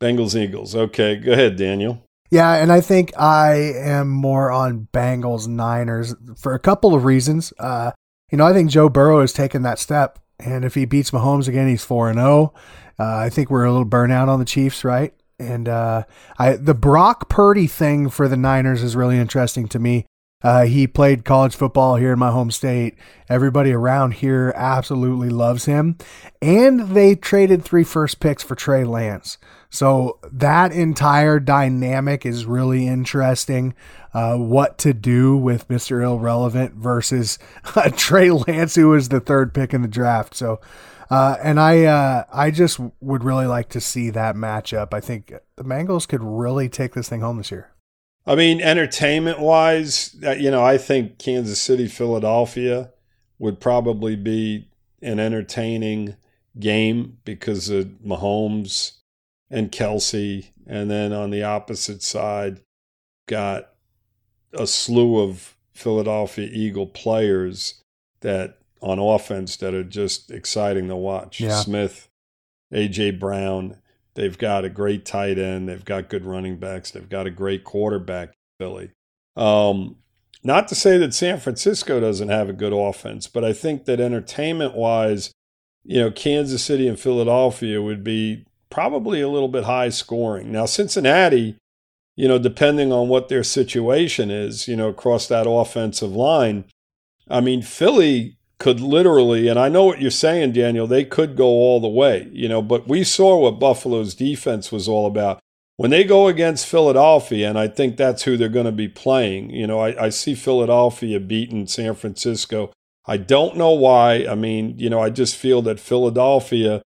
Bengals, 0.00 0.40
Eagles. 0.40 0.76
Okay. 0.76 1.16
Go 1.16 1.32
ahead, 1.32 1.56
Daniel. 1.56 2.04
Yeah, 2.30 2.52
and 2.54 2.70
I 2.70 2.80
think 2.80 3.18
I 3.18 3.54
am 3.54 4.08
more 4.10 4.50
on 4.52 4.86
Bengals 4.92 5.48
Niners 5.48 6.14
for 6.36 6.54
a 6.54 6.58
couple 6.58 6.94
of 6.94 7.04
reasons. 7.04 7.52
Uh, 7.58 7.90
you 8.30 8.36
know, 8.38 8.44
I 8.46 8.52
think 8.52 8.70
Joe 8.70 8.88
Burrow 8.90 9.22
has 9.22 9.32
taken 9.32 9.62
that 9.62 9.78
step, 9.78 10.18
and 10.38 10.62
if 10.64 10.74
he 10.74 10.84
beats 10.84 11.10
Mahomes 11.10 11.48
again, 11.48 11.66
he's 11.68 11.82
four 11.82 12.08
and 12.10 12.18
zero. 12.18 12.52
Uh, 12.98 13.16
I 13.16 13.30
think 13.30 13.50
we're 13.50 13.64
a 13.64 13.70
little 13.70 13.86
burnout 13.86 14.28
on 14.28 14.38
the 14.38 14.44
Chiefs, 14.44 14.84
right? 14.84 15.14
And 15.38 15.68
uh, 15.68 16.04
I 16.38 16.56
the 16.56 16.74
Brock 16.74 17.28
Purdy 17.28 17.66
thing 17.66 18.08
for 18.08 18.26
the 18.26 18.36
Niners 18.36 18.82
is 18.82 18.96
really 18.96 19.18
interesting 19.18 19.68
to 19.68 19.78
me. 19.78 20.06
Uh, 20.40 20.66
he 20.66 20.86
played 20.86 21.24
college 21.24 21.56
football 21.56 21.96
here 21.96 22.12
in 22.12 22.18
my 22.18 22.30
home 22.30 22.50
state. 22.50 22.96
Everybody 23.28 23.72
around 23.72 24.14
here 24.14 24.52
absolutely 24.54 25.30
loves 25.30 25.64
him. 25.64 25.98
And 26.40 26.90
they 26.90 27.16
traded 27.16 27.64
three 27.64 27.82
first 27.82 28.20
picks 28.20 28.42
for 28.42 28.54
Trey 28.54 28.84
Lance. 28.84 29.38
So 29.68 30.18
that 30.32 30.70
entire 30.72 31.40
dynamic 31.40 32.24
is 32.24 32.46
really 32.46 32.86
interesting. 32.86 33.74
Uh, 34.14 34.36
what 34.36 34.78
to 34.78 34.94
do 34.94 35.36
with 35.36 35.68
Mr. 35.68 36.02
Irrelevant 36.02 36.74
versus 36.74 37.38
uh, 37.74 37.90
Trey 37.96 38.30
Lance, 38.30 38.76
who 38.76 38.90
was 38.90 39.08
the 39.08 39.20
third 39.20 39.52
pick 39.52 39.74
in 39.74 39.82
the 39.82 39.88
draft. 39.88 40.34
So, 40.34 40.60
uh, 41.10 41.36
and 41.42 41.58
I, 41.58 41.84
uh, 41.84 42.24
I 42.32 42.50
just 42.50 42.80
would 43.00 43.24
really 43.24 43.46
like 43.46 43.68
to 43.70 43.80
see 43.80 44.10
that 44.10 44.34
matchup. 44.34 44.92
I 44.92 45.00
think 45.00 45.32
the 45.56 45.64
Bengals 45.64 46.06
could 46.06 46.22
really 46.22 46.68
take 46.68 46.94
this 46.94 47.08
thing 47.08 47.20
home 47.20 47.38
this 47.38 47.50
year. 47.50 47.72
I 48.26 48.34
mean, 48.34 48.60
entertainment 48.60 49.38
wise, 49.40 50.14
uh, 50.22 50.32
you 50.32 50.50
know, 50.50 50.62
I 50.62 50.76
think 50.76 51.18
Kansas 51.18 51.62
City, 51.62 51.88
Philadelphia 51.88 52.90
would 53.38 53.58
probably 53.58 54.16
be 54.16 54.68
an 55.00 55.18
entertaining 55.18 56.16
game 56.58 57.18
because 57.24 57.70
of 57.70 57.86
Mahomes 58.04 58.98
and 59.50 59.72
Kelsey. 59.72 60.52
And 60.66 60.90
then 60.90 61.12
on 61.14 61.30
the 61.30 61.42
opposite 61.42 62.02
side, 62.02 62.60
got 63.26 63.70
a 64.52 64.66
slew 64.66 65.20
of 65.22 65.56
Philadelphia 65.72 66.48
Eagle 66.52 66.86
players 66.86 67.82
that 68.20 68.58
on 68.80 68.98
offense 68.98 69.56
that 69.56 69.74
are 69.74 69.84
just 69.84 70.30
exciting 70.30 70.88
to 70.88 70.96
watch. 70.96 71.40
Yeah. 71.40 71.60
Smith, 71.60 72.08
AJ 72.72 73.18
Brown, 73.18 73.76
they've 74.14 74.38
got 74.38 74.64
a 74.64 74.70
great 74.70 75.04
tight 75.04 75.38
end, 75.38 75.68
they've 75.68 75.84
got 75.84 76.08
good 76.08 76.24
running 76.24 76.56
backs, 76.56 76.90
they've 76.90 77.08
got 77.08 77.26
a 77.26 77.30
great 77.30 77.64
quarterback, 77.64 78.34
Philly. 78.58 78.90
Um, 79.36 79.96
not 80.42 80.68
to 80.68 80.74
say 80.74 80.98
that 80.98 81.14
San 81.14 81.38
Francisco 81.38 82.00
doesn't 82.00 82.28
have 82.28 82.48
a 82.48 82.52
good 82.52 82.72
offense, 82.72 83.26
but 83.26 83.44
I 83.44 83.52
think 83.52 83.84
that 83.84 84.00
entertainment 84.00 84.74
wise, 84.74 85.32
you 85.84 86.00
know, 86.00 86.10
Kansas 86.10 86.64
City 86.64 86.86
and 86.86 86.98
Philadelphia 86.98 87.82
would 87.82 88.04
be 88.04 88.44
probably 88.70 89.20
a 89.20 89.28
little 89.28 89.48
bit 89.48 89.64
high 89.64 89.88
scoring. 89.88 90.52
Now, 90.52 90.66
Cincinnati, 90.66 91.56
you 92.16 92.28
know, 92.28 92.38
depending 92.38 92.92
on 92.92 93.08
what 93.08 93.28
their 93.28 93.44
situation 93.44 94.30
is, 94.30 94.68
you 94.68 94.76
know, 94.76 94.88
across 94.88 95.26
that 95.28 95.48
offensive 95.48 96.12
line, 96.12 96.64
I 97.30 97.40
mean, 97.40 97.62
Philly 97.62 98.37
could 98.58 98.80
literally, 98.80 99.48
and 99.48 99.58
I 99.58 99.68
know 99.68 99.84
what 99.84 100.00
you're 100.00 100.10
saying, 100.10 100.52
Daniel, 100.52 100.86
they 100.86 101.04
could 101.04 101.36
go 101.36 101.46
all 101.46 101.80
the 101.80 101.88
way, 101.88 102.28
you 102.32 102.48
know, 102.48 102.60
but 102.60 102.88
we 102.88 103.04
saw 103.04 103.38
what 103.38 103.60
Buffalo's 103.60 104.14
defense 104.14 104.72
was 104.72 104.88
all 104.88 105.06
about. 105.06 105.40
When 105.76 105.92
they 105.92 106.02
go 106.02 106.26
against 106.26 106.66
Philadelphia, 106.66 107.48
and 107.48 107.56
I 107.56 107.68
think 107.68 107.96
that's 107.96 108.24
who 108.24 108.36
they're 108.36 108.48
going 108.48 108.66
to 108.66 108.72
be 108.72 108.88
playing, 108.88 109.50
you 109.50 109.66
know, 109.66 109.78
I, 109.78 110.06
I 110.06 110.08
see 110.08 110.34
Philadelphia 110.34 111.20
beating 111.20 111.68
San 111.68 111.94
Francisco. 111.94 112.72
I 113.06 113.16
don't 113.16 113.56
know 113.56 113.70
why. 113.70 114.26
I 114.28 114.34
mean, 114.34 114.76
you 114.76 114.90
know, 114.90 115.00
I 115.00 115.10
just 115.10 115.36
feel 115.36 115.62
that 115.62 115.78
Philadelphia 115.78 116.82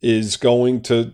is 0.00 0.36
going 0.36 0.82
to 0.82 1.12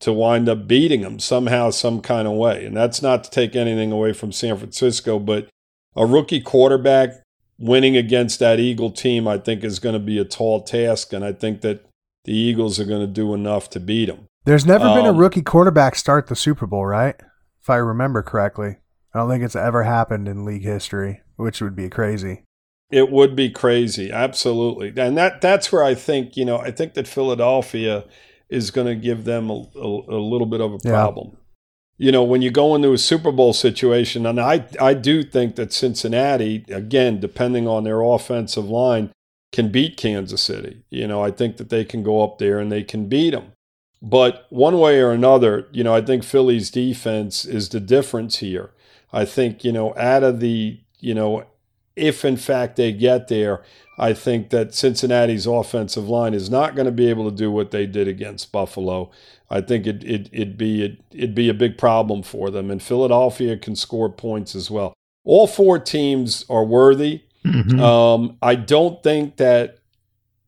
to 0.00 0.12
wind 0.12 0.48
up 0.48 0.66
beating 0.66 1.02
them 1.02 1.20
somehow, 1.20 1.70
some 1.70 2.00
kind 2.00 2.26
of 2.26 2.34
way. 2.34 2.64
And 2.64 2.76
that's 2.76 3.00
not 3.00 3.22
to 3.22 3.30
take 3.30 3.54
anything 3.54 3.92
away 3.92 4.12
from 4.12 4.32
San 4.32 4.56
Francisco, 4.56 5.20
but 5.20 5.48
a 5.94 6.04
rookie 6.04 6.40
quarterback 6.40 7.22
winning 7.58 7.96
against 7.96 8.38
that 8.40 8.58
Eagle 8.60 8.90
team, 8.90 9.26
I 9.28 9.38
think, 9.38 9.64
is 9.64 9.78
going 9.78 9.94
to 9.94 9.98
be 9.98 10.18
a 10.18 10.24
tall 10.24 10.62
task. 10.62 11.12
And 11.12 11.24
I 11.24 11.32
think 11.32 11.60
that 11.62 11.84
the 12.24 12.32
Eagles 12.32 12.78
are 12.80 12.84
going 12.84 13.00
to 13.00 13.06
do 13.12 13.34
enough 13.34 13.70
to 13.70 13.80
beat 13.80 14.06
them. 14.06 14.26
There's 14.44 14.66
never 14.66 14.84
been 14.94 15.06
a 15.06 15.10
Um, 15.10 15.16
rookie 15.18 15.42
quarterback 15.42 15.94
start 15.94 16.26
the 16.26 16.36
Super 16.36 16.66
Bowl, 16.66 16.84
right? 16.86 17.14
If 17.60 17.70
I 17.70 17.76
remember 17.76 18.22
correctly. 18.22 18.76
I 19.14 19.18
don't 19.18 19.28
think 19.28 19.44
it's 19.44 19.54
ever 19.54 19.82
happened 19.84 20.26
in 20.26 20.44
league 20.44 20.64
history, 20.64 21.20
which 21.36 21.60
would 21.60 21.76
be 21.76 21.88
crazy. 21.90 22.44
It 22.90 23.10
would 23.10 23.36
be 23.36 23.50
crazy, 23.50 24.10
absolutely, 24.10 24.92
and 24.96 25.16
that 25.16 25.40
that's 25.40 25.70
where 25.72 25.82
I 25.84 25.94
think 25.94 26.36
you 26.36 26.44
know 26.44 26.58
I 26.58 26.70
think 26.70 26.94
that 26.94 27.06
Philadelphia 27.08 28.04
is 28.50 28.70
going 28.70 28.86
to 28.86 28.94
give 28.94 29.24
them 29.24 29.48
a, 29.50 29.64
a, 29.76 29.86
a 29.86 30.20
little 30.20 30.46
bit 30.46 30.60
of 30.60 30.72
a 30.72 30.78
Yeah. 30.84 30.90
problem. 30.92 31.36
You 32.02 32.10
know, 32.10 32.24
when 32.24 32.42
you 32.42 32.50
go 32.50 32.74
into 32.74 32.92
a 32.92 32.98
Super 32.98 33.30
Bowl 33.30 33.52
situation, 33.52 34.26
and 34.26 34.40
I 34.40 34.64
I 34.80 34.92
do 34.92 35.22
think 35.22 35.54
that 35.54 35.72
Cincinnati, 35.72 36.64
again, 36.68 37.20
depending 37.20 37.68
on 37.68 37.84
their 37.84 38.02
offensive 38.02 38.68
line, 38.68 39.12
can 39.52 39.70
beat 39.70 39.96
Kansas 39.96 40.42
City. 40.42 40.82
You 40.90 41.06
know, 41.06 41.22
I 41.22 41.30
think 41.30 41.58
that 41.58 41.70
they 41.70 41.84
can 41.84 42.02
go 42.02 42.24
up 42.24 42.38
there 42.38 42.58
and 42.58 42.72
they 42.72 42.82
can 42.82 43.08
beat 43.08 43.30
them. 43.30 43.52
But 44.02 44.48
one 44.50 44.80
way 44.80 44.98
or 44.98 45.12
another, 45.12 45.68
you 45.70 45.84
know, 45.84 45.94
I 45.94 46.00
think 46.00 46.24
Philly's 46.24 46.72
defense 46.72 47.44
is 47.44 47.68
the 47.68 47.78
difference 47.78 48.38
here. 48.38 48.72
I 49.12 49.24
think, 49.24 49.62
you 49.62 49.70
know, 49.70 49.94
out 49.96 50.24
of 50.24 50.40
the, 50.40 50.80
you 50.98 51.14
know, 51.14 51.44
if 51.94 52.24
in 52.24 52.36
fact 52.36 52.74
they 52.74 52.90
get 52.90 53.28
there, 53.28 53.62
I 53.96 54.12
think 54.12 54.50
that 54.50 54.74
Cincinnati's 54.74 55.46
offensive 55.46 56.08
line 56.08 56.34
is 56.34 56.50
not 56.50 56.74
going 56.74 56.86
to 56.86 56.92
be 56.92 57.08
able 57.08 57.30
to 57.30 57.36
do 57.36 57.50
what 57.52 57.70
they 57.70 57.86
did 57.86 58.08
against 58.08 58.50
Buffalo. 58.50 59.12
I 59.52 59.60
think 59.60 59.86
it, 59.86 60.02
it, 60.02 60.28
it'd, 60.32 60.56
be, 60.56 60.82
it, 60.84 61.00
it'd 61.12 61.34
be 61.34 61.48
a 61.48 61.54
big 61.54 61.76
problem 61.76 62.22
for 62.22 62.50
them. 62.50 62.70
And 62.70 62.82
Philadelphia 62.82 63.56
can 63.56 63.76
score 63.76 64.08
points 64.10 64.54
as 64.54 64.70
well. 64.70 64.94
All 65.24 65.46
four 65.46 65.78
teams 65.78 66.44
are 66.48 66.64
worthy. 66.64 67.22
Mhm. 67.44 67.80
Um, 67.80 68.36
I 68.40 68.54
don't 68.54 69.02
think 69.02 69.36
that, 69.36 69.78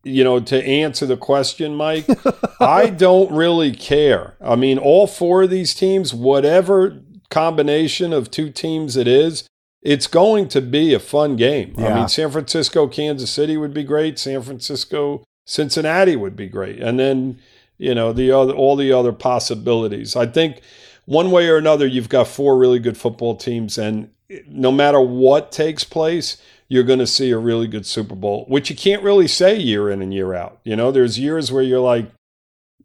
you 0.03 0.23
know, 0.23 0.39
to 0.39 0.63
answer 0.65 1.05
the 1.05 1.17
question, 1.17 1.75
Mike, 1.75 2.05
I 2.59 2.89
don't 2.89 3.31
really 3.31 3.71
care. 3.71 4.35
I 4.41 4.55
mean, 4.55 4.77
all 4.77 5.07
four 5.07 5.43
of 5.43 5.49
these 5.49 5.73
teams, 5.75 6.13
whatever 6.13 7.01
combination 7.29 8.13
of 8.13 8.31
two 8.31 8.49
teams 8.49 8.95
it 8.97 9.07
is, 9.07 9.47
it's 9.81 10.07
going 10.07 10.47
to 10.49 10.61
be 10.61 10.93
a 10.93 10.99
fun 10.99 11.35
game. 11.35 11.75
I 11.77 11.93
mean, 11.93 12.07
San 12.07 12.31
Francisco, 12.31 12.87
Kansas 12.87 13.29
City 13.29 13.55
would 13.55 13.73
be 13.73 13.83
great. 13.83 14.17
San 14.17 14.41
Francisco, 14.41 15.23
Cincinnati 15.45 16.15
would 16.15 16.35
be 16.35 16.47
great. 16.47 16.79
And 16.81 16.99
then, 16.99 17.39
you 17.77 17.95
know, 17.95 18.13
the 18.13 18.31
other 18.31 18.53
all 18.53 18.75
the 18.75 18.91
other 18.91 19.11
possibilities. 19.11 20.15
I 20.15 20.25
think 20.25 20.61
one 21.05 21.31
way 21.31 21.47
or 21.47 21.57
another, 21.57 21.85
you've 21.85 22.09
got 22.09 22.27
four 22.27 22.57
really 22.57 22.79
good 22.79 22.97
football 22.97 23.35
teams, 23.35 23.77
and 23.77 24.09
no 24.47 24.71
matter 24.71 24.99
what 24.99 25.51
takes 25.51 25.83
place, 25.83 26.37
you're 26.67 26.83
going 26.83 26.99
to 26.99 27.07
see 27.07 27.31
a 27.31 27.37
really 27.37 27.67
good 27.67 27.85
Super 27.85 28.15
Bowl, 28.15 28.45
which 28.47 28.69
you 28.69 28.75
can't 28.75 29.03
really 29.03 29.27
say 29.27 29.55
year 29.57 29.89
in 29.89 30.01
and 30.01 30.13
year 30.13 30.33
out. 30.33 30.59
You 30.63 30.75
know, 30.75 30.91
there's 30.91 31.19
years 31.19 31.51
where 31.51 31.63
you're 31.63 31.79
like, 31.79 32.09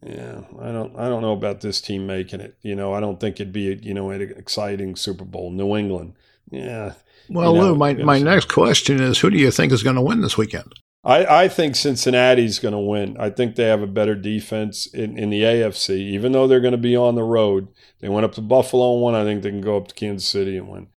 yeah, 0.05 0.43
I 0.61 0.71
don't, 0.71 0.97
I 0.99 1.09
don't 1.09 1.23
know 1.23 1.33
about 1.33 1.61
this 1.61 1.81
team 1.81 2.07
making 2.07 2.41
it. 2.41 2.57
You 2.63 2.75
know, 2.75 2.93
I 2.93 3.01
don't 3.01 3.19
think 3.19 3.37
it'd 3.37 3.53
be, 3.53 3.75
you 3.83 3.95
know, 3.95 4.11
an 4.11 4.21
exciting 4.21 4.97
Super 4.97 5.25
Bowl. 5.25 5.51
New 5.51 5.77
England, 5.77 6.15
yeah. 6.51 6.95
Well, 7.29 7.55
you 7.55 7.61
know, 7.61 7.67
Lou, 7.69 7.75
my, 7.77 7.95
my 7.95 8.19
next 8.19 8.49
question 8.49 9.01
is 9.01 9.19
who 9.19 9.31
do 9.31 9.39
you 9.39 9.51
think 9.51 9.73
is 9.73 9.83
going 9.83 9.97
to 9.97 10.03
win 10.03 10.21
this 10.21 10.37
weekend? 10.37 10.75
I, 11.03 11.45
I 11.45 11.49
think 11.49 11.77
Cincinnati's 11.77 12.59
going 12.59 12.73
to 12.73 12.79
win. 12.79 13.17
I 13.19 13.31
think 13.31 13.57
they 13.57 13.65
have 13.65 13.83
a 13.83 13.87
better 13.87 14.15
defense 14.15 14.87
in, 14.87 15.17
in 15.17 15.31
the 15.31 15.43
AFC, 15.43 15.97
even 15.97 16.33
though 16.33 16.47
they're 16.47 16.61
going 16.61 16.73
to 16.73 16.79
be 16.79 16.95
on 16.95 17.15
the 17.15 17.23
road. 17.23 17.69
They 18.01 18.09
went 18.09 18.27
up 18.27 18.35
to 18.35 18.43
Buffalo 18.43 18.93
and 18.93 19.03
won. 19.03 19.15
I 19.15 19.25
think 19.25 19.43
they 19.43 19.51
can 19.51 19.63
go 19.63 19.79
up 19.79 19.89
to 19.89 19.95
Kansas 19.95 20.29
City 20.29 20.59
and 20.59 20.69
win. 20.69 20.89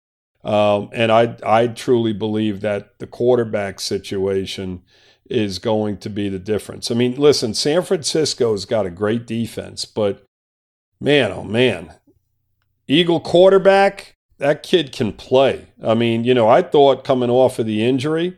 Um, 0.45 0.91
and 0.93 1.13
I, 1.13 1.37
I 1.47 1.69
truly 1.69 2.13
believe 2.13 2.63
that 2.63 2.99
the 2.99 3.07
quarterback 3.07 3.79
situation 3.79 4.83
is 5.31 5.61
going 5.61 5.99
to 5.99 6.11
be 6.11 6.29
the 6.29 6.41
difference. 6.41 6.91
I 6.91 6.95
mean, 6.95 7.15
listen, 7.15 7.55
San 7.55 7.83
Francisco's 7.83 8.65
got 8.65 8.87
a 8.87 8.91
great 8.91 9.25
defense, 9.25 9.85
but 9.85 10.25
man, 11.01 11.31
oh 11.31 11.45
man, 11.45 11.93
Eagle 12.89 13.21
quarterback, 13.21 14.17
that 14.39 14.65
kid 14.65 14.91
can 14.91 15.13
play. 15.13 15.69
I 15.83 15.95
mean, 15.95 16.25
you 16.25 16.35
know, 16.35 16.49
I 16.49 16.61
thought 16.61 17.05
coming 17.05 17.31
off 17.31 17.61
of 17.61 17.67
the 17.67 17.85
injury 17.85 18.37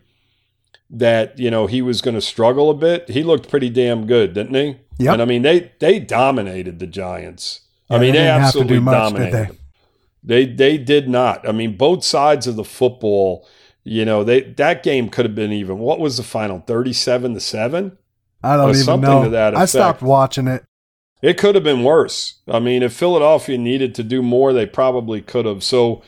that 0.90 1.38
you 1.38 1.50
know 1.50 1.66
he 1.66 1.82
was 1.82 2.00
going 2.00 2.14
to 2.14 2.20
struggle 2.20 2.70
a 2.70 2.74
bit. 2.74 3.08
He 3.08 3.22
looked 3.22 3.48
pretty 3.48 3.70
damn 3.70 4.06
good, 4.06 4.34
didn't 4.34 4.54
he? 4.54 4.76
Yeah. 4.98 5.12
And 5.12 5.22
I 5.22 5.24
mean, 5.24 5.42
they 5.42 5.72
they 5.78 5.98
dominated 5.98 6.78
the 6.78 6.86
Giants. 6.86 7.60
I 7.90 7.98
mean, 7.98 8.12
they 8.12 8.18
they, 8.18 8.24
didn't 8.24 8.40
have 8.40 8.52
to 8.52 8.58
do 8.58 8.62
absolutely 8.62 8.80
much, 8.80 8.94
dominated. 8.94 9.58
they? 10.22 10.46
They 10.46 10.46
they 10.46 10.78
did 10.78 11.08
not. 11.08 11.46
I 11.48 11.52
mean, 11.52 11.76
both 11.76 12.04
sides 12.04 12.46
of 12.46 12.56
the 12.56 12.64
football. 12.64 13.46
You 13.86 14.06
know, 14.06 14.24
they 14.24 14.40
that 14.40 14.82
game 14.82 15.10
could 15.10 15.26
have 15.26 15.34
been 15.34 15.52
even. 15.52 15.78
What 15.78 16.00
was 16.00 16.16
the 16.16 16.22
final? 16.22 16.60
Thirty-seven 16.60 17.34
to 17.34 17.40
seven. 17.40 17.98
I 18.42 18.56
don't 18.56 18.70
even 18.70 18.82
something 18.82 19.10
know. 19.10 19.24
to 19.24 19.30
that 19.30 19.54
I 19.54 19.64
stopped 19.66 20.02
watching 20.02 20.48
it. 20.48 20.64
It 21.22 21.38
could 21.38 21.54
have 21.54 21.64
been 21.64 21.84
worse. 21.84 22.40
I 22.46 22.58
mean, 22.58 22.82
if 22.82 22.92
Philadelphia 22.92 23.56
needed 23.56 23.94
to 23.94 24.02
do 24.02 24.22
more, 24.22 24.52
they 24.52 24.66
probably 24.66 25.22
could 25.22 25.46
have. 25.46 25.62
So, 25.64 26.02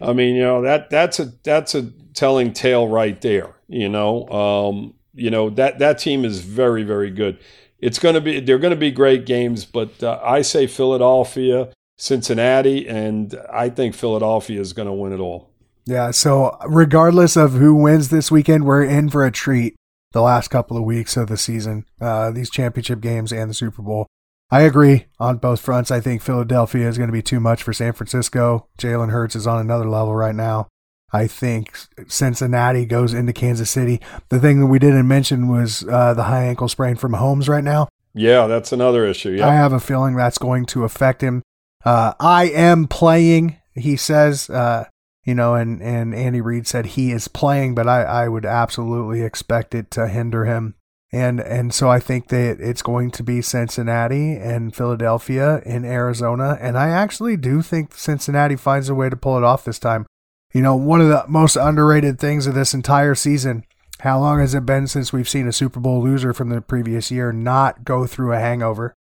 I 0.00 0.12
mean, 0.12 0.36
you 0.36 0.42
know 0.42 0.62
that 0.62 0.90
that's 0.90 1.18
a 1.18 1.32
that's 1.42 1.74
a 1.74 1.90
telling 2.14 2.52
tale 2.52 2.88
right 2.88 3.20
there. 3.20 3.54
You 3.70 3.88
know, 3.88 4.28
um, 4.28 4.94
you 5.14 5.30
know 5.30 5.48
that 5.50 5.78
that 5.78 5.98
team 5.98 6.24
is 6.24 6.40
very 6.40 6.82
very 6.82 7.10
good. 7.10 7.38
It's 7.78 7.98
going 7.98 8.16
to 8.16 8.20
be 8.20 8.40
they're 8.40 8.58
going 8.58 8.72
to 8.72 8.76
be 8.76 8.90
great 8.90 9.26
games, 9.26 9.64
but 9.64 10.02
uh, 10.02 10.20
I 10.22 10.42
say 10.42 10.66
Philadelphia, 10.66 11.72
Cincinnati, 11.96 12.88
and 12.88 13.34
I 13.52 13.70
think 13.70 13.94
Philadelphia 13.94 14.60
is 14.60 14.72
going 14.72 14.88
to 14.88 14.92
win 14.92 15.12
it 15.12 15.20
all. 15.20 15.50
Yeah, 15.86 16.10
so 16.10 16.58
regardless 16.66 17.36
of 17.36 17.52
who 17.52 17.74
wins 17.74 18.10
this 18.10 18.30
weekend, 18.30 18.64
we're 18.64 18.84
in 18.84 19.08
for 19.08 19.24
a 19.24 19.32
treat 19.32 19.76
the 20.12 20.20
last 20.20 20.48
couple 20.48 20.76
of 20.76 20.84
weeks 20.84 21.16
of 21.16 21.28
the 21.28 21.36
season, 21.36 21.84
uh, 22.00 22.30
these 22.30 22.50
championship 22.50 23.00
games 23.00 23.32
and 23.32 23.48
the 23.48 23.54
Super 23.54 23.82
Bowl. 23.82 24.06
I 24.50 24.62
agree 24.62 25.06
on 25.20 25.36
both 25.38 25.60
fronts. 25.60 25.92
I 25.92 26.00
think 26.00 26.22
Philadelphia 26.22 26.88
is 26.88 26.98
going 26.98 27.08
to 27.08 27.12
be 27.12 27.22
too 27.22 27.38
much 27.38 27.62
for 27.62 27.72
San 27.72 27.92
Francisco. 27.92 28.66
Jalen 28.78 29.10
Hurts 29.10 29.36
is 29.36 29.46
on 29.46 29.60
another 29.60 29.88
level 29.88 30.14
right 30.14 30.34
now. 30.34 30.66
I 31.12 31.26
think 31.26 31.76
Cincinnati 32.06 32.84
goes 32.86 33.12
into 33.12 33.32
Kansas 33.32 33.70
City. 33.70 34.00
The 34.28 34.38
thing 34.38 34.60
that 34.60 34.66
we 34.66 34.78
didn't 34.78 35.08
mention 35.08 35.48
was 35.48 35.84
uh, 35.88 36.14
the 36.14 36.24
high 36.24 36.44
ankle 36.44 36.68
sprain 36.68 36.96
from 36.96 37.14
Holmes 37.14 37.48
right 37.48 37.64
now. 37.64 37.88
Yeah, 38.14 38.46
that's 38.46 38.72
another 38.72 39.06
issue. 39.06 39.40
I 39.42 39.54
have 39.54 39.72
a 39.72 39.80
feeling 39.80 40.16
that's 40.16 40.38
going 40.38 40.66
to 40.66 40.84
affect 40.84 41.22
him. 41.22 41.42
Uh, 41.84 42.14
I 42.20 42.44
am 42.46 42.86
playing, 42.86 43.58
he 43.74 43.96
says. 43.96 44.50
Uh, 44.50 44.86
you 45.24 45.34
know, 45.34 45.54
and, 45.54 45.82
and 45.82 46.14
Andy 46.14 46.40
Reid 46.40 46.66
said 46.66 46.86
he 46.86 47.12
is 47.12 47.28
playing, 47.28 47.74
but 47.74 47.86
I, 47.86 48.02
I 48.02 48.28
would 48.28 48.46
absolutely 48.46 49.22
expect 49.22 49.74
it 49.74 49.90
to 49.92 50.08
hinder 50.08 50.44
him. 50.44 50.74
And 51.12 51.40
and 51.40 51.74
so 51.74 51.90
I 51.90 51.98
think 51.98 52.28
that 52.28 52.60
it's 52.60 52.82
going 52.82 53.10
to 53.12 53.24
be 53.24 53.42
Cincinnati 53.42 54.36
and 54.36 54.74
Philadelphia 54.74 55.60
in 55.66 55.84
Arizona. 55.84 56.56
And 56.60 56.78
I 56.78 56.90
actually 56.90 57.36
do 57.36 57.62
think 57.62 57.94
Cincinnati 57.94 58.54
finds 58.54 58.88
a 58.88 58.94
way 58.94 59.10
to 59.10 59.16
pull 59.16 59.36
it 59.36 59.42
off 59.42 59.64
this 59.64 59.80
time. 59.80 60.06
You 60.52 60.62
know, 60.62 60.74
one 60.74 61.00
of 61.00 61.08
the 61.08 61.24
most 61.28 61.56
underrated 61.56 62.18
things 62.18 62.46
of 62.46 62.54
this 62.54 62.74
entire 62.74 63.14
season. 63.14 63.64
How 64.00 64.18
long 64.18 64.40
has 64.40 64.54
it 64.54 64.64
been 64.64 64.86
since 64.86 65.12
we've 65.12 65.28
seen 65.28 65.46
a 65.46 65.52
Super 65.52 65.78
Bowl 65.78 66.02
loser 66.02 66.32
from 66.32 66.48
the 66.48 66.60
previous 66.62 67.10
year 67.10 67.32
not 67.32 67.84
go 67.84 68.06
through 68.06 68.32
a 68.32 68.38
hangover? 68.38 68.94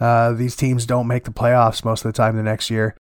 Uh, 0.00 0.32
these 0.32 0.56
teams 0.56 0.86
don't 0.86 1.06
make 1.06 1.24
the 1.24 1.30
playoffs 1.30 1.84
most 1.84 2.04
of 2.04 2.12
the 2.12 2.16
time 2.16 2.36
the 2.36 2.42
next 2.42 2.70
year. 2.70 2.96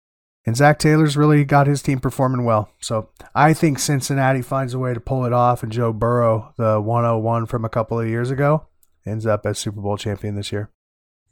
And 0.44 0.56
Zac 0.56 0.78
Taylor's 0.78 1.16
really 1.16 1.44
got 1.44 1.66
his 1.66 1.82
team 1.82 2.00
performing 2.00 2.44
well. 2.44 2.70
So 2.80 3.10
I 3.34 3.52
think 3.54 3.78
Cincinnati 3.78 4.42
finds 4.42 4.74
a 4.74 4.78
way 4.78 4.94
to 4.94 5.00
pull 5.00 5.24
it 5.24 5.32
off, 5.32 5.62
and 5.62 5.72
Joe 5.72 5.92
Burrow, 5.92 6.54
the 6.56 6.80
101 6.80 7.46
from 7.46 7.64
a 7.64 7.68
couple 7.68 8.00
of 8.00 8.08
years 8.08 8.30
ago, 8.30 8.66
ends 9.04 9.26
up 9.26 9.44
as 9.44 9.58
Super 9.58 9.80
Bowl 9.80 9.96
champion 9.96 10.36
this 10.36 10.52
year. 10.52 10.70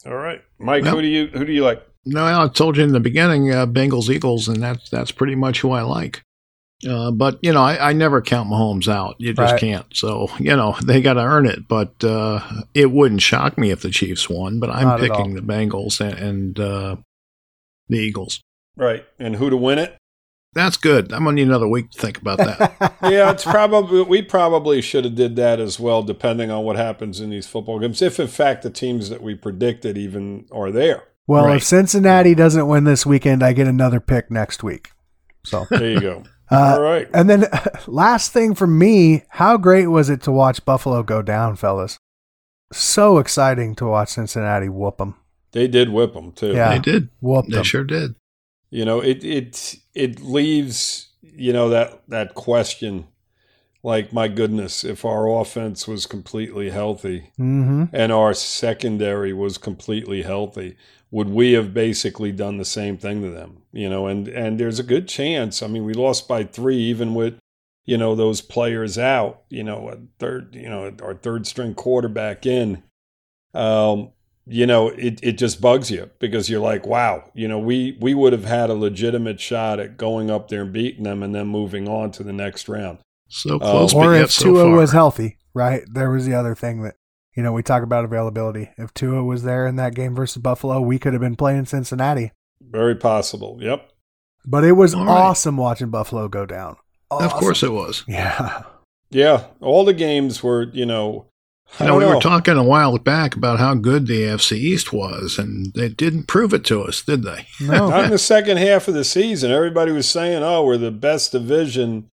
All 0.04 0.16
right, 0.16 0.42
Mike. 0.58 0.84
Yep. 0.84 0.94
Who 0.94 1.02
do 1.02 1.08
you 1.08 1.26
who 1.28 1.44
do 1.44 1.52
you 1.52 1.64
like? 1.64 1.86
No, 2.04 2.24
I 2.24 2.48
told 2.48 2.76
you 2.76 2.84
in 2.84 2.92
the 2.92 3.00
beginning, 3.00 3.52
uh, 3.52 3.66
Bengals 3.66 4.08
Eagles, 4.08 4.48
and 4.48 4.62
that's 4.62 4.90
that's 4.90 5.10
pretty 5.10 5.34
much 5.34 5.60
who 5.60 5.72
I 5.72 5.82
like. 5.82 6.22
Uh, 6.88 7.10
but 7.10 7.38
you 7.42 7.52
know, 7.52 7.62
I, 7.62 7.90
I 7.90 7.92
never 7.92 8.20
count 8.20 8.50
Mahomes 8.50 8.86
out. 8.88 9.16
You 9.18 9.32
just 9.32 9.52
Right. 9.52 9.60
can't. 9.60 9.86
So 9.94 10.28
you 10.38 10.54
know, 10.56 10.76
they 10.84 11.00
got 11.00 11.14
to 11.14 11.22
earn 11.22 11.46
it. 11.46 11.68
But 11.68 12.02
uh, 12.04 12.40
it 12.74 12.90
wouldn't 12.90 13.22
shock 13.22 13.56
me 13.56 13.70
if 13.70 13.80
the 13.82 13.90
Chiefs 13.90 14.28
won. 14.28 14.60
But 14.60 14.70
I'm 14.70 14.84
Not 14.84 15.00
picking 15.00 15.34
the 15.34 15.40
Bengals 15.40 16.00
and, 16.00 16.18
and 16.18 16.60
uh, 16.60 16.96
the 17.88 17.98
Eagles. 17.98 18.40
Right, 18.76 19.04
and 19.18 19.36
who 19.36 19.48
to 19.48 19.56
win 19.56 19.78
it? 19.78 19.96
That's 20.52 20.76
good. 20.78 21.12
I'm 21.12 21.24
gonna 21.24 21.32
need 21.36 21.46
another 21.48 21.68
week 21.68 21.90
to 21.90 21.98
think 22.00 22.18
about 22.18 22.38
that. 22.38 22.76
yeah, 23.02 23.30
it's 23.30 23.44
probably 23.44 24.02
we 24.02 24.22
probably 24.22 24.80
should 24.82 25.04
have 25.04 25.14
did 25.14 25.36
that 25.36 25.60
as 25.60 25.78
well, 25.80 26.02
depending 26.02 26.50
on 26.50 26.64
what 26.64 26.76
happens 26.76 27.20
in 27.20 27.28
these 27.30 27.46
football 27.46 27.78
games. 27.78 28.00
If 28.02 28.18
in 28.20 28.26
fact 28.28 28.62
the 28.62 28.70
teams 28.70 29.08
that 29.10 29.22
we 29.22 29.34
predicted 29.34 29.96
even 29.98 30.46
are 30.52 30.70
there, 30.70 31.04
Well, 31.26 31.46
Right. 31.46 31.56
if 31.56 31.64
Cincinnati 31.64 32.34
doesn't 32.34 32.66
win 32.68 32.84
this 32.84 33.04
weekend, 33.04 33.42
I 33.42 33.52
get 33.52 33.66
another 33.66 34.00
pick 34.00 34.30
next 34.30 34.62
week. 34.62 34.92
So, 35.44 35.66
there 35.70 35.90
you 35.90 36.00
go. 36.00 36.22
Uh, 36.50 36.74
All 36.76 36.80
right, 36.82 37.08
and 37.14 37.28
then 37.28 37.44
last 37.86 38.32
thing 38.32 38.54
for 38.54 38.66
me, 38.66 39.22
how 39.30 39.56
great 39.56 39.86
was 39.88 40.08
it 40.10 40.22
to 40.22 40.32
watch 40.32 40.64
Buffalo 40.64 41.02
go 41.02 41.22
down, 41.22 41.56
fellas? 41.56 41.98
So 42.72 43.18
exciting 43.18 43.74
to 43.76 43.86
watch 43.86 44.10
Cincinnati 44.10 44.68
whoop 44.68 44.98
them. 44.98 45.14
they 45.52 45.68
did 45.68 45.90
whip 45.90 46.14
them 46.14 46.32
too. 46.32 46.52
Yeah. 46.52 46.70
they 46.70 46.78
did. 46.80 47.08
Whoop 47.20 47.46
They 47.46 47.54
them. 47.56 47.64
sure 47.64 47.84
did. 47.84 48.14
You 48.70 48.84
know, 48.84 49.00
it 49.00 49.22
it 49.24 49.76
it 49.94 50.20
leaves 50.20 51.08
you 51.22 51.52
know 51.52 51.68
that 51.68 52.02
that 52.08 52.34
question, 52.34 53.06
like 53.84 54.12
my 54.12 54.26
goodness, 54.28 54.82
if 54.84 55.04
our 55.04 55.28
offense 55.40 55.86
was 55.86 56.06
completely 56.06 56.70
healthy 56.70 57.30
Mm-hmm. 57.38 57.84
and 57.94 58.10
our 58.12 58.34
secondary 58.34 59.32
was 59.32 59.58
completely 59.58 60.22
healthy, 60.22 60.76
would 61.10 61.28
we 61.28 61.52
have 61.52 61.72
basically 61.72 62.32
done 62.32 62.56
the 62.58 62.64
same 62.64 62.96
thing 62.98 63.22
to 63.22 63.30
them? 63.30 63.62
You 63.72 63.88
know, 63.88 64.06
and 64.06 64.28
and 64.28 64.58
there's 64.58 64.78
a 64.78 64.84
good 64.84 65.08
chance. 65.08 65.62
I 65.62 65.66
mean, 65.66 65.84
we 65.84 65.94
lost 65.94 66.28
by 66.28 66.44
three, 66.44 66.76
even 66.78 67.14
with 67.14 67.38
you 67.84 67.96
know 67.98 68.14
those 68.14 68.40
players 68.40 68.98
out. 68.98 69.42
You 69.48 69.64
know, 69.64 69.88
a 69.88 69.98
third, 70.18 70.54
you 70.54 70.68
know, 70.68 70.92
our 71.02 71.14
third 71.14 71.46
string 71.46 71.74
quarterback 71.74 72.46
in. 72.46 72.82
Um, 73.54 74.10
you 74.48 74.64
know, 74.66 74.88
it, 74.90 75.18
it 75.24 75.32
just 75.38 75.60
bugs 75.60 75.90
you 75.90 76.08
because 76.20 76.48
you're 76.48 76.60
like, 76.60 76.86
wow, 76.86 77.30
you 77.34 77.48
know, 77.48 77.58
we 77.58 77.96
we 78.00 78.14
would 78.14 78.32
have 78.32 78.44
had 78.44 78.70
a 78.70 78.74
legitimate 78.74 79.40
shot 79.40 79.80
at 79.80 79.96
going 79.96 80.30
up 80.30 80.48
there 80.48 80.62
and 80.62 80.72
beating 80.72 81.02
them 81.02 81.22
and 81.22 81.34
then 81.34 81.48
moving 81.48 81.88
on 81.88 82.12
to 82.12 82.22
the 82.22 82.32
next 82.32 82.68
round. 82.68 82.98
So 83.28 83.58
close, 83.58 83.92
Or 83.92 84.04
but 84.04 84.12
yet 84.12 84.22
if 84.22 84.30
so 84.30 84.44
Tua 84.44 84.62
far. 84.64 84.76
was 84.76 84.92
healthy, 84.92 85.38
right? 85.52 85.82
There 85.92 86.10
was 86.10 86.26
the 86.26 86.34
other 86.34 86.54
thing 86.54 86.82
that, 86.82 86.94
you 87.36 87.42
know, 87.42 87.52
we 87.52 87.62
talk 87.62 87.82
about 87.82 88.04
availability. 88.04 88.70
If 88.78 88.92
Tua 88.94 89.22
was 89.22 89.42
there 89.42 89.66
in 89.66 89.76
that 89.76 89.94
game 89.94 90.14
versus 90.14 90.40
Buffalo, 90.42 90.80
we 90.80 90.98
could 90.98 91.12
have 91.12 91.20
been 91.22 91.36
playing 91.36 91.66
Cincinnati. 91.66 92.32
Very 92.60 92.94
possible. 92.96 93.58
Yep. 93.60 93.90
But 94.44 94.64
it 94.64 94.72
was 94.72 94.94
All 94.94 95.04
right. 95.04 95.12
awesome 95.12 95.56
watching 95.56 95.90
Buffalo 95.90 96.28
go 96.28 96.46
down. 96.46 96.76
Of 97.10 97.32
course 97.34 97.62
it 97.62 97.72
was. 97.72 98.04
Yeah. 98.08 98.62
Yeah. 99.10 99.44
All 99.60 99.84
the 99.84 99.94
games 99.94 100.42
were, 100.42 100.64
you 100.72 100.86
know, 100.86 101.26
I 101.78 101.84
You 101.84 101.90
know, 101.90 101.96
we 101.98 102.04
know. 102.04 102.14
were 102.14 102.20
talking 102.20 102.56
a 102.56 102.62
while 102.64 102.96
back 102.98 103.34
about 103.36 103.58
how 103.58 103.74
good 103.74 104.06
the 104.06 104.22
AFC 104.22 104.52
East 104.56 104.92
was, 104.92 105.36
and 105.38 105.72
they 105.74 105.88
didn't 105.88 106.28
prove 106.28 106.54
it 106.54 106.64
to 106.66 106.82
us, 106.82 107.02
did 107.02 107.22
they? 107.24 107.46
No. 107.60 107.88
Not 107.90 108.04
in 108.04 108.10
the 108.10 108.18
second 108.18 108.56
half 108.58 108.86
of 108.88 108.94
the 108.94 109.04
season. 109.04 109.50
Everybody 109.50 109.90
was 109.92 110.08
saying, 110.08 110.42
"Oh, 110.44 110.64
we're 110.64 110.76
the 110.78 110.92
best 110.92 111.32
division 111.32 112.08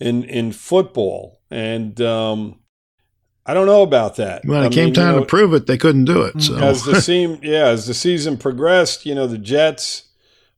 in 0.00 0.24
in 0.24 0.52
football," 0.52 1.40
and 1.50 2.00
um, 2.00 2.60
I 3.48 3.54
don't 3.54 3.66
know 3.66 3.82
about 3.82 4.16
that. 4.16 4.44
When 4.44 4.58
I 4.60 4.66
it 4.66 4.72
came 4.72 4.86
mean, 4.86 4.94
time 4.94 5.08
you 5.08 5.12
know, 5.14 5.20
to 5.20 5.26
prove 5.26 5.54
it, 5.54 5.66
they 5.66 5.78
couldn't 5.78 6.04
do 6.06 6.22
it. 6.22 6.42
So 6.42 6.54
mm-hmm. 6.54 6.62
as 6.64 6.82
the 6.84 7.00
seam, 7.00 7.38
yeah, 7.42 7.68
as 7.68 7.86
the 7.86 7.94
season 7.94 8.36
progressed, 8.36 9.06
you 9.06 9.14
know, 9.14 9.26
the 9.26 9.38
Jets, 9.38 10.08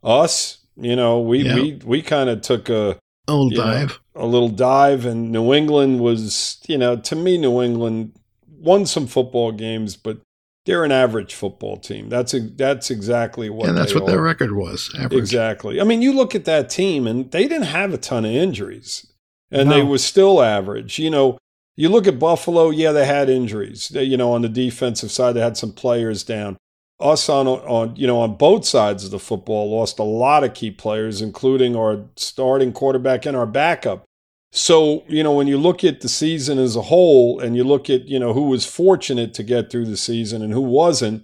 us, 0.02 0.58
you 0.76 0.96
know, 0.96 1.20
we 1.20 1.42
Yeah. 1.42 1.54
we 1.54 1.80
we 1.84 2.02
kind 2.02 2.30
of 2.30 2.40
took 2.40 2.68
a 2.70 2.98
old 3.26 3.52
you 3.52 3.58
know, 3.58 3.64
dive. 3.64 4.00
a 4.14 4.26
little 4.26 4.48
dive, 4.48 5.04
and 5.04 5.30
New 5.30 5.52
England 5.52 6.00
was, 6.00 6.58
you 6.66 6.78
know, 6.78 6.96
to 6.96 7.14
me, 7.16 7.36
New 7.36 7.60
England 7.62 8.12
won 8.58 8.86
some 8.86 9.06
football 9.06 9.52
games, 9.52 9.96
but 9.96 10.18
they're 10.64 10.84
an 10.84 10.92
average 10.92 11.34
football 11.34 11.76
team. 11.78 12.08
That's 12.08 12.34
a, 12.34 12.40
that's 12.40 12.90
exactly 12.90 13.48
what. 13.50 13.68
and 13.68 13.76
that's 13.76 13.92
they 13.92 13.98
what 14.00 14.06
their 14.06 14.20
record 14.22 14.52
was. 14.52 14.90
Average. 14.98 15.12
Exactly. 15.18 15.80
I 15.80 15.84
mean, 15.84 16.02
you 16.02 16.12
look 16.12 16.34
at 16.34 16.44
that 16.46 16.68
team, 16.70 17.06
and 17.06 17.30
they 17.30 17.44
didn't 17.48 17.64
have 17.68 17.92
a 17.94 17.98
ton 17.98 18.24
of 18.24 18.32
injuries, 18.32 19.06
and 19.50 19.70
they 19.70 19.82
No. 19.82 19.86
were 19.90 19.98
still 19.98 20.42
average. 20.42 20.98
You 20.98 21.10
know, 21.10 21.38
you 21.78 21.88
look 21.88 22.08
at 22.08 22.18
Buffalo. 22.18 22.70
Yeah, 22.70 22.90
they 22.90 23.06
had 23.06 23.30
injuries. 23.30 23.88
They, 23.88 24.02
you 24.02 24.16
know, 24.16 24.32
on 24.32 24.42
the 24.42 24.48
defensive 24.48 25.12
side, 25.12 25.34
they 25.34 25.40
had 25.40 25.56
some 25.56 25.72
players 25.72 26.24
down. 26.24 26.56
Us 26.98 27.28
on 27.28 27.46
on 27.46 27.94
you 27.94 28.08
know 28.08 28.18
on 28.18 28.34
both 28.34 28.66
sides 28.66 29.04
of 29.04 29.12
the 29.12 29.20
football 29.20 29.70
lost 29.70 30.00
a 30.00 30.02
lot 30.02 30.42
of 30.42 30.54
key 30.54 30.72
players, 30.72 31.22
including 31.22 31.76
our 31.76 32.04
starting 32.16 32.72
quarterback 32.72 33.24
and 33.24 33.36
our 33.36 33.46
backup. 33.46 34.04
So, 34.50 35.04
you 35.06 35.22
know, 35.22 35.34
when 35.34 35.46
you 35.46 35.56
look 35.56 35.84
at 35.84 36.00
the 36.00 36.08
season 36.08 36.58
as 36.58 36.74
a 36.74 36.82
whole 36.82 37.38
and 37.38 37.54
you 37.54 37.62
look 37.62 37.88
at, 37.88 38.06
you 38.06 38.18
know, 38.18 38.32
who 38.32 38.48
was 38.48 38.66
fortunate 38.66 39.32
to 39.34 39.42
get 39.42 39.70
through 39.70 39.84
the 39.84 39.96
season 39.96 40.42
and 40.42 40.52
who 40.52 40.62
wasn't, 40.62 41.22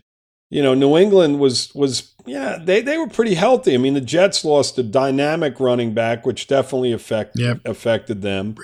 you 0.50 0.62
know, 0.62 0.74
New 0.74 0.96
England 0.96 1.40
was 1.40 1.74
was 1.74 2.14
yeah, 2.26 2.58
they, 2.62 2.80
they 2.80 2.96
were 2.96 3.08
pretty 3.08 3.34
healthy. 3.34 3.74
I 3.74 3.76
mean, 3.76 3.94
the 3.94 4.00
Jets 4.00 4.44
lost 4.44 4.78
a 4.78 4.82
dynamic 4.82 5.60
running 5.60 5.92
back, 5.92 6.24
which 6.24 6.46
definitely 6.46 6.92
affect, 6.92 7.38
Yep. 7.38 7.60
affected 7.66 8.22
them. 8.22 8.54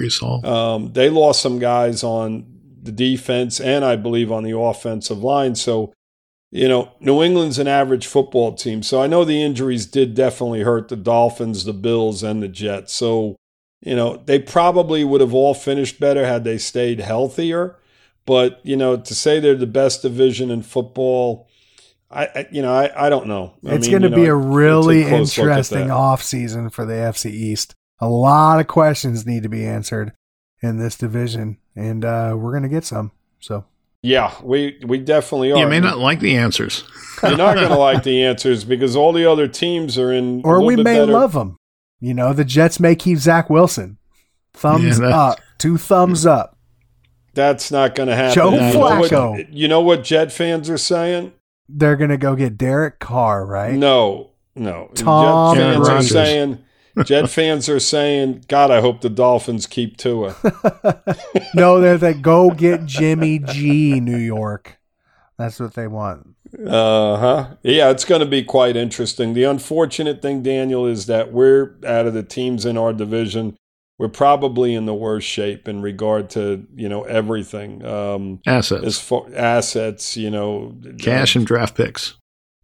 Um, 0.44 0.92
they 0.94 1.10
lost 1.10 1.42
some 1.42 1.58
guys 1.58 2.02
on 2.02 2.46
the 2.82 2.92
defense 2.92 3.60
and 3.60 3.84
I 3.84 3.96
believe 3.96 4.32
on 4.32 4.44
the 4.44 4.56
offensive 4.58 5.22
line. 5.22 5.54
So, 5.56 5.92
you 6.50 6.68
know, 6.68 6.92
New 7.00 7.22
England's 7.22 7.58
an 7.58 7.68
average 7.68 8.06
football 8.06 8.54
team. 8.54 8.82
So 8.82 9.02
I 9.02 9.06
know 9.06 9.24
the 9.26 9.42
injuries 9.42 9.84
did 9.84 10.14
definitely 10.14 10.62
hurt 10.62 10.88
the 10.88 10.96
Dolphins, 10.96 11.64
the 11.64 11.74
Bills, 11.74 12.22
and 12.22 12.42
the 12.42 12.48
Jets. 12.48 12.94
So, 12.94 13.36
you 13.82 13.94
know, 13.94 14.22
they 14.24 14.38
probably 14.38 15.04
would 15.04 15.20
have 15.20 15.34
all 15.34 15.52
finished 15.52 16.00
better 16.00 16.24
had 16.24 16.44
they 16.44 16.56
stayed 16.56 17.00
healthier. 17.00 17.76
But, 18.24 18.60
you 18.62 18.76
know, 18.76 18.96
to 18.96 19.14
say 19.14 19.38
they're 19.38 19.54
the 19.54 19.66
best 19.66 20.00
division 20.02 20.50
in 20.50 20.62
football, 20.62 21.46
I, 22.10 22.24
I 22.26 22.46
you 22.50 22.62
know, 22.62 22.72
I, 22.74 23.06
I 23.06 23.08
don't 23.08 23.26
know. 23.26 23.54
I 23.64 23.74
it's 23.74 23.88
going 23.88 24.02
to 24.02 24.08
you 24.08 24.14
be 24.16 24.22
know, 24.24 24.34
a 24.34 24.38
I'd- 24.38 24.46
I'd 24.48 24.54
really 24.54 25.02
a 25.02 25.08
close 25.08 25.38
look 25.38 25.46
at 25.46 25.50
interesting 25.50 25.88
that. 25.88 25.94
off 25.94 26.22
season 26.22 26.70
for 26.70 26.84
the 26.84 26.94
FC 26.94 27.30
East. 27.30 27.74
A 28.00 28.08
lot 28.08 28.58
of 28.60 28.66
questions 28.66 29.26
need 29.26 29.42
to 29.44 29.48
be 29.48 29.64
answered 29.66 30.12
in 30.62 30.78
this 30.78 30.96
division, 30.96 31.58
and 31.76 32.04
uh, 32.04 32.34
we're 32.36 32.50
going 32.52 32.62
to 32.64 32.68
get 32.68 32.84
some. 32.84 33.12
So 33.40 33.64
Yeah, 34.02 34.34
we, 34.42 34.78
we 34.86 34.98
definitely 34.98 35.52
are. 35.52 35.58
You 35.58 35.66
may 35.66 35.80
not 35.80 35.98
like 35.98 36.20
the 36.20 36.36
answers. 36.36 36.82
You're 37.22 37.36
not 37.36 37.54
going 37.56 37.68
to 37.68 37.76
like 37.78 38.02
the 38.02 38.24
answers 38.24 38.64
because 38.64 38.96
all 38.96 39.12
the 39.12 39.30
other 39.30 39.46
teams 39.46 39.98
are 39.98 40.12
in. 40.12 40.40
or 40.44 40.54
little 40.54 40.66
we 40.66 40.76
bit 40.76 40.84
may 40.84 40.98
better- 41.00 41.12
love 41.12 41.32
them. 41.34 41.56
You 42.00 42.14
know, 42.14 42.32
the 42.32 42.44
Jets 42.46 42.80
may 42.80 42.96
keep 42.96 43.18
Zach 43.18 43.50
Wilson. 43.50 43.98
Thumbs 44.54 44.98
Yeah, 44.98 45.08
up. 45.08 45.40
Two 45.58 45.76
thumbs 45.76 46.24
up. 46.26 46.56
That's 47.34 47.70
not 47.70 47.94
going 47.94 48.08
to 48.08 48.16
happen. 48.16 48.34
Joe 48.34 48.50
you 48.52 48.56
know 48.56 48.72
Flacco. 48.72 49.30
what, 49.32 49.52
you 49.52 49.68
know 49.68 49.80
what 49.82 50.02
Jet 50.02 50.32
fans 50.32 50.68
are 50.70 50.78
saying? 50.78 51.32
They're 51.72 51.96
going 51.96 52.10
to 52.10 52.18
go 52.18 52.36
get 52.36 52.58
Derek 52.58 52.98
Carr, 52.98 53.44
right? 53.44 53.74
No, 53.74 54.30
no. 54.54 54.90
Tom 54.94 55.56
Jet 55.56 55.74
fans 55.74 55.88
are 55.88 56.02
saying. 56.02 56.58
Jet 57.04 57.30
fans 57.30 57.68
are 57.68 57.80
saying, 57.80 58.44
God, 58.48 58.70
I 58.70 58.80
hope 58.80 59.00
the 59.00 59.08
Dolphins 59.08 59.66
keep 59.66 59.96
Tua. 59.96 60.34
no, 61.54 61.80
they're 61.80 61.98
they 61.98 62.14
go 62.14 62.50
get 62.50 62.84
Jimmy 62.84 63.38
G, 63.38 64.00
New 64.00 64.18
York. 64.18 64.78
That's 65.38 65.60
what 65.60 65.74
they 65.74 65.86
want. 65.86 66.34
Uh 66.66 67.16
huh. 67.16 67.48
Yeah, 67.62 67.90
it's 67.90 68.04
going 68.04 68.20
to 68.20 68.26
be 68.26 68.42
quite 68.42 68.76
interesting. 68.76 69.34
The 69.34 69.44
unfortunate 69.44 70.20
thing, 70.20 70.42
Daniel, 70.42 70.84
is 70.84 71.06
that 71.06 71.32
we're 71.32 71.76
out 71.86 72.06
of 72.06 72.12
the 72.12 72.24
teams 72.24 72.66
in 72.66 72.76
our 72.76 72.92
division. 72.92 73.56
We're 74.00 74.08
probably 74.08 74.74
in 74.74 74.86
the 74.86 74.94
worst 74.94 75.28
shape 75.28 75.68
in 75.68 75.82
regard 75.82 76.30
to 76.30 76.66
you 76.74 76.88
know 76.88 77.02
everything. 77.02 77.84
Um, 77.84 78.40
Assets, 78.46 78.86
as 78.86 78.98
far 78.98 79.26
assets, 79.36 80.16
you 80.16 80.30
know, 80.30 80.74
cash, 80.98 81.36
and 81.36 81.46
draft 81.46 81.76
picks. 81.76 82.14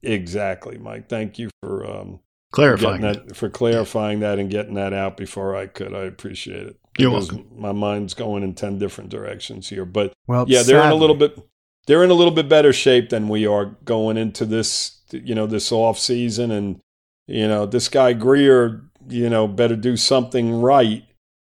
exactly, 0.03 0.79
Mike. 0.79 1.11
Thank 1.11 1.39
you 1.39 1.51
for 1.63 1.85
um, 1.85 2.21
Clarifying. 2.53 3.03
that, 3.03 3.37
for 3.37 3.51
clarifying 3.51 4.21
that 4.21 4.39
and 4.39 4.49
getting 4.49 4.73
that 4.77 4.95
out 4.95 5.19
before 5.19 5.55
I 5.55 5.67
could. 5.67 5.95
I 5.95 6.05
appreciate 6.05 6.69
it. 6.69 6.77
You're 6.97 7.11
welcome. 7.11 7.47
My 7.55 7.73
mind's 7.73 8.15
going 8.15 8.43
in 8.43 8.55
ten 8.55 8.79
different 8.79 9.11
directions 9.11 9.69
here, 9.69 9.85
but 9.85 10.15
Well, 10.27 10.47
yeah, 10.49 10.63
they're 10.63 10.83
in 10.83 10.91
a 10.91 10.95
little 10.95 11.17
bit. 11.17 11.39
They're 11.87 12.03
in 12.03 12.09
a 12.09 12.15
little 12.15 12.33
bit 12.33 12.49
better 12.49 12.73
shape 12.73 13.11
than 13.11 13.29
we 13.29 13.47
are 13.47 13.77
going 13.85 14.17
into 14.17 14.47
this, 14.47 15.03
you 15.11 15.35
know, 15.35 15.47
this 15.47 15.71
off 15.71 15.99
season, 15.99 16.51
and 16.51 16.81
you 17.27 17.47
know, 17.47 17.67
this 17.67 17.91
guy 17.91 18.15
Grier, 18.15 18.85
you 19.07 19.29
know, 19.29 19.47
better 19.47 19.77
do 19.77 19.99
something 19.99 20.63
right. 20.63 21.06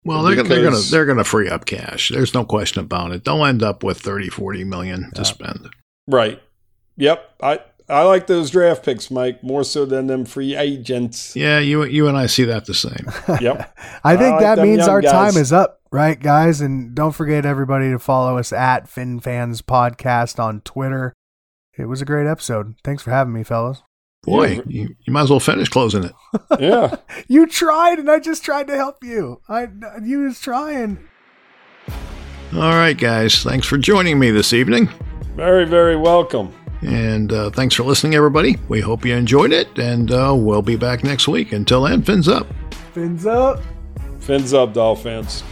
Well, 0.05 0.22
they're, 0.22 0.34
gonna- 0.36 0.48
they're 0.48 0.62
going 0.68 0.82
to 0.82 0.90
they're 0.90 1.07
going 1.07 1.18
to 1.18 1.24
free 1.24 1.48
up 1.48 1.64
cash. 1.64 2.11
There's 2.12 2.34
no 2.34 2.44
question 2.44 2.80
about 2.82 3.12
it. 3.12 3.24
They'll 3.24 3.44
end 3.44 3.62
up 3.62 3.82
with 3.84 4.00
30, 4.00 4.28
40 4.30 4.64
million 4.64 5.03
Yeah. 5.03 5.11
to 5.20 5.24
spend. 5.24 5.68
Right. 6.09 6.42
Yep. 6.96 7.36
I 7.42 7.61
I 7.88 8.03
like 8.05 8.26
those 8.26 8.50
draft 8.50 8.84
picks, 8.84 9.11
Mike, 9.11 9.42
more 9.44 9.64
so 9.64 9.84
than 9.84 10.07
them 10.07 10.24
free 10.24 10.57
agents. 10.57 11.36
Yeah, 11.36 11.59
you 11.59 11.84
you 11.84 12.09
and 12.09 12.16
I 12.16 12.26
see 12.26 12.44
that 12.44 12.64
the 12.66 12.74
same. 12.74 13.07
Yep. 13.40 13.78
I 14.05 14.16
think 14.16 14.34
I 14.34 14.36
like 14.36 14.40
that 14.57 14.59
means 14.62 14.86
our 14.88 15.00
guys. 15.00 15.11
time 15.32 15.40
is 15.40 15.53
up, 15.53 15.80
right, 15.90 16.18
guys? 16.18 16.61
And 16.61 16.94
don't 16.94 17.12
forget 17.12 17.44
everybody 17.46 17.90
to 17.90 17.98
follow 17.98 18.38
us 18.38 18.53
at 18.53 18.86
FinFans 18.90 19.62
Podcast 19.62 20.38
on 20.42 20.61
Twitter. 20.62 21.12
It 21.78 21.86
was 21.86 22.03
a 22.03 22.05
great 22.05 22.26
episode. 22.26 22.74
Thanks 22.84 23.03
for 23.03 23.11
having 23.11 23.32
me, 23.32 23.42
fellas. 23.42 23.82
Boy, 24.25 24.51
Yeah. 24.51 24.61
you, 24.66 24.97
you 25.05 25.12
might 25.12 25.23
as 25.23 25.31
well 25.31 25.41
finish 25.41 25.68
closing 25.68 26.05
it. 26.05 26.12
yeah. 26.61 26.97
You 27.27 27.47
tried, 27.47 27.99
and 27.99 28.09
I 28.11 28.20
just 28.20 28.45
tried 28.45 28.68
to 28.68 28.77
help 28.77 29.03
you. 29.03 29.41
I 29.49 29.66
you 30.03 30.20
was 30.20 30.41
trying. 30.41 30.99
All 32.55 32.61
right, 32.75 32.97
guys. 32.97 33.43
Thanks 33.43 33.66
for 33.66 33.79
joining 33.79 34.18
me 34.18 34.31
this 34.31 34.53
evening. 34.53 34.89
Very, 35.35 35.64
very 35.64 35.97
welcome. 35.97 36.55
And 36.83 37.33
uh, 37.33 37.51
thanks 37.51 37.75
for 37.75 37.83
listening, 37.83 38.14
everybody. 38.14 38.59
We 38.68 38.81
hope 38.81 39.05
you 39.05 39.14
enjoyed 39.14 39.53
it, 39.53 39.77
and 39.79 40.11
uh, 40.12 40.35
we'll 40.37 40.62
be 40.62 40.77
back 40.77 41.03
next 41.03 41.27
week. 41.27 41.53
Until 41.53 41.83
then, 41.83 42.03
fins 42.03 42.29
up. 42.29 42.47
Fins 42.93 43.27
up. 43.27 43.61
Fins 44.20 44.55
up, 44.55 44.73
Dolphins. 44.73 45.43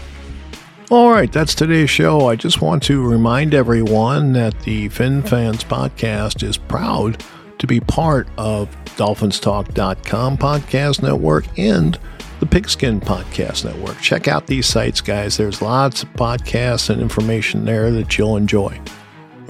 All 0.91 1.11
right, 1.11 1.33
that's 1.33 1.55
today's 1.55 1.91
show. 1.91 2.27
I 2.29 2.37
just 2.37 2.61
want 2.61 2.83
to 2.85 3.03
remind 3.09 3.55
everyone 3.55 4.33
that 4.35 4.61
the 4.61 4.89
Fin 4.91 5.23
Fans 5.23 5.64
podcast 5.64 6.43
is 6.43 6.57
proud 6.57 7.23
to 7.61 7.67
be 7.67 7.81
part 7.81 8.27
of 8.37 8.69
DolphinsTalk.com 8.97 10.37
podcast 10.37 11.03
network 11.03 11.47
and 11.59 11.99
the 12.41 12.47
Pigskin 12.47 13.01
Podcast 13.01 13.65
Network. 13.65 14.01
Check 14.01 14.27
out 14.27 14.47
these 14.47 14.67
sites, 14.67 15.01
guys. 15.01 15.37
There's 15.37 15.63
lots 15.63 16.03
of 16.03 16.13
podcasts 16.15 16.91
and 16.91 17.01
information 17.01 17.67
there 17.67 17.91
that 17.93 18.17
you'll 18.19 18.37
enjoy. 18.37 18.81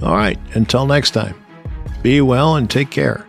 All 0.03 0.17
right, 0.17 0.39
until 0.55 0.87
next 0.87 1.13
time, 1.13 1.35
be 2.03 2.21
well 2.21 2.57
and 2.57 2.69
take 2.69 2.91
care. 2.91 3.27